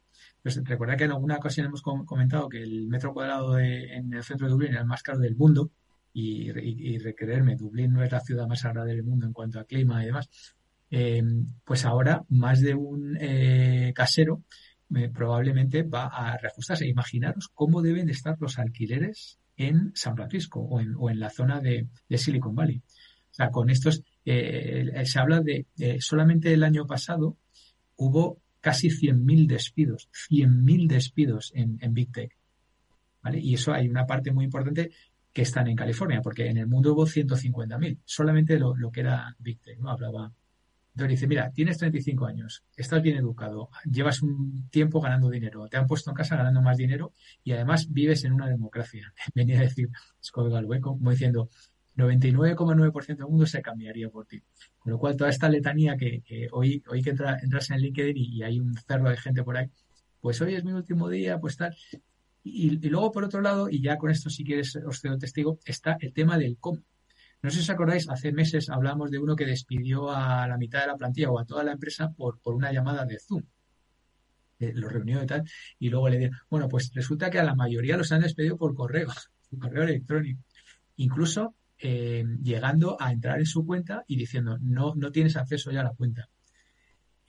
Pues 0.42 0.60
recuerda 0.64 0.96
que 0.96 1.04
en 1.04 1.10
alguna 1.10 1.36
ocasión 1.36 1.66
hemos 1.66 1.82
comentado 1.82 2.48
que 2.48 2.62
el 2.62 2.88
metro 2.88 3.12
cuadrado 3.12 3.58
en 3.58 4.12
el 4.12 4.22
centro 4.22 4.46
de 4.46 4.52
Dublín 4.52 4.70
era 4.72 4.80
el 4.80 4.86
más 4.86 5.02
caro 5.02 5.18
del 5.18 5.36
mundo 5.36 5.70
y, 6.12 6.50
y, 6.50 6.98
recreerme, 6.98 7.56
Dublín 7.56 7.92
no 7.92 8.02
es 8.02 8.10
la 8.10 8.20
ciudad 8.20 8.46
más 8.46 8.64
agradable 8.64 8.94
del 8.94 9.04
mundo 9.04 9.26
en 9.26 9.32
cuanto 9.32 9.60
a 9.60 9.64
clima 9.64 10.02
y 10.02 10.06
demás. 10.06 10.28
Eh, 10.90 11.22
pues 11.64 11.84
ahora 11.84 12.24
más 12.30 12.60
de 12.60 12.74
un 12.74 13.16
eh, 13.20 13.92
casero 13.94 14.42
eh, 14.94 15.10
probablemente 15.10 15.82
va 15.82 16.06
a 16.06 16.36
reajustarse. 16.38 16.86
Imaginaros 16.86 17.48
cómo 17.54 17.82
deben 17.82 18.08
estar 18.08 18.36
los 18.40 18.58
alquileres 18.58 19.38
en 19.56 19.92
San 19.94 20.16
Francisco 20.16 20.60
o 20.60 20.80
en, 20.80 20.94
o 20.96 21.10
en 21.10 21.20
la 21.20 21.30
zona 21.30 21.60
de, 21.60 21.88
Silicon 22.16 22.54
Valley. 22.54 22.82
Sea, 23.38 23.50
con 23.50 23.70
estos, 23.70 24.02
se 24.24 25.18
habla 25.18 25.40
de 25.40 25.66
solamente 26.00 26.52
el 26.52 26.62
año 26.62 26.86
pasado 26.86 27.38
hubo 27.96 28.40
casi 28.60 28.88
100.000 28.88 29.46
despidos, 29.46 30.08
100.000 30.30 30.88
despidos 30.88 31.52
en, 31.54 31.94
Big 31.94 32.12
Tech. 32.12 32.36
¿Vale? 33.22 33.40
Y 33.40 33.54
eso 33.54 33.72
hay 33.72 33.88
una 33.88 34.06
parte 34.06 34.32
muy 34.32 34.44
importante 34.44 34.90
que 35.32 35.42
están 35.42 35.68
en 35.68 35.76
California, 35.76 36.20
porque 36.22 36.48
en 36.48 36.56
el 36.56 36.66
mundo 36.66 36.94
hubo 36.94 37.06
150.000, 37.06 37.98
solamente 38.04 38.58
lo, 38.58 38.74
que 38.92 39.00
era 39.00 39.34
Big 39.38 39.60
Tech, 39.60 39.78
¿no? 39.78 39.90
Hablaba. 39.90 40.32
Entonces 40.94 41.10
dice, 41.10 41.28
mira, 41.28 41.50
tienes 41.52 41.78
35 41.78 42.26
años, 42.26 42.64
estás 42.76 43.00
bien 43.00 43.16
educado, 43.18 43.70
llevas 43.84 44.20
un 44.20 44.68
tiempo 44.68 45.00
ganando 45.00 45.30
dinero, 45.30 45.68
te 45.68 45.76
han 45.76 45.86
puesto 45.86 46.10
en 46.10 46.16
casa 46.16 46.36
ganando 46.36 46.60
más 46.60 46.76
dinero 46.76 47.12
y 47.44 47.52
además 47.52 47.92
vives 47.92 48.24
en 48.24 48.32
una 48.32 48.48
democracia. 48.48 49.12
Venía 49.34 49.60
a 49.60 49.62
decir 49.62 49.90
Scott 50.20 50.50
Galway 50.50 50.80
como 50.80 51.10
diciendo, 51.10 51.50
99,9% 51.98 53.06
del 53.16 53.26
mundo 53.26 53.44
se 53.44 53.60
cambiaría 53.60 54.08
por 54.08 54.24
ti. 54.26 54.40
Con 54.78 54.92
lo 54.92 54.98
cual, 54.98 55.16
toda 55.16 55.30
esta 55.30 55.48
letanía 55.48 55.96
que, 55.96 56.22
hoy, 56.52 56.82
hoy 56.88 57.02
que 57.02 57.10
entras 57.10 57.70
en 57.70 57.78
LinkedIn 57.78 58.16
y, 58.16 58.42
hay 58.42 58.60
un 58.60 58.74
cerro 58.74 59.10
de 59.10 59.16
gente 59.16 59.42
por 59.42 59.56
ahí, 59.56 59.68
pues 60.20 60.40
hoy 60.40 60.54
es 60.54 60.64
mi 60.64 60.72
último 60.72 61.08
día, 61.08 61.40
pues 61.40 61.56
tal. 61.56 61.76
Y, 62.44 62.70
luego, 62.88 63.10
por 63.10 63.24
otro 63.24 63.40
lado, 63.40 63.68
y 63.68 63.82
ya 63.82 63.98
con 63.98 64.10
esto, 64.10 64.30
si 64.30 64.44
quieres, 64.44 64.76
os 64.76 65.00
cedo 65.00 65.18
testigo, 65.18 65.58
está 65.64 65.96
el 66.00 66.12
tema 66.12 66.38
del 66.38 66.56
cómo. 66.58 66.80
No 67.42 67.50
sé 67.50 67.56
si 67.56 67.62
os 67.62 67.70
acordáis, 67.70 68.08
hace 68.08 68.32
meses 68.32 68.70
hablamos 68.70 69.10
de 69.10 69.18
uno 69.18 69.36
que 69.36 69.44
despidió 69.44 70.10
a 70.10 70.46
la 70.46 70.56
mitad 70.56 70.80
de 70.80 70.88
la 70.88 70.96
plantilla 70.96 71.30
o 71.30 71.38
a 71.38 71.44
toda 71.44 71.64
la 71.64 71.72
empresa 71.72 72.12
por, 72.12 72.40
por 72.40 72.54
una 72.54 72.72
llamada 72.72 73.04
de 73.04 73.18
Zoom. 73.18 73.42
Eh, 74.60 74.72
lo 74.74 74.88
reunió 74.88 75.22
y 75.22 75.26
tal, 75.26 75.44
y 75.78 75.88
luego 75.88 76.08
le 76.08 76.18
dijeron, 76.18 76.38
bueno, 76.50 76.68
pues 76.68 76.92
resulta 76.92 77.30
que 77.30 77.38
a 77.38 77.44
la 77.44 77.54
mayoría 77.54 77.96
los 77.96 78.10
han 78.10 78.22
despedido 78.22 78.56
por 78.56 78.74
correo, 78.74 79.08
por 79.50 79.60
correo 79.60 79.84
electrónico. 79.84 80.42
Incluso 80.96 81.54
eh, 81.80 82.24
llegando 82.42 82.96
a 83.00 83.12
entrar 83.12 83.38
en 83.38 83.46
su 83.46 83.64
cuenta 83.64 84.04
y 84.06 84.16
diciendo 84.16 84.58
no, 84.60 84.94
no 84.94 85.12
tienes 85.12 85.36
acceso 85.36 85.70
ya 85.70 85.80
a 85.80 85.84
la 85.84 85.94
cuenta. 85.94 86.28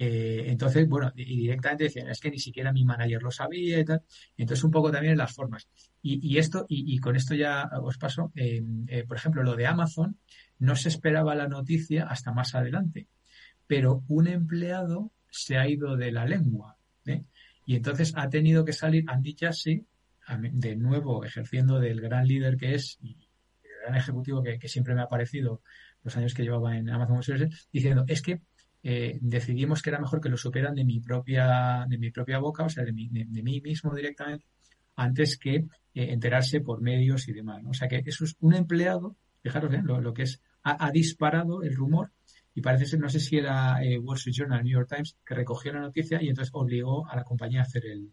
Eh, 0.02 0.46
entonces, 0.48 0.88
bueno, 0.88 1.12
y 1.14 1.36
directamente 1.36 1.84
decían, 1.84 2.08
es 2.08 2.22
que 2.22 2.32
ni 2.32 2.40
siquiera 2.40 2.72
mi 2.72 2.86
manager 2.86 3.22
lo 3.22 3.32
sabía 3.32 3.80
y 3.80 3.86
tal. 3.86 4.02
Entonces, 4.38 4.64
un 4.64 4.72
poco 4.72 4.92
también 4.92 5.12
en 5.12 5.18
las 5.18 5.34
formas. 5.34 5.68
Y, 6.02 6.38
esto, 6.38 6.66
y, 6.70 6.98
con 7.00 7.18
esto 7.18 7.36
ya 7.36 7.70
os 7.82 7.98
paso, 7.98 8.32
eh, 8.34 8.64
por 9.06 9.18
ejemplo, 9.18 9.44
lo 9.44 9.58
de 9.58 9.68
Amazon, 9.68 10.18
no 10.58 10.78
se 10.78 10.88
esperaba 10.88 11.36
la 11.36 11.50
noticia 11.50 12.06
hasta 12.06 12.32
más 12.32 12.56
adelante, 12.56 13.10
pero 13.68 14.04
un 14.08 14.28
empleado 14.28 15.12
se 15.30 15.58
ha 15.58 15.68
ido 15.68 15.98
de 15.98 16.14
la 16.14 16.26
lengua. 16.26 16.78
Y 17.66 17.76
entonces 17.76 18.14
ha 18.16 18.30
tenido 18.30 18.64
que 18.64 18.74
salir 18.74 19.04
Andy 19.08 19.36
Jassy, 19.38 19.86
de 20.52 20.76
nuevo 20.76 21.26
ejerciendo 21.26 21.80
del 21.80 22.00
gran 22.00 22.26
líder 22.26 22.56
que 22.56 22.76
es, 22.76 23.00
gran 23.80 23.96
ejecutivo 23.96 24.44
que, 24.44 24.68
siempre 24.68 24.96
me 24.96 25.02
ha 25.02 25.08
parecido 25.08 25.62
los 26.04 26.16
años 26.18 26.34
que 26.34 26.44
llevaba 26.44 26.78
en 26.78 26.90
Amazon 26.90 27.50
diciendo, 27.72 28.06
es 28.08 28.22
que 28.22 28.42
eh, 28.82 29.18
decidimos 29.22 29.82
que 29.82 29.90
era 29.90 30.00
mejor 30.00 30.22
que 30.22 30.30
lo 30.30 30.38
supieran 30.38 30.76
de 30.76 30.86
mi 30.86 31.00
propia, 31.00 31.86
de 31.88 31.98
mi 31.98 32.12
propia 32.12 32.40
boca, 32.40 32.64
o 32.64 32.70
sea, 32.70 32.84
de, 32.84 32.94
mí 32.94 33.62
mismo 33.62 33.94
directamente, 33.94 34.46
antes 34.96 35.38
que 35.38 35.56
eh, 35.56 35.68
enterarse 35.94 36.62
por 36.62 36.82
medios 36.82 37.28
y 37.28 37.34
demás. 37.34 37.62
O 37.68 37.74
sea 37.74 37.88
que 37.88 38.02
eso 38.06 38.24
es 38.24 38.36
un 38.40 38.54
empleado, 38.54 39.16
fijaros 39.42 39.70
bien, 39.70 39.86
lo, 39.86 40.14
que 40.14 40.24
es, 40.24 40.42
ha, 40.64 40.92
disparado 40.92 41.64
el 41.64 41.76
rumor 41.76 42.12
y 42.54 42.62
parece 42.62 42.86
ser, 42.86 43.00
no 43.00 43.10
sé 43.10 43.20
si 43.20 43.38
era 43.38 43.84
eh, 43.84 43.98
Wall 43.98 44.18
Street 44.18 44.36
Journal, 44.36 44.64
New 44.64 44.74
York 44.74 44.90
Times, 44.90 45.18
que 45.26 45.36
recogió 45.36 45.74
la 45.74 45.82
noticia 45.82 46.22
y 46.22 46.30
entonces 46.30 46.52
obligó 46.54 47.08
a 47.10 47.16
la 47.16 47.24
compañía 47.24 47.62
a 47.62 47.64
hacer 47.64 47.86
el, 47.86 48.12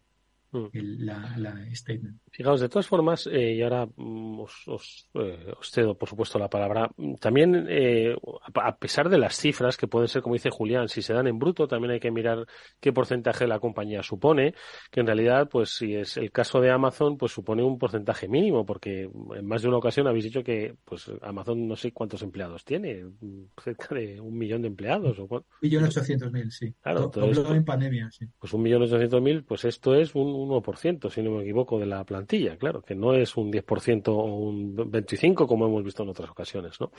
mm. 0.57 0.69
la, 0.99 1.37
la, 1.37 1.75
statement. 1.75 2.19
Fijaos, 2.31 2.61
de 2.61 2.69
todas 2.69 2.87
formas, 2.87 3.27
eh, 3.27 3.55
y 3.55 3.61
ahora 3.61 3.85
mm, 3.85 4.39
os, 4.39 4.67
os, 4.67 5.09
eh, 5.15 5.53
os, 5.59 5.71
cedo, 5.71 5.97
por 5.97 6.09
supuesto, 6.09 6.37
la 6.37 6.49
palabra, 6.49 6.89
también, 7.19 7.65
eh, 7.69 8.15
a 8.53 8.77
pesar 8.77 9.09
de 9.09 9.17
las 9.17 9.37
cifras, 9.37 9.77
que 9.77 9.87
pueden 9.87 10.07
ser, 10.07 10.21
como 10.21 10.35
dice 10.35 10.49
Julián, 10.49 10.87
si 10.87 11.01
se 11.01 11.13
dan 11.13 11.27
en 11.27 11.39
bruto, 11.39 11.67
también 11.67 11.91
hay 11.91 11.99
que 11.99 12.11
mirar 12.11 12.45
qué 12.79 12.93
porcentaje 12.93 13.47
la 13.47 13.59
compañía 13.59 14.03
supone, 14.03 14.53
que 14.91 14.99
en 14.99 15.07
realidad, 15.07 15.49
pues 15.49 15.75
si 15.77 15.95
es 15.95 16.17
el 16.17 16.31
caso 16.31 16.61
de 16.61 16.71
Amazon, 16.71 17.17
pues 17.17 17.31
supone 17.31 17.63
un 17.63 17.77
porcentaje 17.77 18.27
mínimo, 18.27 18.65
porque 18.65 19.09
en 19.35 19.45
más 19.45 19.61
de 19.61 19.67
una 19.67 19.77
ocasión 19.77 20.07
habéis 20.07 20.25
dicho 20.25 20.43
que 20.43 20.75
pues 20.85 21.11
Amazon 21.21 21.67
no 21.67 21.75
sé 21.75 21.91
cuántos 21.91 22.21
empleados 22.21 22.63
tiene, 22.63 23.05
cerca 23.63 23.95
de 23.95 24.19
un 24.19 24.37
millón 24.37 24.61
de 24.61 24.67
empleados. 24.67 25.19
O 25.19 25.27
un 25.29 25.43
millón 25.61 25.83
ochocientos 25.85 26.31
mil, 26.31 26.51
sí. 26.51 26.73
Claro, 26.81 27.11
en 27.15 27.65
pandemia, 27.65 28.09
sí. 28.11 28.25
Pues 28.39 28.53
un 28.53 28.61
millón 28.61 28.83
ochocientos 28.83 29.21
mil, 29.21 29.43
pues 29.43 29.65
esto 29.65 29.95
es 29.95 30.13
un 30.15 30.46
1%, 30.49 31.09
si 31.09 31.21
no 31.21 31.31
me 31.31 31.43
equivoco, 31.43 31.79
de 31.79 31.85
la 31.85 32.03
plantilla, 32.03 32.57
claro, 32.57 32.81
que 32.81 32.95
no 32.95 33.13
es 33.13 33.35
un 33.37 33.51
10% 33.51 34.07
o 34.07 34.23
un 34.23 34.75
25% 34.75 35.47
como 35.47 35.65
hemos 35.67 35.83
visto 35.83 36.03
en 36.03 36.09
otras 36.09 36.29
ocasiones, 36.29 36.79
¿no? 36.79 36.91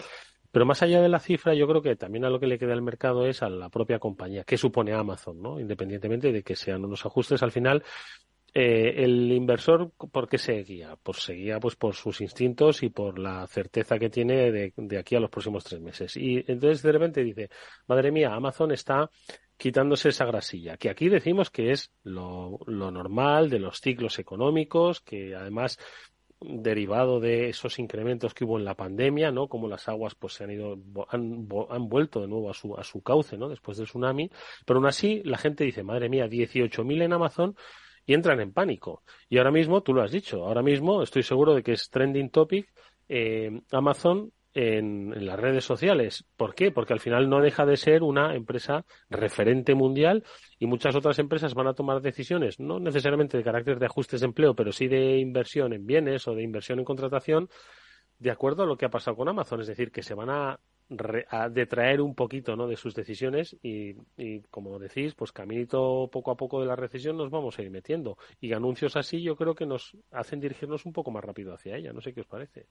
Pero 0.50 0.64
más 0.64 0.82
allá 0.82 1.00
de 1.00 1.08
la 1.08 1.20
cifra, 1.20 1.54
yo 1.54 1.66
creo 1.68 1.82
que 1.82 1.96
también 1.96 2.24
a 2.24 2.30
lo 2.30 2.40
que 2.40 2.46
le 2.46 2.58
queda 2.58 2.72
al 2.72 2.82
mercado 2.82 3.26
es 3.26 3.42
a 3.42 3.50
la 3.50 3.68
propia 3.68 3.98
compañía, 3.98 4.44
que 4.44 4.56
supone 4.56 4.92
Amazon, 4.92 5.40
¿no? 5.42 5.60
Independientemente 5.60 6.32
de 6.32 6.42
que 6.42 6.56
sean 6.56 6.84
unos 6.84 7.04
ajustes, 7.04 7.42
al 7.42 7.52
final 7.52 7.82
eh, 8.54 9.04
el 9.04 9.30
inversor, 9.30 9.92
¿por 9.92 10.28
qué 10.28 10.38
se 10.38 10.62
guía? 10.62 10.96
Pues 11.02 11.18
se 11.18 11.34
guía 11.34 11.60
pues, 11.60 11.76
por 11.76 11.94
sus 11.94 12.20
instintos 12.20 12.82
y 12.82 12.88
por 12.88 13.18
la 13.18 13.46
certeza 13.46 13.98
que 13.98 14.08
tiene 14.08 14.50
de, 14.50 14.72
de, 14.74 14.98
aquí 14.98 15.14
a 15.16 15.20
los 15.20 15.30
próximos 15.30 15.64
tres 15.64 15.80
meses. 15.80 16.16
Y 16.16 16.38
entonces 16.46 16.82
de 16.82 16.92
repente 16.92 17.22
dice, 17.22 17.50
madre 17.86 18.10
mía, 18.10 18.34
Amazon 18.34 18.72
está 18.72 19.10
quitándose 19.58 20.10
esa 20.10 20.24
grasilla, 20.24 20.76
que 20.76 20.88
aquí 20.88 21.08
decimos 21.08 21.50
que 21.50 21.72
es 21.72 21.92
lo, 22.04 22.60
lo 22.66 22.90
normal 22.90 23.50
de 23.50 23.58
los 23.58 23.80
ciclos 23.80 24.18
económicos, 24.18 25.00
que 25.00 25.34
además 25.34 25.78
derivado 26.40 27.18
de 27.18 27.48
esos 27.48 27.78
incrementos 27.80 28.32
que 28.32 28.44
hubo 28.44 28.58
en 28.58 28.64
la 28.64 28.76
pandemia, 28.76 29.32
¿no? 29.32 29.48
Como 29.48 29.66
las 29.66 29.88
aguas 29.88 30.14
pues 30.14 30.34
se 30.34 30.44
han 30.44 30.52
ido 30.52 30.78
han, 31.08 31.48
han 31.68 31.88
vuelto 31.88 32.20
de 32.20 32.28
nuevo 32.28 32.48
a 32.48 32.54
su 32.54 32.76
a 32.76 32.84
su 32.84 33.02
cauce, 33.02 33.36
¿no? 33.36 33.48
Después 33.48 33.76
del 33.76 33.88
tsunami, 33.88 34.30
pero 34.64 34.78
aún 34.78 34.86
así 34.86 35.20
la 35.24 35.38
gente 35.38 35.64
dice, 35.64 35.82
"Madre 35.82 36.08
mía, 36.08 36.28
18.000 36.28 37.02
en 37.02 37.12
Amazon 37.12 37.56
y 38.06 38.14
entran 38.14 38.40
en 38.40 38.52
pánico." 38.52 39.02
Y 39.28 39.38
ahora 39.38 39.50
mismo 39.50 39.82
tú 39.82 39.92
lo 39.92 40.02
has 40.02 40.12
dicho, 40.12 40.46
ahora 40.46 40.62
mismo 40.62 41.02
estoy 41.02 41.24
seguro 41.24 41.54
de 41.54 41.64
que 41.64 41.72
es 41.72 41.90
trending 41.90 42.30
topic 42.30 42.72
eh, 43.08 43.60
Amazon 43.72 44.32
en, 44.54 45.26
las 45.26 45.38
redes 45.38 45.64
sociales. 45.64 46.24
¿Por 46.36 46.54
qué? 46.54 46.70
Porque 46.70 46.92
al 46.92 47.00
final 47.00 47.28
no 47.28 47.40
deja 47.40 47.66
de 47.66 47.76
ser 47.76 48.02
una 48.02 48.34
empresa 48.34 48.84
referente 49.10 49.74
mundial 49.74 50.24
y 50.58 50.66
muchas 50.66 50.94
otras 50.94 51.18
empresas 51.18 51.54
van 51.54 51.68
a 51.68 51.74
tomar 51.74 52.00
decisiones, 52.00 52.58
no 52.58 52.80
necesariamente 52.80 53.36
de 53.36 53.44
carácter 53.44 53.78
de 53.78 53.86
ajustes 53.86 54.20
de 54.20 54.26
empleo, 54.26 54.54
pero 54.54 54.72
sí 54.72 54.88
de 54.88 55.18
inversión 55.18 55.72
en 55.72 55.86
bienes 55.86 56.26
o 56.28 56.34
de 56.34 56.42
inversión 56.42 56.78
en 56.78 56.84
contratación, 56.84 57.48
de 58.18 58.30
acuerdo 58.30 58.64
a 58.64 58.66
lo 58.66 58.76
que 58.76 58.86
ha 58.86 58.90
pasado 58.90 59.16
con 59.16 59.28
Amazon. 59.28 59.60
Es 59.60 59.68
decir, 59.68 59.90
que 59.92 60.02
se 60.02 60.14
van 60.14 60.30
a, 60.30 60.60
detraer 61.50 62.00
un 62.00 62.14
poquito 62.14 62.56
¿no? 62.56 62.66
de 62.66 62.76
sus 62.76 62.94
decisiones 62.94 63.54
y, 63.62 63.94
y, 64.16 64.40
como 64.50 64.78
decís, 64.78 65.14
pues 65.14 65.32
caminito 65.32 66.08
poco 66.10 66.30
a 66.30 66.36
poco 66.36 66.60
de 66.60 66.66
la 66.66 66.76
recesión 66.76 67.18
nos 67.18 67.30
vamos 67.30 67.58
a 67.58 67.62
ir 67.62 67.70
metiendo. 67.70 68.16
Y 68.40 68.54
anuncios 68.54 68.96
así 68.96 69.22
yo 69.22 69.36
creo 69.36 69.54
que 69.54 69.66
nos 69.66 69.98
hacen 70.10 70.40
dirigirnos 70.40 70.86
un 70.86 70.94
poco 70.94 71.10
más 71.10 71.22
rápido 71.22 71.52
hacia 71.52 71.76
ella. 71.76 71.92
No 71.92 72.00
sé 72.00 72.14
qué 72.14 72.22
os 72.22 72.26
parece. 72.26 72.66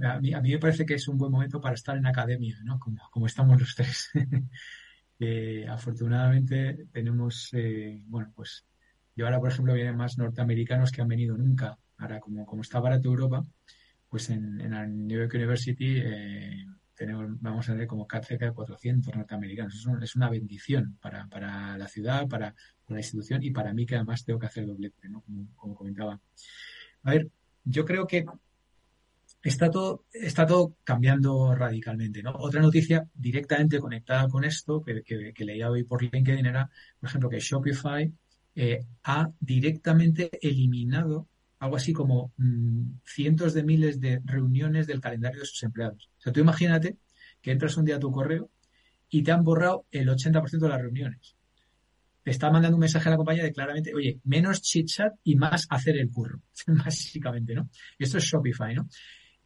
A 0.00 0.20
mí, 0.20 0.32
a 0.32 0.40
mí 0.40 0.52
me 0.52 0.58
parece 0.58 0.86
que 0.86 0.94
es 0.94 1.06
un 1.08 1.18
buen 1.18 1.30
momento 1.30 1.60
para 1.60 1.74
estar 1.74 1.96
en 1.96 2.06
academia, 2.06 2.58
¿no? 2.64 2.78
Como, 2.78 3.08
como 3.10 3.26
estamos 3.26 3.60
los 3.60 3.74
tres. 3.74 4.10
eh, 5.20 5.66
afortunadamente 5.68 6.86
tenemos, 6.90 7.50
eh, 7.52 8.02
bueno, 8.06 8.32
pues 8.34 8.66
yo 9.14 9.26
ahora, 9.26 9.40
por 9.40 9.50
ejemplo, 9.50 9.74
vienen 9.74 9.96
más 9.96 10.16
norteamericanos 10.18 10.90
que 10.90 11.02
han 11.02 11.08
venido 11.08 11.36
nunca. 11.36 11.78
Ahora, 11.98 12.20
como, 12.20 12.46
como 12.46 12.62
está 12.62 12.80
barato 12.80 13.08
Europa, 13.08 13.44
pues 14.08 14.30
en, 14.30 14.60
en 14.60 14.70
la 14.70 14.86
New 14.86 15.18
York 15.18 15.34
University 15.34 15.98
eh, 15.98 16.66
tenemos, 16.94 17.40
vamos 17.40 17.68
a 17.68 17.74
ver 17.74 17.86
como 17.86 18.06
cerca 18.22 18.46
de 18.46 18.52
400 18.52 19.14
norteamericanos. 19.14 19.74
Es, 19.74 19.86
es 20.02 20.16
una 20.16 20.30
bendición 20.30 20.98
para, 21.00 21.26
para 21.28 21.76
la 21.76 21.88
ciudad, 21.88 22.26
para, 22.28 22.54
para, 22.84 22.96
la 22.96 23.00
institución 23.00 23.42
y 23.42 23.50
para 23.50 23.72
mí 23.74 23.86
que 23.86 23.96
además 23.96 24.24
tengo 24.24 24.38
que 24.38 24.46
hacer 24.46 24.66
doblete, 24.66 25.08
¿no? 25.08 25.20
Como, 25.20 25.54
como 25.54 25.74
comentaba. 25.74 26.20
A 27.04 27.10
ver, 27.10 27.28
yo 27.64 27.84
creo 27.84 28.06
que 28.06 28.24
está 29.42 29.70
todo, 29.70 30.04
está 30.12 30.46
todo 30.46 30.76
cambiando 30.84 31.54
radicalmente. 31.54 32.22
¿no? 32.22 32.32
Otra 32.32 32.60
noticia 32.60 33.08
directamente 33.14 33.78
conectada 33.78 34.28
con 34.28 34.44
esto 34.44 34.82
que, 34.82 35.02
que, 35.02 35.44
leía 35.44 35.70
hoy 35.70 35.84
por 35.84 36.02
LinkedIn 36.02 36.46
era, 36.46 36.70
por 37.00 37.08
ejemplo, 37.08 37.28
que 37.28 37.40
Shopify 37.40 38.12
eh, 38.54 38.80
ha 39.04 39.30
directamente 39.40 40.30
eliminado 40.40 41.28
algo 41.58 41.76
así 41.76 41.92
como 41.92 42.32
mm, 42.36 43.00
cientos 43.04 43.54
de 43.54 43.62
miles 43.62 44.00
de 44.00 44.20
reuniones 44.24 44.86
del 44.86 45.00
calendario 45.00 45.40
de 45.40 45.46
sus 45.46 45.62
empleados. 45.62 46.10
O 46.18 46.20
sea, 46.20 46.32
tú 46.32 46.40
imagínate 46.40 46.98
que 47.40 47.52
entras 47.52 47.76
un 47.76 47.84
día 47.84 47.96
a 47.96 48.00
tu 48.00 48.10
correo 48.10 48.50
y 49.08 49.22
te 49.22 49.32
han 49.32 49.44
borrado 49.44 49.86
el 49.90 50.08
80% 50.08 50.58
de 50.58 50.68
las 50.68 50.80
reuniones. 50.80 51.36
Te 52.22 52.30
está 52.30 52.50
mandando 52.50 52.76
un 52.76 52.80
mensaje 52.80 53.08
a 53.08 53.12
la 53.12 53.16
compañía 53.16 53.42
de 53.42 53.52
claramente, 53.52 53.94
oye, 53.94 54.20
menos 54.24 54.62
chit 54.62 54.86
chat 54.86 55.12
y 55.24 55.36
más 55.36 55.66
hacer 55.70 55.96
el 55.98 56.10
curro, 56.10 56.40
básicamente, 56.66 57.54
¿no? 57.54 57.68
Esto 57.98 58.18
es 58.18 58.24
Shopify, 58.24 58.74
¿no? 58.74 58.88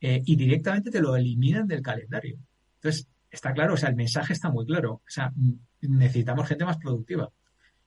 Eh, 0.01 0.23
y 0.25 0.37
directamente 0.37 0.91
te 0.91 1.01
lo 1.01 1.17
eliminan 1.17 1.67
del 1.67 1.83
calendario. 1.83 2.39
Entonces, 2.77 3.09
está 3.31 3.53
claro, 3.53 3.75
o 3.75 3.77
sea, 3.77 3.89
el 3.89 3.97
mensaje 3.97 4.33
está 4.33 4.51
muy 4.51 4.67
claro. 4.67 4.95
O 4.95 5.03
sea, 5.07 5.33
necesitamos 5.81 6.49
gente 6.49 6.65
más 6.65 6.79
productiva. 6.79 7.31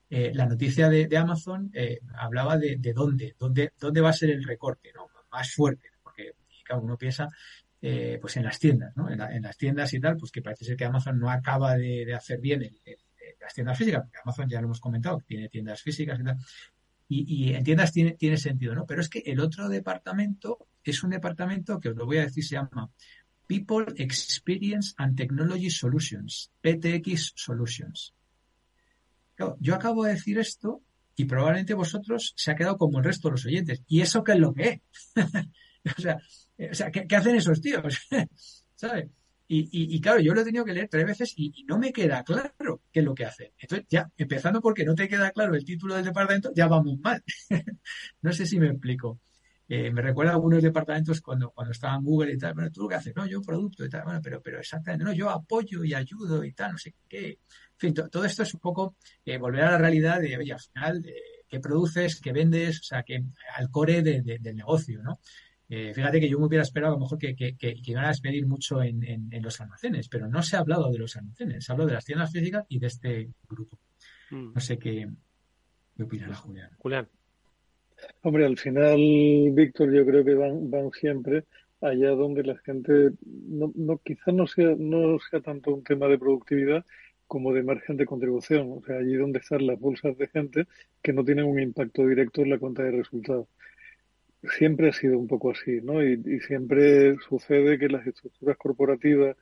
Eh, 0.09 0.31
la 0.33 0.47
noticia 0.47 0.89
de, 0.89 1.15
Amazon 1.17 1.69
eh, 1.73 1.99
hablaba 2.15 2.57
de, 2.57 2.77
dónde, 2.93 3.35
dónde, 3.37 3.73
dónde 3.79 4.01
va 4.01 4.09
a 4.09 4.13
ser 4.13 4.31
el 4.31 4.43
recorte, 4.43 4.91
¿no? 4.93 5.07
Más 5.31 5.53
fuerte, 5.53 5.89
porque 6.01 6.31
cada 6.63 6.81
uno 6.81 6.97
piensa 6.97 7.27
pues 7.81 8.35
en 8.35 8.43
las 8.43 8.59
tiendas, 8.59 8.91
¿no? 8.97 9.09
En, 9.09 9.41
las 9.41 9.55
tiendas 9.55 9.93
y 9.93 10.01
tal, 10.01 10.17
pues 10.17 10.31
que 10.31 10.41
parece 10.41 10.65
ser 10.65 10.75
que 10.75 10.83
Amazon 10.83 11.17
no 11.17 11.29
acaba 11.29 11.77
de, 11.77 12.13
hacer 12.13 12.41
bien 12.41 12.61
las 13.39 13.53
tiendas 13.53 13.77
físicas, 13.77 14.01
porque 14.01 14.17
Amazon 14.21 14.49
ya 14.49 14.59
lo 14.59 14.65
hemos 14.65 14.81
comentado, 14.81 15.23
tiene 15.25 15.47
tiendas 15.47 15.81
físicas 15.81 16.19
y 16.19 16.23
tal. 16.23 16.37
Y, 17.07 17.53
en 17.53 17.63
tiendas 17.63 17.93
tiene, 17.93 18.11
tiene 18.15 18.35
sentido, 18.35 18.75
¿no? 18.75 18.85
Pero 18.85 18.99
es 18.99 19.07
que 19.07 19.19
el 19.19 19.39
otro 19.39 19.69
departamento 19.69 20.67
es 20.83 21.03
un 21.03 21.11
departamento 21.11 21.79
que 21.79 21.89
os 21.89 21.95
lo 21.95 22.05
voy 22.05 22.17
a 22.17 22.23
decir, 22.23 22.43
se 22.43 22.55
llama 22.55 22.89
People 23.47 23.85
Experience 23.97 24.93
and 24.97 25.17
Technology 25.17 25.69
Solutions, 25.69 26.51
PTX 26.61 27.33
Solutions. 27.35 28.13
yo 29.59 29.73
acabo 29.75 30.03
de 30.03 30.13
decir 30.13 30.37
esto 30.37 30.83
y 31.15 31.25
probablemente 31.25 31.73
vosotros 31.73 32.33
se 32.37 32.51
ha 32.51 32.55
quedado 32.55 32.77
como 32.77 32.99
el 32.99 33.03
resto 33.03 33.27
de 33.27 33.31
los 33.33 33.45
oyentes. 33.45 33.81
¿Y 33.87 34.01
eso 34.01 34.23
qué 34.23 34.33
es 34.33 34.39
lo 34.39 34.53
que 34.53 34.69
es? 34.69 35.13
o 35.97 36.01
sea, 36.01 36.19
sea 36.71 36.91
¿qué, 36.91 37.15
hacen 37.15 37.35
esos 37.35 37.59
tíos? 37.59 38.07
¿Sabes? 38.75 39.09
Y, 39.51 39.99
claro, 39.99 40.19
yo 40.19 40.35
lo 40.35 40.41
he 40.41 40.45
tenido 40.45 40.63
que 40.63 40.73
leer 40.73 40.87
tres 40.87 41.07
veces 41.07 41.33
y, 41.35 41.65
no 41.67 41.79
me 41.79 41.91
queda 41.91 42.23
claro 42.23 42.83
qué 42.91 42.99
es 42.99 43.05
lo 43.05 43.15
que 43.15 43.25
hacen. 43.25 43.51
Entonces, 43.57 43.87
ya, 43.89 44.07
empezando 44.15 44.61
porque 44.61 44.85
no 44.85 44.93
te 44.93 45.09
queda 45.09 45.31
claro 45.31 45.55
el 45.55 45.65
título 45.65 45.95
del 45.95 46.05
departamento, 46.05 46.51
ya 46.55 46.67
vamos 46.67 46.99
mal. 46.99 47.23
no 48.21 48.31
sé 48.31 48.45
si 48.45 48.59
me 48.59 48.67
explico. 48.67 49.19
Eh, 49.71 49.91
me 49.91 50.01
recuerda 50.01 50.31
a 50.31 50.35
algunos 50.35 50.63
departamentos 50.63 51.21
cuando, 51.21 51.51
cuando 51.51 51.73
estaba 51.73 51.95
en 51.95 52.03
Google 52.03 52.33
y 52.33 52.37
tal, 52.39 52.55
bueno, 52.55 52.71
tú 52.71 52.81
lo 52.81 52.89
que 52.89 52.95
haces, 52.95 53.15
no, 53.15 53.27
yo 53.27 53.39
producto 53.39 53.85
y 53.85 53.89
tal, 53.89 54.03
bueno, 54.03 54.19
pero, 54.23 54.41
pero 54.41 54.59
exactamente, 54.59 55.05
no, 55.05 55.13
yo 55.13 55.29
apoyo 55.29 55.83
y 55.83 55.93
ayudo 55.93 56.43
y 56.43 56.53
tal, 56.53 56.71
no 56.71 56.77
sé 56.79 56.95
qué. 57.07 57.27
En 57.29 57.37
fin, 57.77 57.93
todo 57.93 58.25
esto 58.25 58.41
es 58.41 58.53
un 58.55 58.59
poco 58.59 58.95
eh, 59.23 59.37
volver 59.37 59.61
a 59.61 59.71
la 59.71 59.77
realidad 59.77 60.19
de, 60.19 60.35
oye, 60.37 60.53
al 60.53 60.59
final, 60.59 61.05
eh, 61.05 61.43
qué 61.47 61.59
produces, 61.59 62.19
qué 62.19 62.33
vendes, 62.33 62.79
o 62.79 62.83
sea, 62.83 63.03
que 63.03 63.23
al 63.55 63.69
core 63.69 64.01
de, 64.01 64.21
del 64.21 64.55
negocio, 64.55 65.03
¿no? 65.03 65.19
Eh, 65.71 65.93
fíjate 65.93 66.19
que 66.19 66.27
yo 66.27 66.39
me 66.39 66.47
hubiera 66.47 66.63
esperado 66.63 66.93
a 66.93 66.97
lo 66.97 67.03
mejor 67.03 67.19
que, 67.19 67.35
que, 67.35 67.55
que, 67.55 67.75
iban 67.83 68.05
a 68.05 68.07
despedir 68.07 68.47
mucho 68.47 68.81
en, 68.81 69.03
en, 69.03 69.29
en, 69.31 69.43
los 69.43 69.61
almacenes, 69.61 70.09
pero 70.09 70.27
no 70.27 70.41
se 70.41 70.55
ha 70.55 70.61
hablado 70.61 70.91
de 70.91 70.97
los 70.97 71.15
almacenes, 71.15 71.63
se 71.63 71.71
ha 71.71 71.73
hablado 71.73 71.89
de 71.89 71.93
las 71.93 72.05
tiendas 72.05 72.31
físicas 72.31 72.65
y 72.69 72.79
de 72.79 72.87
este 72.87 73.29
grupo. 73.47 73.77
Mm. 74.31 74.53
No 74.55 74.59
sé 74.59 74.79
qué, 74.79 75.07
qué 75.95 76.03
opinará 76.03 76.35
Julián. 76.35 76.71
Julián. 76.79 77.07
Hombre, 78.21 78.45
al 78.45 78.57
final, 78.57 78.99
Víctor, 79.51 79.93
yo 79.93 80.05
creo 80.05 80.23
que 80.25 80.33
van, 80.33 80.69
van 80.69 80.91
siempre 80.91 81.45
allá 81.81 82.09
donde 82.09 82.43
la 82.43 82.57
gente, 82.57 83.11
no, 83.25 83.71
no, 83.75 83.97
quizás 83.99 84.33
no 84.33 84.47
sea, 84.47 84.75
no 84.77 85.17
sea 85.19 85.41
tanto 85.41 85.73
un 85.73 85.83
tema 85.83 86.07
de 86.07 86.17
productividad 86.17 86.85
como 87.27 87.53
de 87.53 87.63
margen 87.63 87.95
de 87.95 88.05
contribución, 88.05 88.71
o 88.71 88.81
sea, 88.85 88.97
allí 88.97 89.15
donde 89.15 89.39
están 89.39 89.65
las 89.65 89.79
bolsas 89.79 90.17
de 90.17 90.27
gente 90.27 90.65
que 91.01 91.13
no 91.13 91.23
tienen 91.23 91.45
un 91.45 91.59
impacto 91.59 92.05
directo 92.05 92.41
en 92.41 92.49
la 92.49 92.57
cuenta 92.57 92.83
de 92.83 92.91
resultados. 92.91 93.47
Siempre 94.57 94.89
ha 94.89 94.93
sido 94.93 95.19
un 95.19 95.27
poco 95.27 95.51
así, 95.51 95.79
¿no? 95.81 96.03
Y, 96.03 96.13
y 96.25 96.39
siempre 96.39 97.15
sucede 97.27 97.77
que 97.77 97.89
las 97.89 98.07
estructuras 98.07 98.57
corporativas 98.57 99.35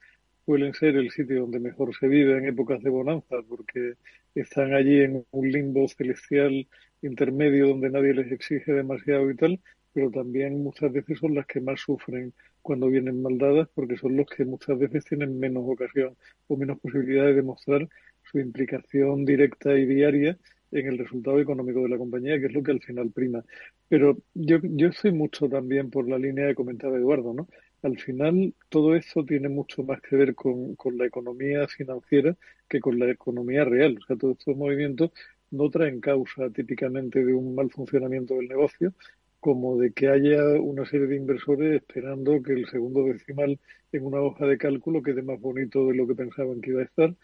suelen 0.47 0.73
ser 0.73 0.95
el 0.95 1.11
sitio 1.11 1.41
donde 1.41 1.59
mejor 1.59 1.93
se 1.93 2.07
vive 2.07 2.37
en 2.37 2.45
épocas 2.45 2.81
de 2.81 2.89
bonanza, 2.89 3.35
porque 3.49 3.95
están 4.33 4.73
allí 4.73 5.01
en 5.01 5.25
un 5.31 5.51
limbo 5.51 5.85
celestial 5.89 6.65
intermedio 7.01 7.67
donde 7.67 7.89
nadie 7.89 8.13
les 8.13 8.31
exige 8.31 8.71
demasiado 8.71 9.29
y 9.29 9.35
tal, 9.35 9.59
pero 9.91 10.09
también 10.09 10.63
muchas 10.63 10.93
veces 10.93 11.19
son 11.19 11.35
las 11.35 11.45
que 11.47 11.59
más 11.59 11.81
sufren 11.81 12.33
cuando 12.61 12.87
vienen 12.87 13.21
maldadas 13.21 13.67
porque 13.75 13.97
son 13.97 14.15
los 14.15 14.25
que 14.27 14.45
muchas 14.45 14.79
veces 14.79 15.03
tienen 15.03 15.37
menos 15.37 15.65
ocasión 15.67 16.15
o 16.47 16.55
menos 16.55 16.79
posibilidad 16.79 17.25
de 17.25 17.33
demostrar 17.33 17.85
su 18.23 18.39
implicación 18.39 19.25
directa 19.25 19.77
y 19.77 19.85
diaria 19.85 20.37
en 20.71 20.87
el 20.87 20.97
resultado 20.97 21.41
económico 21.41 21.81
de 21.81 21.89
la 21.89 21.97
compañía, 21.97 22.39
que 22.39 22.45
es 22.45 22.53
lo 22.53 22.63
que 22.63 22.71
al 22.71 22.81
final 22.81 23.11
prima. 23.11 23.43
Pero 23.89 24.17
yo, 24.33 24.59
yo 24.63 24.87
estoy 24.87 25.11
mucho 25.11 25.49
también 25.49 25.89
por 25.89 26.07
la 26.07 26.17
línea 26.17 26.47
que 26.47 26.55
comentaba 26.55 26.97
Eduardo, 26.97 27.33
¿no? 27.33 27.47
Al 27.83 27.97
final 27.99 28.53
todo 28.69 28.95
esto 28.95 29.23
tiene 29.25 29.49
mucho 29.49 29.83
más 29.83 30.01
que 30.01 30.15
ver 30.15 30.35
con, 30.35 30.75
con 30.75 30.97
la 30.97 31.05
economía 31.05 31.67
financiera 31.67 32.35
que 32.67 32.79
con 32.79 32.99
la 32.99 33.09
economía 33.11 33.65
real. 33.65 33.97
O 34.01 34.05
sea, 34.05 34.17
todos 34.17 34.37
estos 34.39 34.57
movimientos 34.57 35.11
no 35.51 35.69
traen 35.69 36.01
causa 36.01 36.49
típicamente 36.49 37.23
de 37.23 37.33
un 37.33 37.55
mal 37.55 37.69
funcionamiento 37.71 38.35
del 38.35 38.47
negocio, 38.47 38.93
como 39.39 39.77
de 39.77 39.91
que 39.93 40.09
haya 40.09 40.43
una 40.59 40.85
serie 40.85 41.07
de 41.07 41.15
inversores 41.15 41.75
esperando 41.81 42.41
que 42.41 42.53
el 42.53 42.67
segundo 42.67 43.03
decimal 43.05 43.59
en 43.91 44.05
una 44.05 44.19
hoja 44.21 44.45
de 44.45 44.57
cálculo 44.57 45.01
quede 45.01 45.21
más 45.21 45.39
bonito 45.39 45.87
de 45.87 45.95
lo 45.95 46.07
que 46.07 46.15
pensaban 46.15 46.61
que 46.61 46.71
iba 46.71 46.81
a 46.81 46.85
estar, 46.85 47.15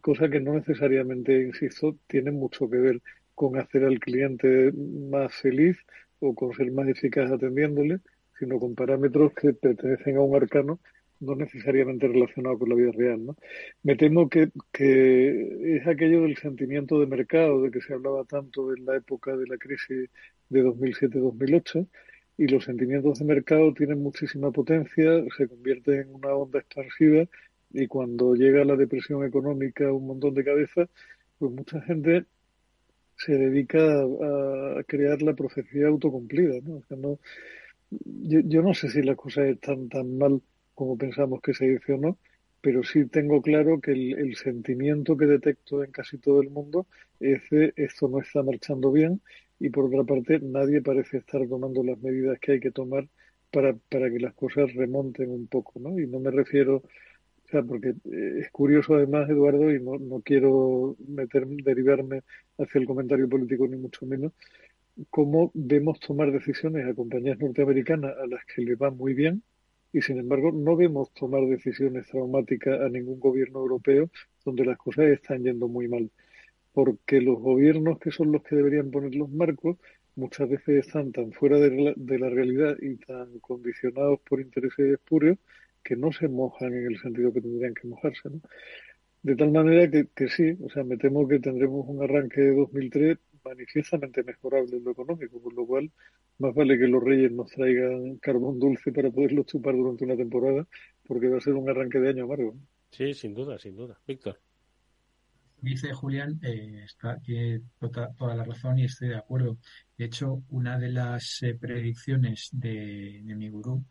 cosa 0.00 0.28
que 0.28 0.40
no 0.40 0.54
necesariamente, 0.54 1.42
insisto, 1.42 1.96
tiene 2.06 2.30
mucho 2.30 2.68
que 2.70 2.76
ver 2.76 3.02
con 3.34 3.56
hacer 3.58 3.84
al 3.84 3.98
cliente 4.00 4.72
más 4.72 5.34
feliz 5.34 5.76
o 6.20 6.34
con 6.34 6.52
ser 6.54 6.70
más 6.72 6.88
eficaz 6.88 7.30
atendiéndole, 7.30 8.00
sino 8.38 8.58
con 8.58 8.74
parámetros 8.74 9.32
que 9.34 9.52
pertenecen 9.52 10.16
a 10.16 10.20
un 10.20 10.36
arcano 10.36 10.80
no 11.20 11.34
necesariamente 11.34 12.06
relacionado 12.06 12.58
con 12.58 12.68
la 12.68 12.74
vida 12.76 12.92
real. 12.92 13.26
¿no? 13.26 13.36
Me 13.82 13.96
temo 13.96 14.28
que, 14.28 14.50
que 14.72 15.76
es 15.76 15.86
aquello 15.86 16.22
del 16.22 16.36
sentimiento 16.36 17.00
de 17.00 17.06
mercado, 17.06 17.62
de 17.62 17.70
que 17.70 17.80
se 17.80 17.94
hablaba 17.94 18.24
tanto 18.24 18.74
en 18.74 18.84
la 18.84 18.96
época 18.96 19.36
de 19.36 19.46
la 19.46 19.56
crisis 19.56 20.10
de 20.48 20.64
2007-2008, 20.64 21.88
y 22.38 22.46
los 22.46 22.64
sentimientos 22.64 23.18
de 23.18 23.24
mercado 23.24 23.74
tienen 23.74 24.00
muchísima 24.00 24.52
potencia, 24.52 25.10
se 25.36 25.48
convierten 25.48 26.02
en 26.02 26.14
una 26.14 26.34
onda 26.34 26.60
expansiva, 26.60 27.24
y 27.70 27.86
cuando 27.88 28.34
llega 28.34 28.64
la 28.64 28.76
depresión 28.76 29.24
económica 29.24 29.92
un 29.92 30.06
montón 30.06 30.34
de 30.34 30.44
cabezas, 30.44 30.88
pues 31.38 31.52
mucha 31.52 31.80
gente 31.82 32.24
se 33.16 33.32
dedica 33.32 33.78
a, 34.02 34.82
crear 34.86 35.20
la 35.22 35.34
profecía 35.34 35.88
autocumplida. 35.88 36.60
¿no? 36.62 36.82
no 36.96 37.18
yo, 37.90 38.40
yo 38.40 38.62
no 38.62 38.74
sé 38.74 38.88
si 38.90 39.02
las 39.02 39.16
cosas 39.16 39.46
están 39.46 39.88
tan 39.88 40.18
mal 40.18 40.42
como 40.74 40.96
pensamos 40.96 41.40
que 41.40 41.54
se 41.54 41.66
dice 41.66 41.94
o 41.94 41.98
no, 41.98 42.18
pero 42.60 42.82
sí 42.82 43.06
tengo 43.06 43.40
claro 43.42 43.80
que 43.80 43.92
el, 43.92 44.36
sentimiento 44.36 45.16
que 45.16 45.26
detecto 45.26 45.84
en 45.84 45.90
casi 45.90 46.18
todo 46.18 46.42
el 46.42 46.50
mundo 46.50 46.86
es 47.20 47.48
de 47.50 47.72
esto 47.76 48.08
no 48.08 48.20
está 48.20 48.42
marchando 48.42 48.92
bien 48.92 49.20
y 49.60 49.70
por 49.70 49.86
otra 49.86 50.04
parte 50.04 50.38
nadie 50.40 50.82
parece 50.82 51.18
estar 51.18 51.46
tomando 51.48 51.82
las 51.82 52.00
medidas 52.00 52.38
que 52.40 52.52
hay 52.52 52.60
que 52.60 52.70
tomar 52.70 53.08
para, 53.50 53.74
para 53.74 54.10
que 54.10 54.18
las 54.20 54.34
cosas 54.34 54.72
remonten 54.74 55.30
un 55.30 55.46
poco, 55.46 55.80
¿no? 55.80 55.98
Y 55.98 56.06
no 56.06 56.20
me 56.20 56.30
refiero, 56.30 56.76
o 56.76 57.48
sea, 57.50 57.62
porque 57.62 57.94
eh, 58.04 58.40
es 58.40 58.50
curioso 58.50 58.94
además, 58.94 59.28
Eduardo, 59.30 59.72
y 59.72 59.80
no, 59.82 59.98
no 59.98 60.20
quiero 60.20 60.96
meter, 61.08 61.46
derivarme 61.46 62.22
hacia 62.58 62.80
el 62.80 62.86
comentario 62.86 63.28
político 63.28 63.66
ni 63.66 63.76
mucho 63.76 64.04
menos, 64.06 64.32
cómo 65.10 65.50
vemos 65.54 66.00
tomar 66.00 66.32
decisiones 66.32 66.86
a 66.86 66.94
compañías 66.94 67.38
norteamericanas 67.38 68.16
a 68.16 68.26
las 68.26 68.44
que 68.44 68.62
le 68.62 68.74
va 68.74 68.90
muy 68.90 69.14
bien, 69.14 69.42
y 69.92 70.02
sin 70.02 70.18
embargo 70.18 70.52
no 70.52 70.76
vemos 70.76 71.12
tomar 71.14 71.46
decisiones 71.46 72.06
traumáticas 72.08 72.80
a 72.80 72.88
ningún 72.88 73.20
gobierno 73.20 73.60
europeo 73.60 74.10
donde 74.44 74.64
las 74.64 74.78
cosas 74.78 75.06
están 75.06 75.42
yendo 75.42 75.68
muy 75.68 75.88
mal. 75.88 76.10
Porque 76.72 77.20
los 77.20 77.38
gobiernos 77.40 77.98
que 77.98 78.10
son 78.10 78.32
los 78.32 78.42
que 78.42 78.56
deberían 78.56 78.90
poner 78.90 79.14
los 79.14 79.30
marcos 79.30 79.78
muchas 80.16 80.48
veces 80.48 80.86
están 80.86 81.12
tan 81.12 81.32
fuera 81.32 81.58
de 81.58 81.70
la, 81.70 81.92
de 81.96 82.18
la 82.18 82.28
realidad 82.28 82.76
y 82.80 82.96
tan 82.96 83.38
condicionados 83.40 84.20
por 84.28 84.40
intereses 84.40 84.92
espurios 84.94 85.38
que 85.82 85.96
no 85.96 86.12
se 86.12 86.28
mojan 86.28 86.74
en 86.74 86.86
el 86.86 86.98
sentido 87.00 87.32
que 87.32 87.40
tendrían 87.40 87.74
que 87.74 87.88
mojarse. 87.88 88.28
¿no? 88.28 88.40
De 89.22 89.36
tal 89.36 89.50
manera 89.50 89.90
que 89.90 90.28
sí, 90.28 90.56
o 90.62 90.70
sea, 90.70 90.84
me 90.84 90.96
temo 90.96 91.26
que 91.26 91.38
tendremos 91.40 91.86
un 91.88 92.02
arranque 92.02 92.40
de 92.40 92.54
2003 92.54 93.18
manifiestamente 93.44 94.22
mejorable 94.22 94.76
en 94.76 94.84
lo 94.84 94.92
económico, 94.92 95.40
por 95.40 95.54
lo 95.54 95.66
cual 95.66 95.90
más 96.38 96.54
vale 96.54 96.78
que 96.78 96.86
los 96.86 97.02
reyes 97.02 97.32
nos 97.32 97.50
traigan 97.50 98.16
carbón 98.18 98.58
dulce 98.58 98.92
para 98.92 99.10
poderlo 99.10 99.42
chupar 99.44 99.74
durante 99.74 100.04
una 100.04 100.16
temporada, 100.16 100.66
porque 101.06 101.28
va 101.28 101.38
a 101.38 101.40
ser 101.40 101.54
un 101.54 101.68
arranque 101.68 101.98
de 101.98 102.10
año 102.10 102.24
amargo. 102.24 102.54
Sí, 102.90 103.14
sin 103.14 103.34
duda, 103.34 103.58
sin 103.58 103.76
duda. 103.76 103.98
Víctor. 104.06 104.38
Dice 105.60 105.92
Julián, 105.92 106.38
eh, 106.42 106.82
está, 106.84 107.18
tiene 107.18 107.62
tota, 107.80 108.12
toda, 108.16 108.34
la 108.36 108.44
razón 108.44 108.78
y 108.78 108.84
estoy 108.84 109.08
de 109.08 109.16
acuerdo. 109.16 109.58
De 109.96 110.04
hecho, 110.04 110.44
una 110.50 110.78
de 110.78 110.90
las 110.90 111.42
eh, 111.42 111.54
predicciones 111.54 112.50
de, 112.52 113.20
mi 113.24 113.48
gurú 113.48 113.84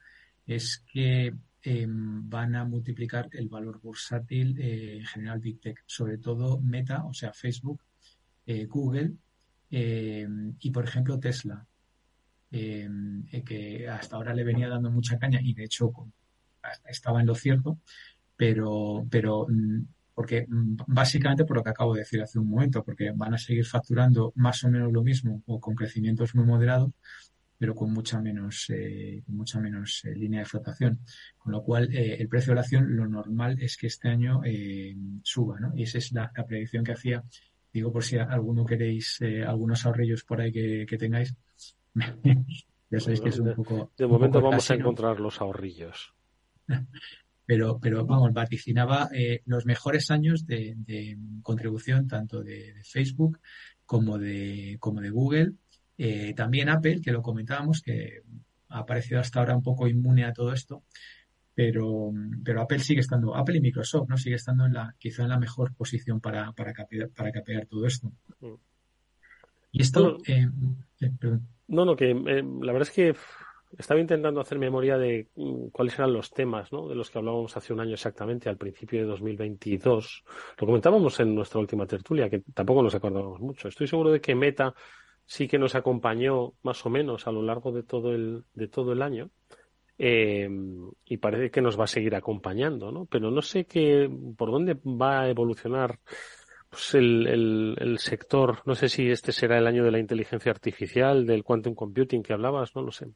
es 0.45 0.84
que 0.91 1.34
em, 1.64 2.30
van 2.30 2.56
a 2.56 2.64
multiplicar 2.64 3.28
el 3.34 3.50
valor 3.50 3.82
bursátil 3.82 4.58
eh, 4.62 4.98
en 5.00 5.06
general 5.06 5.39
Big 5.39 5.60
Tech, 5.60 5.84
sobre 5.86 6.18
todo 6.20 6.62
Meta, 6.62 7.04
o 7.06 7.14
sea, 7.14 7.34
Facebook, 7.34 7.82
Google 8.70 9.12
y, 9.70 10.72
por 10.72 10.86
ejemplo, 10.86 11.20
Tesla. 11.20 11.65
Eh, 12.49 12.89
que 13.45 13.89
hasta 13.89 14.15
ahora 14.15 14.34
le 14.34 14.45
venía 14.45 14.70
dando 14.70 14.89
mucha 14.89 15.20
caña 15.20 15.39
y 15.41 15.53
de 15.53 15.65
hecho 15.65 15.91
estaba 16.86 17.20
en 17.20 17.28
lo 17.28 17.36
cierto, 17.36 17.80
pero, 18.38 19.05
pero 19.09 19.47
mm, 19.49 19.86
porque 20.13 20.45
mm, 20.47 20.78
básicamente 20.88 21.43
por 21.45 21.57
lo 21.57 21.63
que 21.63 21.72
acabo 21.72 21.93
de 21.93 22.01
decir 22.01 22.22
hace 22.22 22.39
un 22.39 22.49
momento, 22.49 22.84
porque 22.84 23.11
van 23.11 23.34
a 23.34 23.38
seguir 23.38 23.65
facturando 23.65 24.32
más 24.36 24.63
o 24.63 24.70
menos 24.70 24.93
lo 24.93 25.03
mismo 25.03 25.43
o 25.45 25.59
con 25.59 25.76
crecimientos 25.76 26.36
muy 26.36 26.45
moderados, 26.45 26.91
pero 27.57 27.76
con 27.76 27.91
mucha 27.91 28.22
menos, 28.22 28.65
eh, 28.70 29.24
mucha 29.28 29.59
menos 29.59 30.03
eh, 30.05 30.15
línea 30.15 30.41
de 30.41 30.45
flotación. 30.45 30.99
Con 31.38 31.51
lo 31.51 31.63
cual, 31.63 31.89
el 31.93 32.28
precio 32.30 32.51
de 32.51 32.55
la 32.55 32.61
acción, 32.61 32.95
lo 32.95 33.07
normal 33.07 33.57
es 33.61 33.78
que 33.78 33.88
este 33.88 34.09
año 34.09 34.41
suba, 35.24 35.59
¿no? 35.59 35.76
Y 35.76 35.84
esa 35.84 35.97
es 35.97 36.11
la, 36.11 36.32
predicción 36.47 36.84
que 36.84 36.91
hacía. 36.93 37.24
Digo, 37.74 37.91
por 37.91 38.03
si 38.03 38.18
alguno 38.18 38.65
queréis, 38.65 39.20
algunos 39.45 39.86
ahorrillos 39.86 40.24
por 40.24 40.41
ahí 40.41 40.51
que, 40.51 40.86
que 40.88 40.97
tengáis, 40.97 41.36
ya 42.89 42.99
sabéis 42.99 43.22
que 43.22 43.30
es 43.30 43.39
un 43.39 43.53
poco. 43.53 43.91
De 43.97 44.07
momento 44.07 44.41
vamos 44.41 44.70
a 44.70 44.76
encontrar 44.76 45.20
los 45.20 45.41
ahorrillos. 45.41 46.13
Pero, 47.45 47.80
pero 47.80 48.05
vamos, 48.05 48.34
vaticinaba 48.34 49.09
eh, 49.13 49.41
los 49.45 49.65
mejores 49.65 50.11
años 50.11 50.45
de, 50.45 51.18
contribución 51.41 52.07
tanto 52.07 52.43
de, 52.43 52.76
Facebook 52.84 53.39
como 53.86 54.18
de, 54.18 54.76
como 54.80 54.99
de 55.01 55.09
Google. 55.09 55.53
Eh, 55.97 56.34
también 56.36 56.70
Apple, 56.70 57.01
que 57.01 57.13
lo 57.13 57.22
comentábamos, 57.22 57.82
que 57.82 58.22
ha 58.70 58.86
parecido 58.86 59.22
hasta 59.22 59.39
ahora 59.39 59.55
un 59.55 59.63
poco 59.63 59.88
inmune 59.88 60.26
a 60.26 60.34
todo 60.34 60.51
esto, 60.51 60.84
pero, 61.58 62.14
pero 62.45 62.62
Apple 62.62 62.78
sigue 62.78 62.99
estando, 62.99 63.36
Apple 63.36 63.58
y 63.58 63.62
Microsoft, 63.62 64.10
¿no? 64.10 64.16
Sigue 64.16 64.36
estando 64.36 64.68
en 64.68 64.74
la, 64.74 64.93
quizá 64.99 65.24
en 65.24 65.30
la 65.30 65.39
mejor 65.39 65.74
posición 65.74 66.22
para, 66.22 66.51
para, 66.51 66.72
capear, 66.72 67.10
para 67.10 67.32
capear 67.32 67.66
todo 67.66 67.88
esto. 67.88 68.12
Mm. 68.41 68.53
Y 69.72 69.82
esto, 69.82 70.20
eh, 70.28 70.47
perdón. 71.20 71.47
No, 71.68 71.84
no, 71.84 71.95
que 71.95 72.12
eh, 72.12 72.43
la 72.62 72.74
verdad 72.74 72.88
es 72.88 72.91
que 72.91 73.16
estaba 73.76 73.99
intentando 73.99 74.39
hacer 74.39 74.60
memoria 74.60 74.99
de 74.99 75.30
mm, 75.36 75.70
cuáles 75.70 75.97
eran 75.97 76.14
los 76.14 76.30
temas 76.30 76.72
¿no? 76.72 76.88
de 76.88 76.93
los 76.93 77.10
que 77.10 77.18
hablábamos 77.18 77.58
hace 77.58 77.74
un 77.74 77.80
año 77.80 77.95
exactamente, 77.95 78.49
al 78.49 78.58
principio 78.58 78.99
de 78.99 79.08
2022. 79.08 80.26
Lo 80.60 80.68
comentábamos 80.68 81.20
en 81.22 81.34
nuestra 81.34 81.60
última 81.60 81.88
tertulia, 81.88 82.30
que 82.30 82.43
tampoco 82.53 82.84
nos 82.84 82.93
acordábamos 82.93 83.39
mucho. 83.39 83.68
Estoy 83.68 83.88
seguro 83.88 84.12
de 84.12 84.22
que 84.22 84.36
Meta 84.36 84.76
sí 85.26 85.47
que 85.47 85.58
nos 85.58 85.74
acompañó 85.74 86.53
más 86.62 86.86
o 86.86 86.91
menos 86.91 87.26
a 87.26 87.32
lo 87.32 87.41
largo 87.41 87.72
de 87.72 87.82
todo 87.82 88.14
el, 88.14 88.43
de 88.53 88.68
todo 88.68 88.93
el 88.93 89.01
año. 89.01 89.32
Eh, 90.00 90.48
y 91.06 91.18
parece 91.18 91.50
que 91.50 91.62
nos 91.62 91.80
va 91.80 91.86
a 91.86 91.88
seguir 91.88 92.16
acompañando, 92.16 92.91
¿no? 92.91 93.06
Pero 93.06 93.32
no 93.32 93.41
sé 93.41 93.66
qué, 93.66 94.10
por 94.38 94.52
dónde 94.52 94.78
va 94.86 95.22
a 95.22 95.30
evolucionar 95.30 96.00
pues 96.70 96.95
el, 96.95 97.76
el, 97.80 97.98
sector, 97.98 98.60
no 98.66 98.76
sé 98.76 98.89
si 98.89 99.10
este 99.10 99.32
será 99.32 99.58
el 99.58 99.68
año 99.68 99.86
de 99.86 99.91
la 99.91 100.00
inteligencia 100.00 100.52
artificial, 100.52 101.26
del 101.26 101.43
quantum 101.43 101.74
computing 101.74 102.22
que 102.22 102.34
hablabas, 102.34 102.76
no 102.76 102.82
lo 102.82 102.91
sé. 102.91 103.08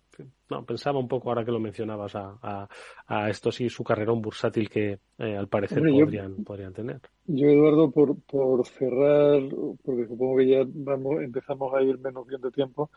No, 0.49 0.63
pensaba 0.63 0.99
un 0.99 1.09
poco 1.09 1.29
ahora 1.29 1.43
que 1.43 1.51
lo 1.51 1.59
mencionabas 1.59 2.15
a, 2.15 2.37
a, 2.41 2.69
a 3.07 3.29
esto 3.29 3.51
sí, 3.51 3.67
su 3.67 3.83
carrerón 3.83 4.21
bursátil 4.21 4.69
que 4.69 4.99
eh, 5.17 5.35
al 5.35 5.49
parecer 5.49 5.83
podrían, 5.83 6.43
podrían 6.45 6.73
tener. 6.73 7.01
Yo, 7.25 7.49
Eduardo, 7.49 7.91
por, 7.91 8.15
por 8.21 8.65
cerrar, 8.65 9.41
porque 9.83 10.07
supongo 10.07 10.37
que 10.37 10.47
ya 10.47 10.63
vamos, 10.65 11.21
empezamos 11.21 11.73
a 11.73 11.81
ir 11.81 11.99
menos 11.99 12.25
bien 12.25 12.39
de 12.39 12.51
tiempo, 12.51 12.89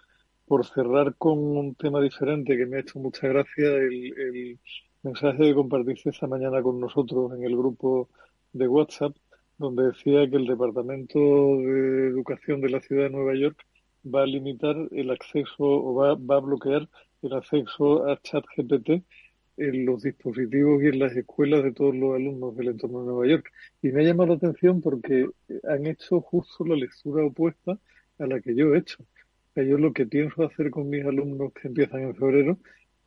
por 0.46 0.66
cerrar 0.66 1.14
con 1.16 1.38
un 1.38 1.74
tema 1.74 2.00
diferente 2.00 2.56
que 2.56 2.66
me 2.66 2.76
ha 2.76 2.80
hecho 2.80 2.98
mucha 2.98 3.28
gracia, 3.28 3.68
el, 3.76 4.12
el 4.18 4.58
mensaje 5.02 5.38
que 5.38 5.54
compartiste 5.54 6.10
esta 6.10 6.26
mañana 6.26 6.62
con 6.62 6.80
nosotros 6.80 7.32
en 7.34 7.44
el 7.44 7.56
grupo 7.56 8.08
de 8.52 8.68
WhatsApp 8.68 9.16
donde 9.58 9.84
decía 9.84 10.28
que 10.28 10.36
el 10.36 10.46
Departamento 10.46 11.18
de 11.18 12.08
Educación 12.08 12.60
de 12.60 12.70
la 12.70 12.80
Ciudad 12.80 13.04
de 13.04 13.10
Nueva 13.10 13.34
York 13.34 13.64
va 14.04 14.22
a 14.22 14.26
limitar 14.26 14.76
el 14.90 15.10
acceso 15.10 15.64
o 15.64 15.94
va, 15.94 16.14
va 16.14 16.36
a 16.36 16.40
bloquear 16.40 16.88
el 17.22 17.32
acceso 17.32 18.08
a 18.08 18.20
ChatGPT 18.20 19.04
en 19.56 19.86
los 19.86 20.02
dispositivos 20.02 20.82
y 20.82 20.88
en 20.88 20.98
las 20.98 21.14
escuelas 21.16 21.62
de 21.62 21.72
todos 21.72 21.94
los 21.94 22.16
alumnos 22.16 22.56
del 22.56 22.68
entorno 22.68 23.00
de 23.00 23.06
Nueva 23.06 23.26
York. 23.28 23.52
Y 23.82 23.88
me 23.92 24.02
ha 24.02 24.04
llamado 24.04 24.30
la 24.30 24.34
atención 24.34 24.80
porque 24.80 25.28
han 25.68 25.86
hecho 25.86 26.20
justo 26.20 26.64
la 26.64 26.74
lectura 26.74 27.24
opuesta 27.24 27.78
a 28.18 28.26
la 28.26 28.40
que 28.40 28.54
yo 28.54 28.74
he 28.74 28.78
hecho. 28.78 28.98
Yo 29.62 29.78
lo 29.78 29.92
que 29.92 30.06
pienso 30.06 30.44
hacer 30.44 30.70
con 30.70 30.88
mis 30.88 31.04
alumnos 31.04 31.52
que 31.52 31.68
empiezan 31.68 32.02
en 32.02 32.16
febrero 32.16 32.58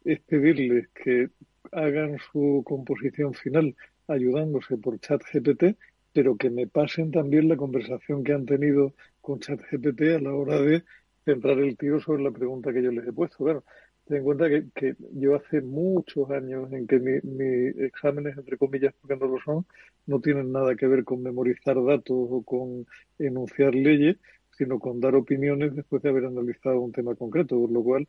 es 0.05 0.19
pedirles 0.21 0.87
que 0.89 1.29
hagan 1.71 2.17
su 2.31 2.63
composición 2.65 3.33
final 3.33 3.75
ayudándose 4.07 4.77
por 4.77 4.99
ChatGPT 4.99 5.77
pero 6.17 6.35
que 6.35 6.49
me 6.49 6.65
pasen 6.65 7.11
también 7.11 7.47
la 7.47 7.57
conversación 7.57 8.23
que 8.23 8.33
han 8.33 8.47
tenido 8.47 8.95
con 9.21 9.39
ChatGPT 9.39 10.01
a 10.15 10.19
la 10.19 10.33
hora 10.33 10.59
de 10.59 10.83
centrar 11.23 11.59
el 11.59 11.77
tiro 11.77 11.99
sobre 11.99 12.23
la 12.23 12.31
pregunta 12.31 12.73
que 12.73 12.81
yo 12.81 12.91
les 12.91 13.07
he 13.07 13.13
puesto. 13.13 13.37
Bueno, 13.37 13.63
ten 14.07 14.17
en 14.17 14.23
cuenta 14.23 14.49
que, 14.49 14.65
que 14.73 14.95
yo 15.13 15.35
hace 15.35 15.61
muchos 15.61 16.31
años 16.31 16.73
en 16.73 16.87
que 16.87 16.99
mis 16.99 17.23
mi 17.23 17.67
exámenes, 17.85 18.35
entre 18.35 18.57
comillas, 18.57 18.95
porque 18.99 19.15
no 19.15 19.27
lo 19.27 19.39
son, 19.45 19.67
no 20.07 20.19
tienen 20.19 20.51
nada 20.51 20.75
que 20.75 20.87
ver 20.87 21.03
con 21.03 21.21
memorizar 21.21 21.75
datos 21.85 22.17
o 22.17 22.41
con 22.41 22.87
enunciar 23.19 23.75
leyes, 23.75 24.17
sino 24.57 24.79
con 24.79 24.99
dar 24.99 25.15
opiniones 25.15 25.75
después 25.75 26.01
de 26.01 26.09
haber 26.09 26.25
analizado 26.25 26.79
un 26.81 26.91
tema 26.91 27.15
concreto, 27.15 27.59
por 27.59 27.71
lo 27.71 27.83
cual 27.83 28.07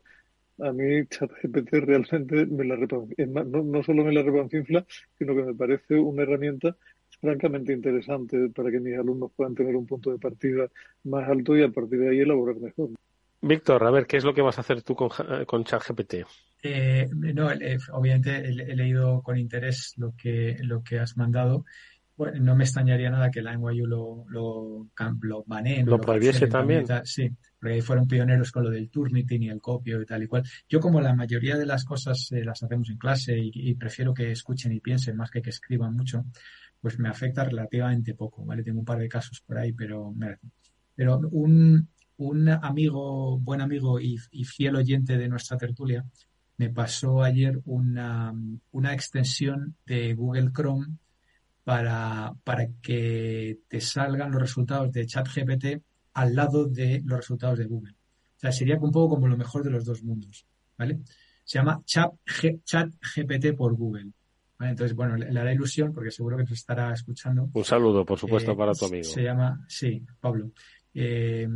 a 0.61 0.71
mí 0.73 1.05
ChatGPT 1.07 1.73
realmente 1.73 2.45
me 2.47 2.65
la 2.65 2.75
no, 2.75 3.63
no 3.63 3.83
solo 3.83 4.03
me 4.03 4.11
la 4.11 4.23
repancinfla, 4.23 4.85
sino 5.17 5.35
que 5.35 5.43
me 5.43 5.53
parece 5.53 5.95
una 5.95 6.23
herramienta 6.23 6.75
francamente 7.21 7.73
interesante 7.73 8.49
para 8.49 8.71
que 8.71 8.79
mis 8.79 8.97
alumnos 8.97 9.31
puedan 9.35 9.55
tener 9.55 9.75
un 9.75 9.85
punto 9.85 10.11
de 10.11 10.19
partida 10.19 10.67
más 11.03 11.27
alto 11.29 11.55
y 11.55 11.63
a 11.63 11.69
partir 11.69 11.99
de 11.99 12.09
ahí 12.09 12.19
elaborar 12.19 12.57
mejor. 12.57 12.89
Víctor, 13.41 13.83
a 13.83 13.91
ver, 13.91 14.05
¿qué 14.05 14.17
es 14.17 14.25
lo 14.25 14.33
que 14.33 14.41
vas 14.41 14.57
a 14.57 14.61
hacer 14.61 14.81
tú 14.81 14.95
con, 14.95 15.09
con 15.45 15.63
ChatGPT? 15.63 16.15
Eh, 16.61 17.07
no, 17.11 17.51
eh, 17.51 17.77
obviamente 17.93 18.35
he, 18.35 18.75
leído 18.75 19.21
con 19.21 19.37
interés 19.37 19.93
lo 19.95 20.13
que, 20.17 20.57
lo 20.61 20.83
que 20.83 20.99
has 20.99 21.15
mandado. 21.15 21.63
Bueno, 22.19 22.37
no 22.41 22.53
me 22.53 22.65
extrañaría 22.65 23.09
nada 23.09 23.31
que 23.31 23.41
la 23.41 23.53
NYU 23.53 23.85
lo, 23.85 24.25
lo, 24.27 24.89
lo 25.21 25.43
baneen. 25.47 25.85
¿Lo, 25.85 26.01
prohibiese 26.01 26.47
también? 26.47 26.85
sí, 27.05 27.31
porque 27.57 27.75
ahí 27.75 27.81
fueron 27.81 28.09
pioneros 28.09 28.51
con 28.51 28.65
lo 28.65 28.69
del 28.69 28.89
Turnitin 28.89 29.43
y 29.43 29.47
el 29.47 29.61
copio 29.61 30.01
y 30.01 30.05
tal 30.05 30.23
y 30.23 30.27
cual. 30.27 30.43
Yo 30.67 30.81
como 30.81 30.99
la 30.99 31.15
mayoría 31.15 31.57
de 31.57 31.65
las 31.65 31.85
cosas 31.85 32.29
eh, 32.33 32.43
las 32.43 32.61
hacemos 32.61 32.89
en 32.89 32.97
clase 32.97 33.39
y, 33.41 33.73
prefiero 33.75 34.13
que 34.13 34.33
escuchen 34.33 34.73
y 34.73 34.81
piensen 34.81 35.15
más 35.15 35.31
que 35.31 35.41
que 35.41 35.51
escriban 35.51 35.95
mucho, 35.95 36.25
pues 36.81 36.99
me 36.99 37.07
afecta 37.07 37.45
relativamente 37.45 38.13
poco, 38.15 38.43
¿vale? 38.43 38.63
Tengo 38.63 38.79
un 38.79 38.85
par 38.85 38.99
de 38.99 39.07
casos 39.07 39.39
por 39.39 39.57
ahí, 39.57 39.71
pero, 39.71 40.13
pero 40.95 41.21
un, 41.31 41.87
un 42.17 42.49
amigo, 42.49 43.39
buen 43.39 43.61
amigo 43.61 43.97
y, 43.97 44.17
fiel 44.43 44.75
oyente 44.75 45.17
de 45.17 45.29
nuestra 45.29 45.55
tertulia, 45.55 46.03
me 46.57 46.69
pasó 46.69 47.23
ayer 47.23 47.61
una, 47.63 48.33
una 48.71 48.93
extensión 48.93 49.77
de 49.85 50.15
Google 50.15 50.51
Chrome 50.51 50.97
para, 51.63 52.33
para 52.43 52.67
que 52.81 53.59
te 53.67 53.81
salgan 53.81 54.31
los 54.31 54.41
resultados 54.41 54.91
de 54.91 55.05
ChatGPT 55.05 55.65
al 56.13 56.35
lado 56.35 56.65
de 56.65 57.01
los 57.05 57.19
resultados 57.19 57.59
de 57.59 57.65
Google. 57.65 57.93
O 57.93 58.39
sea, 58.39 58.51
sería 58.51 58.77
un 58.77 58.91
poco 58.91 59.15
como 59.15 59.27
lo 59.27 59.37
mejor 59.37 59.63
de 59.63 59.69
los 59.69 59.85
dos 59.85 60.03
mundos, 60.03 60.45
¿vale? 60.77 60.99
Se 61.43 61.59
llama 61.59 61.81
ChatGPT 61.85 63.55
por 63.55 63.75
Google. 63.75 64.11
Entonces, 64.59 64.95
bueno, 64.95 65.15
le, 65.15 65.39
hará 65.39 65.53
ilusión 65.53 65.93
porque 65.93 66.11
seguro 66.11 66.37
que 66.37 66.43
nos 66.43 66.51
estará 66.51 66.93
escuchando. 66.93 67.49
Un 67.53 67.63
saludo, 67.63 68.05
por 68.05 68.19
supuesto, 68.19 68.51
eh, 68.51 68.55
para 68.55 68.73
tu 68.73 68.85
amigo. 68.85 69.03
Se 69.03 69.23
llama, 69.23 69.65
sí, 69.67 70.05
Pablo. 70.19 70.51
Eh, 70.93 71.47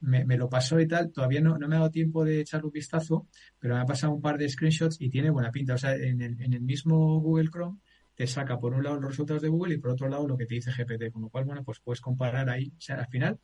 me, 0.00 0.36
lo 0.36 0.48
pasó 0.48 0.78
y 0.78 0.86
tal. 0.86 1.10
Todavía 1.10 1.40
no, 1.40 1.58
no 1.58 1.66
me 1.66 1.76
ha 1.76 1.80
dado 1.80 1.90
tiempo 1.90 2.24
de 2.24 2.40
echarle 2.40 2.66
un 2.66 2.72
vistazo, 2.72 3.26
pero 3.58 3.74
me 3.74 3.80
ha 3.80 3.86
pasado 3.86 4.12
un 4.12 4.20
par 4.20 4.38
de 4.38 4.48
screenshots 4.48 5.00
y 5.00 5.10
tiene 5.10 5.30
buena 5.30 5.50
pinta. 5.50 5.74
O 5.74 5.78
sea, 5.78 5.94
en 5.94 6.20
el, 6.20 6.40
en 6.40 6.52
el 6.52 6.60
mismo 6.60 7.20
Google 7.20 7.48
Chrome 7.50 7.78
te 8.22 8.28
saca 8.28 8.56
por 8.56 8.72
un 8.72 8.84
lado 8.84 9.00
los 9.00 9.10
resultados 9.10 9.42
de 9.42 9.48
Google 9.48 9.74
y 9.74 9.78
por 9.78 9.90
otro 9.90 10.08
lado 10.08 10.28
lo 10.28 10.38
que 10.38 10.46
te 10.46 10.54
dice 10.54 10.70
GPT, 10.70 11.10
con 11.10 11.22
lo 11.22 11.28
cual, 11.28 11.44
bueno, 11.44 11.64
pues 11.64 11.80
puedes 11.80 12.00
comparar 12.00 12.48
ahí. 12.48 12.68
O 12.68 12.80
sea, 12.80 13.00
al 13.00 13.08
final, 13.08 13.36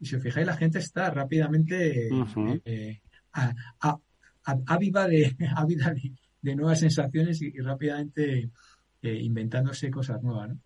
y 0.00 0.06
si 0.06 0.16
os 0.16 0.22
fijáis, 0.24 0.44
la 0.44 0.56
gente 0.56 0.80
está 0.80 1.08
rápidamente 1.08 2.08
eh, 2.64 3.00
ávida 4.66 5.06
de, 5.06 5.36
de, 6.42 6.56
nuevas 6.56 6.80
sensaciones 6.80 7.40
y, 7.42 7.52
rápidamente 7.60 8.50
eh, 9.02 9.18
inventándose 9.22 9.88
cosas 9.88 10.20
nuevas, 10.20 10.48
¿no? 10.48 10.58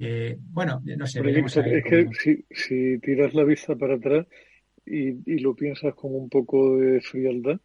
Eh, 0.00 0.36
bueno, 0.40 0.82
no 0.84 1.06
sé. 1.06 1.20
es 1.20 1.84
que 1.84 2.08
si, 2.20 2.44
si, 2.50 2.98
tiras 2.98 3.34
la 3.34 3.44
vista 3.44 3.76
para 3.76 3.94
atrás 3.94 4.26
y, 4.84 5.10
y, 5.32 5.38
lo 5.38 5.54
piensas 5.54 5.94
con 5.94 6.12
un 6.12 6.28
poco 6.28 6.76
de 6.76 7.00
frialdad, 7.00 7.60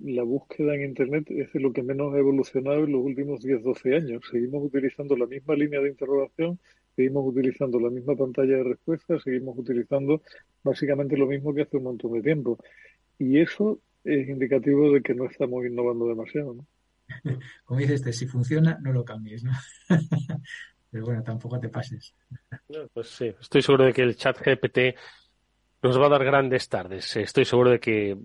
la 0.00 0.22
búsqueda 0.22 0.74
en 0.74 0.84
Internet 0.84 1.26
es 1.30 1.52
de 1.52 1.60
lo 1.60 1.72
que 1.72 1.82
menos 1.82 2.14
ha 2.14 2.18
evolucionado 2.18 2.84
en 2.84 2.92
los 2.92 3.02
últimos 3.02 3.40
10-12 3.40 3.96
años. 3.96 4.22
Seguimos 4.30 4.64
utilizando 4.64 5.16
la 5.16 5.26
misma 5.26 5.54
línea 5.54 5.80
de 5.80 5.90
interrogación, 5.90 6.58
seguimos 6.94 7.26
utilizando 7.26 7.80
la 7.80 7.90
misma 7.90 8.16
pantalla 8.16 8.56
de 8.56 8.64
respuesta, 8.64 9.18
seguimos 9.18 9.58
utilizando 9.58 10.22
básicamente 10.62 11.16
lo 11.16 11.26
mismo 11.26 11.52
que 11.54 11.62
hace 11.62 11.76
un 11.76 11.84
montón 11.84 12.12
de 12.12 12.22
tiempo. 12.22 12.58
Y 13.18 13.40
eso 13.40 13.80
es 14.04 14.28
indicativo 14.28 14.92
de 14.92 15.02
que 15.02 15.14
no 15.14 15.26
estamos 15.26 15.66
innovando 15.66 16.06
demasiado. 16.06 16.54
¿no? 16.54 16.66
Como 17.64 17.80
dices, 17.80 17.96
este, 17.96 18.12
si 18.12 18.26
funciona, 18.26 18.78
no 18.80 18.92
lo 18.92 19.04
cambies. 19.04 19.42
¿no? 19.42 19.52
Pero 20.90 21.04
bueno, 21.04 21.22
tampoco 21.22 21.58
te 21.58 21.68
pases. 21.68 22.14
pues 22.94 23.08
sí, 23.08 23.34
estoy 23.40 23.62
seguro 23.62 23.84
de 23.84 23.92
que 23.92 24.02
el 24.02 24.16
chat 24.16 24.38
GPT 24.38 24.96
nos 25.82 26.00
va 26.00 26.06
a 26.06 26.10
dar 26.10 26.24
grandes 26.24 26.68
tardes. 26.68 27.16
Estoy 27.16 27.44
seguro 27.44 27.70
de 27.70 27.78
que 27.80 28.16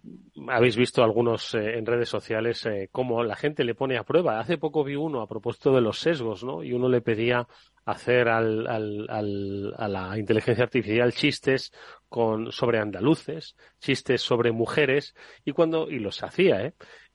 habéis 0.47 0.75
visto 0.75 1.03
algunos 1.03 1.53
eh, 1.53 1.77
en 1.77 1.85
redes 1.85 2.09
sociales 2.09 2.65
eh, 2.65 2.89
cómo 2.91 3.23
la 3.23 3.35
gente 3.35 3.63
le 3.63 3.75
pone 3.75 3.97
a 3.97 4.03
prueba. 4.03 4.39
Hace 4.39 4.57
poco 4.57 4.83
vi 4.83 4.95
uno 4.95 5.21
a 5.21 5.27
propósito 5.27 5.73
de 5.73 5.81
los 5.81 5.99
sesgos, 5.99 6.43
¿no? 6.43 6.63
Y 6.63 6.73
uno 6.73 6.89
le 6.89 7.01
pedía 7.01 7.47
hacer 7.85 8.29
al, 8.29 8.65
al, 8.67 9.07
al, 9.09 9.73
a 9.77 9.87
la 9.87 10.17
inteligencia 10.17 10.63
artificial 10.63 11.13
chistes 11.13 11.71
con, 12.09 12.51
sobre 12.51 12.79
andaluces, 12.79 13.55
chistes 13.79 14.21
sobre 14.21 14.51
mujeres, 14.51 15.13
y 15.45 15.51
cuando, 15.51 15.89
y 15.89 15.99
los 15.99 16.23
hacía, 16.23 16.65
¿eh? 16.65 16.73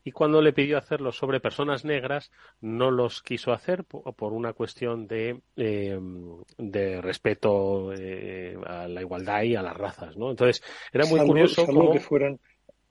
Y 0.09 0.11
cuando 0.11 0.41
le 0.41 0.55
pidió 0.55 0.79
hacerlo 0.79 1.13
sobre 1.13 1.39
personas 1.39 1.85
negras 1.85 2.31
no 2.63 2.91
los 2.91 3.21
quiso 3.23 3.53
hacer 3.53 3.85
por, 3.85 4.33
una 4.33 4.55
cuestión 4.55 5.07
de, 5.07 5.43
eh, 5.55 6.01
de 6.57 7.03
respeto 7.03 7.93
eh, 7.93 8.57
a 8.67 8.89
la 8.89 9.03
igualdad 9.03 9.43
y 9.43 9.55
a 9.55 9.61
las 9.61 9.77
razas, 9.77 10.17
¿no? 10.17 10.31
Entonces 10.31 10.65
era 10.95 11.05
muy 11.05 11.21
curioso 11.27 11.67
que 11.93 12.01
fueran 12.01 12.41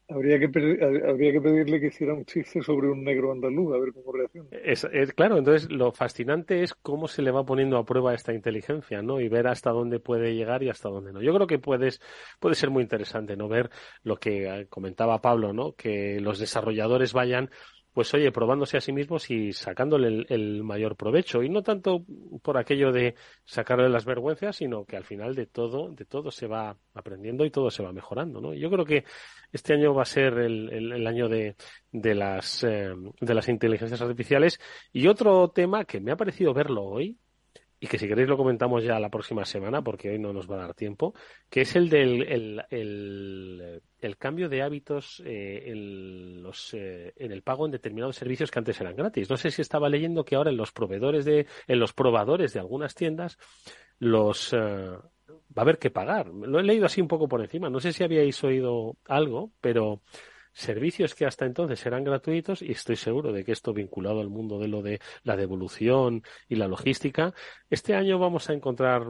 Habría 0.10 0.40
que, 0.40 0.46
habría 0.46 1.32
que 1.34 1.42
pedirle 1.42 1.82
que 1.82 1.88
hiciera 1.88 2.14
un 2.14 2.24
chiste 2.24 2.62
sobre 2.62 2.90
un 2.90 3.04
negro 3.04 3.34
andaluz, 3.34 3.76
a 3.76 3.78
ver 3.78 3.92
cómo 3.92 4.14
reacciona. 4.14 4.50
Es, 4.52 4.88
claro, 5.14 5.38
entonces 5.38 5.70
lo 5.70 5.92
fascinante 5.92 6.64
es 6.64 6.74
cómo 6.74 7.10
se 7.10 7.22
le 7.22 7.32
va 7.32 7.46
poniendo 7.46 7.78
a 7.78 7.84
prueba 7.84 8.14
esta 8.14 8.34
inteligencia, 8.34 9.02
¿no? 9.02 9.20
Y 9.20 9.28
ver 9.28 9.48
hasta 9.48 9.72
dónde 9.72 10.00
puede 10.00 10.34
llegar 10.34 10.64
y 10.64 10.70
hasta 10.70 10.88
dónde 10.88 11.12
no. 11.12 11.22
Yo 11.22 11.34
creo 11.34 11.48
que 11.48 11.60
puedes, 11.60 12.00
puede 12.40 12.56
ser 12.56 12.70
muy 12.70 12.84
interesante, 12.84 13.36
¿no? 13.36 13.50
Ver 13.50 13.70
lo 14.04 14.16
que 14.16 14.48
eh, 14.48 14.68
comentaba 14.70 15.20
Pablo, 15.20 15.52
¿no? 15.52 15.74
Que 15.74 16.22
los 16.22 16.40
desarrolladores 16.40 17.12
vayan 17.12 17.50
pues 17.98 18.14
oye, 18.14 18.32
probándose 18.32 18.78
a 18.78 18.80
sí 18.80 18.94
mismos 18.94 19.28
y 19.32 19.54
sacándole 19.54 20.28
el, 20.30 20.64
mayor 20.64 20.96
provecho. 20.96 21.42
Y 21.42 21.50
no 21.50 21.64
tanto 21.64 22.06
por 22.44 22.60
aquello 22.60 22.92
de 22.92 23.16
sacarle 23.44 23.90
las 23.90 24.06
vergüenzas, 24.06 24.58
sino 24.58 24.86
que 24.86 24.98
al 24.98 25.04
final 25.04 25.34
de 25.34 25.48
todo, 25.48 25.90
de 25.90 26.06
todo 26.06 26.30
se 26.30 26.46
va 26.46 26.78
aprendiendo 26.94 27.44
y 27.44 27.50
todo 27.50 27.72
se 27.72 27.82
va 27.82 27.92
mejorando, 27.92 28.40
¿no? 28.40 28.54
Yo 28.54 28.70
creo 28.70 28.86
que 28.86 29.04
este 29.52 29.74
año 29.74 29.96
va 29.96 30.04
a 30.04 30.06
ser 30.06 30.38
el, 30.38 30.70
el, 30.72 31.08
año 31.08 31.28
de, 31.28 31.56
de 31.92 32.14
las, 32.14 32.64
eh, 32.64 32.94
de 33.20 33.34
las 33.34 33.50
inteligencias 33.50 34.00
artificiales. 34.00 34.60
Y 34.94 35.08
otro 35.08 35.50
tema 35.50 35.84
que 35.84 36.00
me 36.00 36.12
ha 36.12 36.18
parecido 36.18 36.54
verlo 36.54 36.84
hoy, 36.84 37.18
y 37.80 37.88
que 37.88 37.98
si 37.98 38.08
queréis 38.08 38.28
lo 38.28 38.38
comentamos 38.38 38.84
ya 38.84 39.00
la 39.00 39.10
próxima 39.10 39.46
semana, 39.46 39.82
porque 39.82 40.10
hoy 40.10 40.20
no 40.20 40.34
nos 40.34 40.50
va 40.50 40.56
a 40.56 40.68
dar 40.68 40.74
tiempo, 40.74 41.14
que 41.50 41.62
es 41.62 41.76
el 41.76 41.90
del 41.90 42.24
el, 42.24 43.82
el, 44.00 44.18
cambio 44.18 44.50
de 44.50 44.64
hábitos 44.64 45.22
eh, 45.26 45.64
en, 45.68 46.42
los, 46.42 46.74
eh, 46.74 47.14
en 47.18 47.32
el 47.32 47.44
pago 47.44 47.66
en 47.66 47.72
determinados 47.72 48.16
servicios 48.16 48.50
que 48.50 48.60
antes 48.60 48.80
eran 48.82 48.96
gratis. 48.96 49.30
No 49.30 49.38
sé 49.38 49.52
si 49.52 49.62
estaba 49.62 49.90
leyendo 49.90 50.26
que 50.26 50.36
ahora 50.36 50.50
en 50.50 50.58
los 50.58 50.72
proveedores 50.72 51.26
de, 51.26 51.46
en 51.68 51.80
los 51.80 51.94
probadores 51.94 52.54
de 52.54 52.60
algunas 52.60 52.96
tiendas, 52.96 53.38
los 54.00 54.54
eh, 54.54 54.58
va 54.58 55.02
a 55.58 55.62
haber 55.62 55.78
que 55.78 55.92
pagar. 55.92 56.28
Lo 56.28 56.60
he 56.60 56.64
leído 56.64 56.86
así 56.86 57.02
un 57.02 57.08
poco 57.08 57.28
por 57.28 57.42
encima. 57.42 57.70
No 57.70 57.80
sé 57.80 57.94
si 57.94 58.04
habíais 58.04 58.44
oído 58.44 58.98
algo, 59.08 59.52
pero 59.62 60.02
servicios 60.58 61.14
que 61.14 61.26
hasta 61.26 61.46
entonces 61.46 61.86
eran 61.86 62.04
gratuitos 62.04 62.64
y 62.64 62.72
estoy 62.72 62.96
seguro 62.96 63.32
de 63.32 63.44
que 63.44 63.52
esto 63.52 63.74
vinculado 63.74 64.22
al 64.22 64.30
mundo 64.30 64.60
de 64.60 64.68
lo 64.68 64.82
de 64.82 65.00
la 65.24 65.38
devolución 65.38 66.24
y 66.50 66.56
la 66.56 66.68
logística, 66.68 67.34
este 67.70 67.94
año 67.94 68.18
vamos 68.18 68.50
a 68.50 68.54
encontrar, 68.54 69.04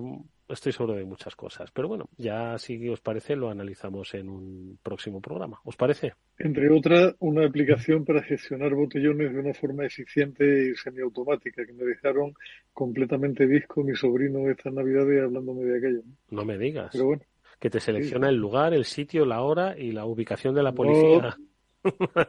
estoy 0.49 0.73
seguro 0.73 0.95
de 0.95 1.05
muchas 1.05 1.37
cosas. 1.37 1.71
Pero 1.71 1.87
bueno, 1.87 2.09
ya 2.17 2.57
si 2.57 2.89
os 2.89 2.99
parece 2.99 3.37
lo 3.37 3.49
analizamos 3.49 4.13
en 4.13 4.27
un 4.29 4.77
próximo 4.83 5.21
programa. 5.21 5.61
¿Os 5.63 5.77
parece? 5.77 6.13
Entre 6.37 6.69
otras, 6.69 7.15
una 7.19 7.47
aplicación 7.47 8.03
para 8.03 8.23
gestionar 8.23 8.73
botellones 8.73 9.33
de 9.33 9.39
una 9.39 9.53
forma 9.53 9.85
eficiente 9.85 10.71
y 10.71 10.75
semiautomática 10.75 11.65
que 11.65 11.73
me 11.73 11.85
dejaron 11.85 12.33
completamente 12.73 13.47
disco 13.47 13.83
mi 13.83 13.95
sobrino 13.95 14.49
esta 14.49 14.69
Navidad 14.69 15.03
hablándome 15.23 15.63
de 15.63 15.77
aquello. 15.77 16.01
No 16.29 16.43
me 16.43 16.57
digas. 16.57 16.89
Pero 16.91 17.05
bueno 17.05 17.21
que 17.59 17.69
te 17.69 17.79
selecciona 17.79 18.29
el 18.29 18.35
lugar, 18.35 18.73
el 18.73 18.85
sitio, 18.85 19.25
la 19.25 19.41
hora 19.41 19.77
y 19.77 19.91
la 19.91 20.05
ubicación 20.05 20.53
de 20.55 20.63
la 20.63 20.71
policía. 20.73 21.35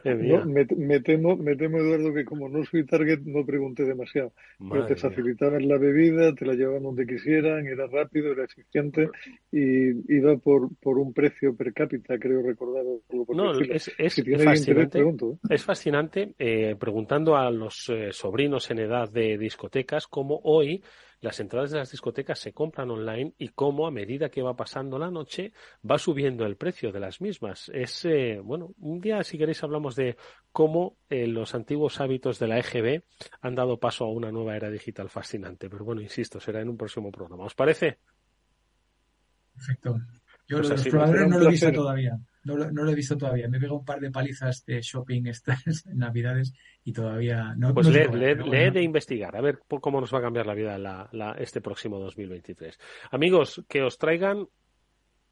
No, 0.05 0.45
me, 0.45 0.99
temo, 1.01 1.35
me 1.35 1.55
temo, 1.55 1.79
Eduardo, 1.79 2.13
que 2.13 2.23
como 2.23 2.47
no 2.47 2.63
soy 2.65 2.85
target, 2.85 3.19
no 3.25 3.45
pregunté 3.45 3.83
demasiado. 3.83 4.31
pero 4.57 4.85
te 4.85 4.95
facilitaban 4.95 5.67
la 5.67 5.77
bebida, 5.77 6.33
te 6.33 6.45
la 6.45 6.53
llevaban 6.53 6.83
donde 6.83 7.05
quisieran, 7.05 7.67
era 7.67 7.87
rápido, 7.87 8.31
era 8.31 8.45
eficiente 8.45 9.09
y 9.51 10.15
iba 10.15 10.37
por, 10.37 10.69
por 10.77 10.97
un 10.97 11.13
precio 11.13 11.55
per 11.55 11.73
cápita, 11.73 12.17
creo 12.17 12.41
recordar. 12.41 12.85
No, 13.29 13.51
es, 13.59 13.91
es, 13.97 14.23
fascinante. 14.43 14.99
¿eh? 14.99 15.15
es 15.49 15.63
fascinante, 15.63 16.33
eh, 16.39 16.75
preguntando 16.79 17.35
a 17.35 17.51
los 17.51 17.89
eh, 17.89 18.09
sobrinos 18.11 18.69
en 18.71 18.79
edad 18.79 19.09
de 19.09 19.37
discotecas, 19.37 20.07
cómo 20.07 20.39
hoy 20.43 20.81
las 21.21 21.39
entradas 21.39 21.71
de 21.71 21.79
las 21.79 21.91
discotecas 21.91 22.39
se 22.39 22.53
compran 22.53 22.89
online 22.89 23.33
y 23.37 23.49
cómo 23.49 23.87
a 23.87 23.91
medida 23.91 24.29
que 24.29 24.41
va 24.41 24.55
pasando 24.55 24.97
la 24.97 25.11
noche 25.11 25.53
va 25.89 25.97
subiendo 25.97 26.45
el 26.45 26.55
precio 26.55 26.91
de 26.91 26.99
las 26.99 27.21
mismas. 27.21 27.69
Es, 27.73 28.05
eh, 28.05 28.39
bueno, 28.43 28.73
un 28.79 29.01
día 29.01 29.23
si 29.23 29.37
queréis 29.37 29.63
hablamos 29.63 29.95
de 29.95 30.17
cómo 30.51 30.97
eh, 31.09 31.27
los 31.27 31.55
antiguos 31.55 31.99
hábitos 31.99 32.39
de 32.39 32.47
la 32.47 32.59
EGB 32.59 33.03
han 33.41 33.55
dado 33.55 33.79
paso 33.79 34.05
a 34.05 34.11
una 34.11 34.31
nueva 34.31 34.55
era 34.55 34.69
digital 34.69 35.09
fascinante. 35.09 35.69
Pero 35.69 35.83
bueno, 35.85 36.01
insisto, 36.01 36.39
será 36.39 36.61
en 36.61 36.69
un 36.69 36.77
próximo 36.77 37.11
programa. 37.11 37.45
¿Os 37.45 37.55
parece? 37.55 37.99
Perfecto. 39.53 39.99
Yo 40.47 40.57
pues 40.57 40.69
los 40.69 40.87
probadores 40.87 41.27
no 41.27 41.39
lo 41.39 41.47
he 41.47 41.51
visto 41.51 41.71
todavía. 41.71 42.19
No 42.55 42.83
lo, 42.83 42.91
he 42.91 42.95
visto 42.95 43.17
todavía. 43.17 43.47
Me 43.47 43.57
he 43.57 43.59
pegado 43.59 43.79
un 43.79 43.85
par 43.85 43.99
de 43.99 44.11
palizas 44.11 44.65
de 44.65 44.81
shopping 44.81 45.27
estas 45.27 45.85
Navidades 45.93 46.53
y 46.83 46.93
todavía 46.93 47.53
no. 47.57 47.73
Pues 47.73 47.87
le, 47.87 48.03
he 48.03 48.71
de 48.71 48.81
investigar, 48.81 49.35
a 49.35 49.41
ver 49.41 49.59
cómo 49.81 50.01
nos 50.01 50.13
va 50.13 50.19
a 50.19 50.21
cambiar 50.21 50.45
la 50.45 50.53
vida 50.53 50.77
la, 50.77 51.35
este 51.39 51.61
próximo 51.61 51.99
2023. 51.99 52.79
Amigos, 53.11 53.63
que 53.67 53.81
os 53.81 53.97
traigan 53.97 54.47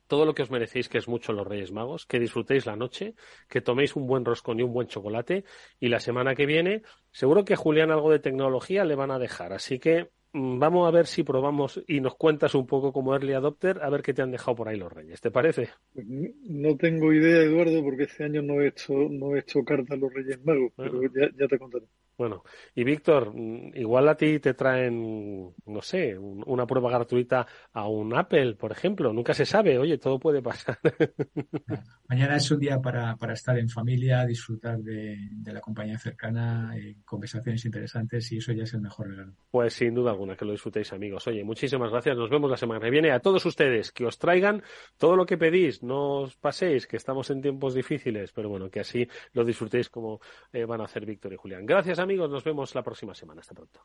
todo 0.08 0.26
lo 0.26 0.34
que 0.34 0.44
os 0.44 0.52
merecéis, 0.52 0.88
que 0.88 0.98
es 0.98 1.08
mucho 1.08 1.34
los 1.34 1.46
Reyes 1.46 1.72
Magos, 1.72 2.06
que 2.06 2.20
disfrutéis 2.20 2.66
la 2.66 2.76
noche, 2.76 3.16
que 3.50 3.62
toméis 3.62 3.96
un 3.96 4.08
buen 4.08 4.24
roscón 4.24 4.60
y 4.60 4.64
un 4.64 4.74
buen 4.74 4.88
chocolate 4.88 5.44
y 5.80 5.90
la 5.90 6.00
semana 6.00 6.34
que 6.34 6.46
viene 6.46 6.84
seguro 7.12 7.44
que 7.44 7.54
a 7.54 7.58
Julián 7.58 7.92
algo 7.92 8.10
de 8.12 8.20
tecnología 8.20 8.86
le 8.86 8.96
van 8.96 9.12
a 9.12 9.20
dejar, 9.20 9.52
así 9.52 9.80
que 9.80 10.12
vamos 10.60 10.88
a 10.88 10.92
ver 10.92 11.08
si 11.08 11.24
probamos 11.24 11.84
y 11.88 12.02
nos 12.02 12.16
cuentas 12.16 12.56
un 12.56 12.68
poco 12.68 12.94
como 12.94 13.14
early 13.14 13.34
adopter, 13.34 13.80
a 13.82 13.90
ver 13.90 14.02
qué 14.02 14.14
te 14.14 14.22
han 14.22 14.32
dejado 14.32 14.56
por 14.56 14.70
ahí 14.70 14.78
los 14.78 14.92
reyes. 14.92 15.22
¿Te 15.22 15.32
parece? 15.32 15.70
Pues 15.94 16.06
no 16.08 16.76
tengo 16.78 17.14
idea, 17.14 17.42
Eduardo, 17.42 17.84
porque 17.84 18.04
este 18.04 18.24
año 18.26 18.42
no 18.42 18.62
he 18.62 18.68
hecho, 18.68 18.94
no 18.94 19.36
he 19.36 19.40
hecho 19.40 19.64
carta 19.64 19.96
a 19.96 19.98
los 19.98 20.14
reyes 20.14 20.44
magos, 20.44 20.72
pero 20.76 21.02
ya 21.04 21.48
te 21.48 21.60
contaré. 21.60 21.86
Bueno, 22.18 22.44
y 22.74 22.84
Víctor, 22.84 23.32
mm, 23.36 23.76
igual 23.76 24.10
a 24.10 24.16
ti 24.16 24.40
te 24.40 24.56
traen, 24.56 25.54
no 25.66 25.82
sé, 25.82 26.18
una 26.18 26.66
prueba 26.66 26.90
gratuita 26.90 27.46
a 27.74 27.88
un 27.88 28.18
Apple, 28.18 28.56
por 28.56 28.72
ejemplo. 28.72 29.14
Nunca 29.14 29.36
se 29.36 29.46
sabe, 29.46 29.78
oye, 29.78 30.00
todo 30.00 30.20
puede 30.20 30.42
pasar. 30.42 30.80
Mañana 32.08 32.38
es 32.38 32.50
un 32.50 32.60
día 32.60 32.80
para, 32.82 33.16
para 33.18 33.34
estar 33.34 33.58
en 33.60 33.70
familia, 33.70 34.26
disfrutar 34.26 34.80
de, 34.80 35.30
la 35.46 35.62
compañía 35.62 36.00
cercana, 36.00 36.76
eh, 36.76 36.98
conversaciones 37.06 37.64
interesantes 37.66 38.32
y 38.32 38.38
eso 38.38 38.52
ya 38.52 38.64
es 38.64 38.74
el 38.74 38.82
mejor 38.82 39.10
regalo. 39.10 39.34
Pues 39.52 39.74
sin 39.74 39.94
duda 39.94 40.12
alguna, 40.12 40.36
que 40.36 40.46
lo 40.46 40.54
disfrutéis, 40.54 40.92
amigos. 40.94 41.28
Oye, 41.28 41.44
muchísimas 41.44 41.92
gracias. 41.92 42.18
Nos 42.18 42.32
vemos 42.32 42.50
la 42.50 42.58
semana 42.58 42.80
que 42.80 42.90
viene. 42.90 43.12
A 43.12 43.20
todos 43.20 43.46
ustedes, 43.46 43.92
que 43.92 44.06
os 44.06 44.18
traigan 44.18 44.64
todo 44.98 45.16
lo 45.16 45.26
que 45.26 45.38
pedís. 45.38 45.84
No 45.84 46.22
os 46.22 46.36
paséis, 46.36 46.88
que 46.88 46.98
estamos 46.98 47.30
en 47.30 47.42
tiempos 47.42 47.76
difíciles, 47.76 48.32
pero 48.32 48.50
bueno, 48.50 48.72
que 48.72 48.80
así 48.80 49.08
lo 49.34 49.46
disfrutéis 49.46 49.90
como 49.90 50.20
eh, 50.52 50.66
van 50.66 50.82
a 50.82 50.86
hacer 50.86 51.06
Víctor 51.06 51.34
y 51.34 51.36
Julián. 51.36 51.66
Gracias, 51.66 52.00
amigos, 52.00 52.07
nos 52.16 52.44
vemos 52.44 52.74
la 52.76 52.84
próxima 52.84 53.14
semana. 53.14 53.42
Hasta 53.42 53.56
pronto. 53.56 53.82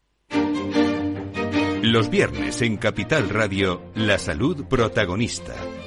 Los 1.83 2.09
viernes 2.11 2.63
en 2.63 2.77
Capital 2.77 3.29
Radio, 3.29 3.83
la 3.97 4.19
salud 4.19 4.67
protagonista. 4.67 5.57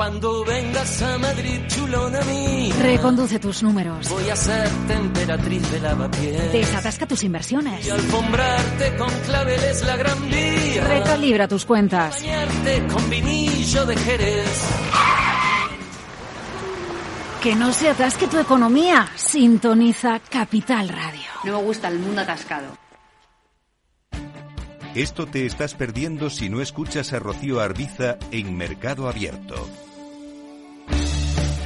Cuando 0.00 0.42
vengas 0.46 1.02
a 1.02 1.18
Madrid, 1.18 1.60
chulona 1.66 2.22
mí. 2.22 2.72
Reconduce 2.80 3.38
tus 3.38 3.62
números. 3.62 4.08
Voy 4.08 4.30
a 4.30 4.34
ser 4.34 4.66
temperatriz 4.88 5.70
de 5.70 5.78
lavapiés. 5.78 6.52
Desatasca 6.54 7.06
tus 7.06 7.22
inversiones. 7.22 7.86
Y 7.86 7.90
alfombrarte 7.90 8.96
con 8.96 9.10
claveles 9.26 9.84
la 9.84 9.96
gran 9.98 10.30
vía. 10.30 10.88
Recalibra 10.88 11.46
tus 11.46 11.66
cuentas. 11.66 12.18
Bañarte 12.18 12.86
con 12.86 13.10
vinillo 13.10 13.84
de 13.84 13.96
Jerez. 13.98 14.70
Que 17.42 17.54
no 17.54 17.70
se 17.70 17.90
atasque 17.90 18.26
tu 18.26 18.38
economía. 18.38 19.06
Sintoniza 19.16 20.18
Capital 20.30 20.88
Radio. 20.88 21.28
No 21.44 21.58
me 21.58 21.64
gusta 21.64 21.88
el 21.88 21.98
mundo 21.98 22.22
atascado. 22.22 22.68
Esto 24.94 25.26
te 25.26 25.44
estás 25.44 25.74
perdiendo 25.74 26.30
si 26.30 26.48
no 26.48 26.62
escuchas 26.62 27.12
a 27.12 27.18
Rocío 27.18 27.60
Arbiza 27.60 28.16
en 28.30 28.56
Mercado 28.56 29.06
Abierto. 29.06 29.68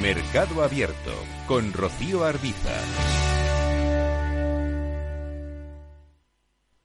Mercado 0.00 0.62
Abierto 0.62 1.12
con 1.46 1.74
Rocío 1.74 2.24
Arbiza. 2.24 2.72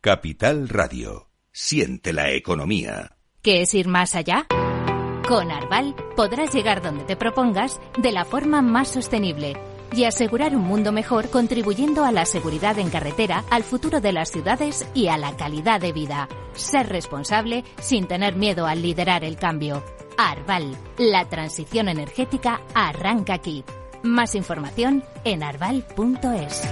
Capital 0.02 0.68
Radio. 0.68 1.30
Siente 1.50 2.12
la 2.12 2.32
economía. 2.32 3.16
¿Qué 3.42 3.62
es 3.62 3.74
ir 3.74 3.88
más 3.88 4.16
allá? 4.16 4.48
Con 5.30 5.50
Arval 5.50 5.96
podrás 6.18 6.54
llegar 6.54 6.82
donde 6.82 7.06
te 7.06 7.16
propongas 7.16 7.80
de 7.98 8.12
la 8.12 8.26
forma 8.26 8.62
más 8.62 8.90
sostenible 8.90 9.56
y 9.96 10.04
asegurar 10.04 10.54
un 10.54 10.64
mundo 10.64 10.92
mejor 10.92 11.30
contribuyendo 11.30 12.04
a 12.04 12.12
la 12.12 12.26
seguridad 12.26 12.78
en 12.80 12.90
carretera, 12.90 13.46
al 13.50 13.64
futuro 13.64 14.02
de 14.02 14.12
las 14.12 14.30
ciudades 14.30 14.86
y 14.94 15.08
a 15.08 15.18
la 15.18 15.38
calidad 15.38 15.80
de 15.80 15.94
vida. 15.94 16.28
Ser 16.54 16.90
responsable 16.90 17.64
sin 17.80 18.08
tener 18.08 18.36
miedo 18.36 18.68
al 18.68 18.82
liderar 18.82 19.24
el 19.24 19.38
cambio. 19.38 19.86
Arval, 20.18 20.76
la 20.98 21.28
transición 21.30 21.90
energética 21.90 22.62
arranca 22.74 23.34
aquí. 23.34 23.64
Más 24.04 24.36
información 24.36 25.04
en 25.24 25.44
arval.es. 25.44 26.64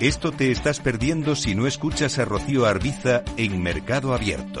Esto 0.00 0.32
te 0.32 0.50
estás 0.50 0.80
perdiendo 0.80 1.36
si 1.36 1.54
no 1.54 1.66
escuchas 1.68 2.18
a 2.18 2.24
Rocío 2.24 2.66
Arbiza 2.66 3.22
en 3.36 3.62
Mercado 3.62 4.14
Abierto. 4.14 4.60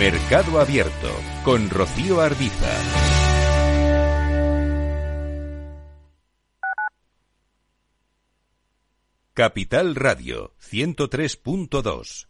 Mercado 0.00 0.58
Abierto 0.58 1.10
con 1.44 1.68
Rocío 1.68 2.22
Arbiza. 2.22 2.72
Capital 9.34 9.94
Radio 9.94 10.54
103.2 10.58 12.29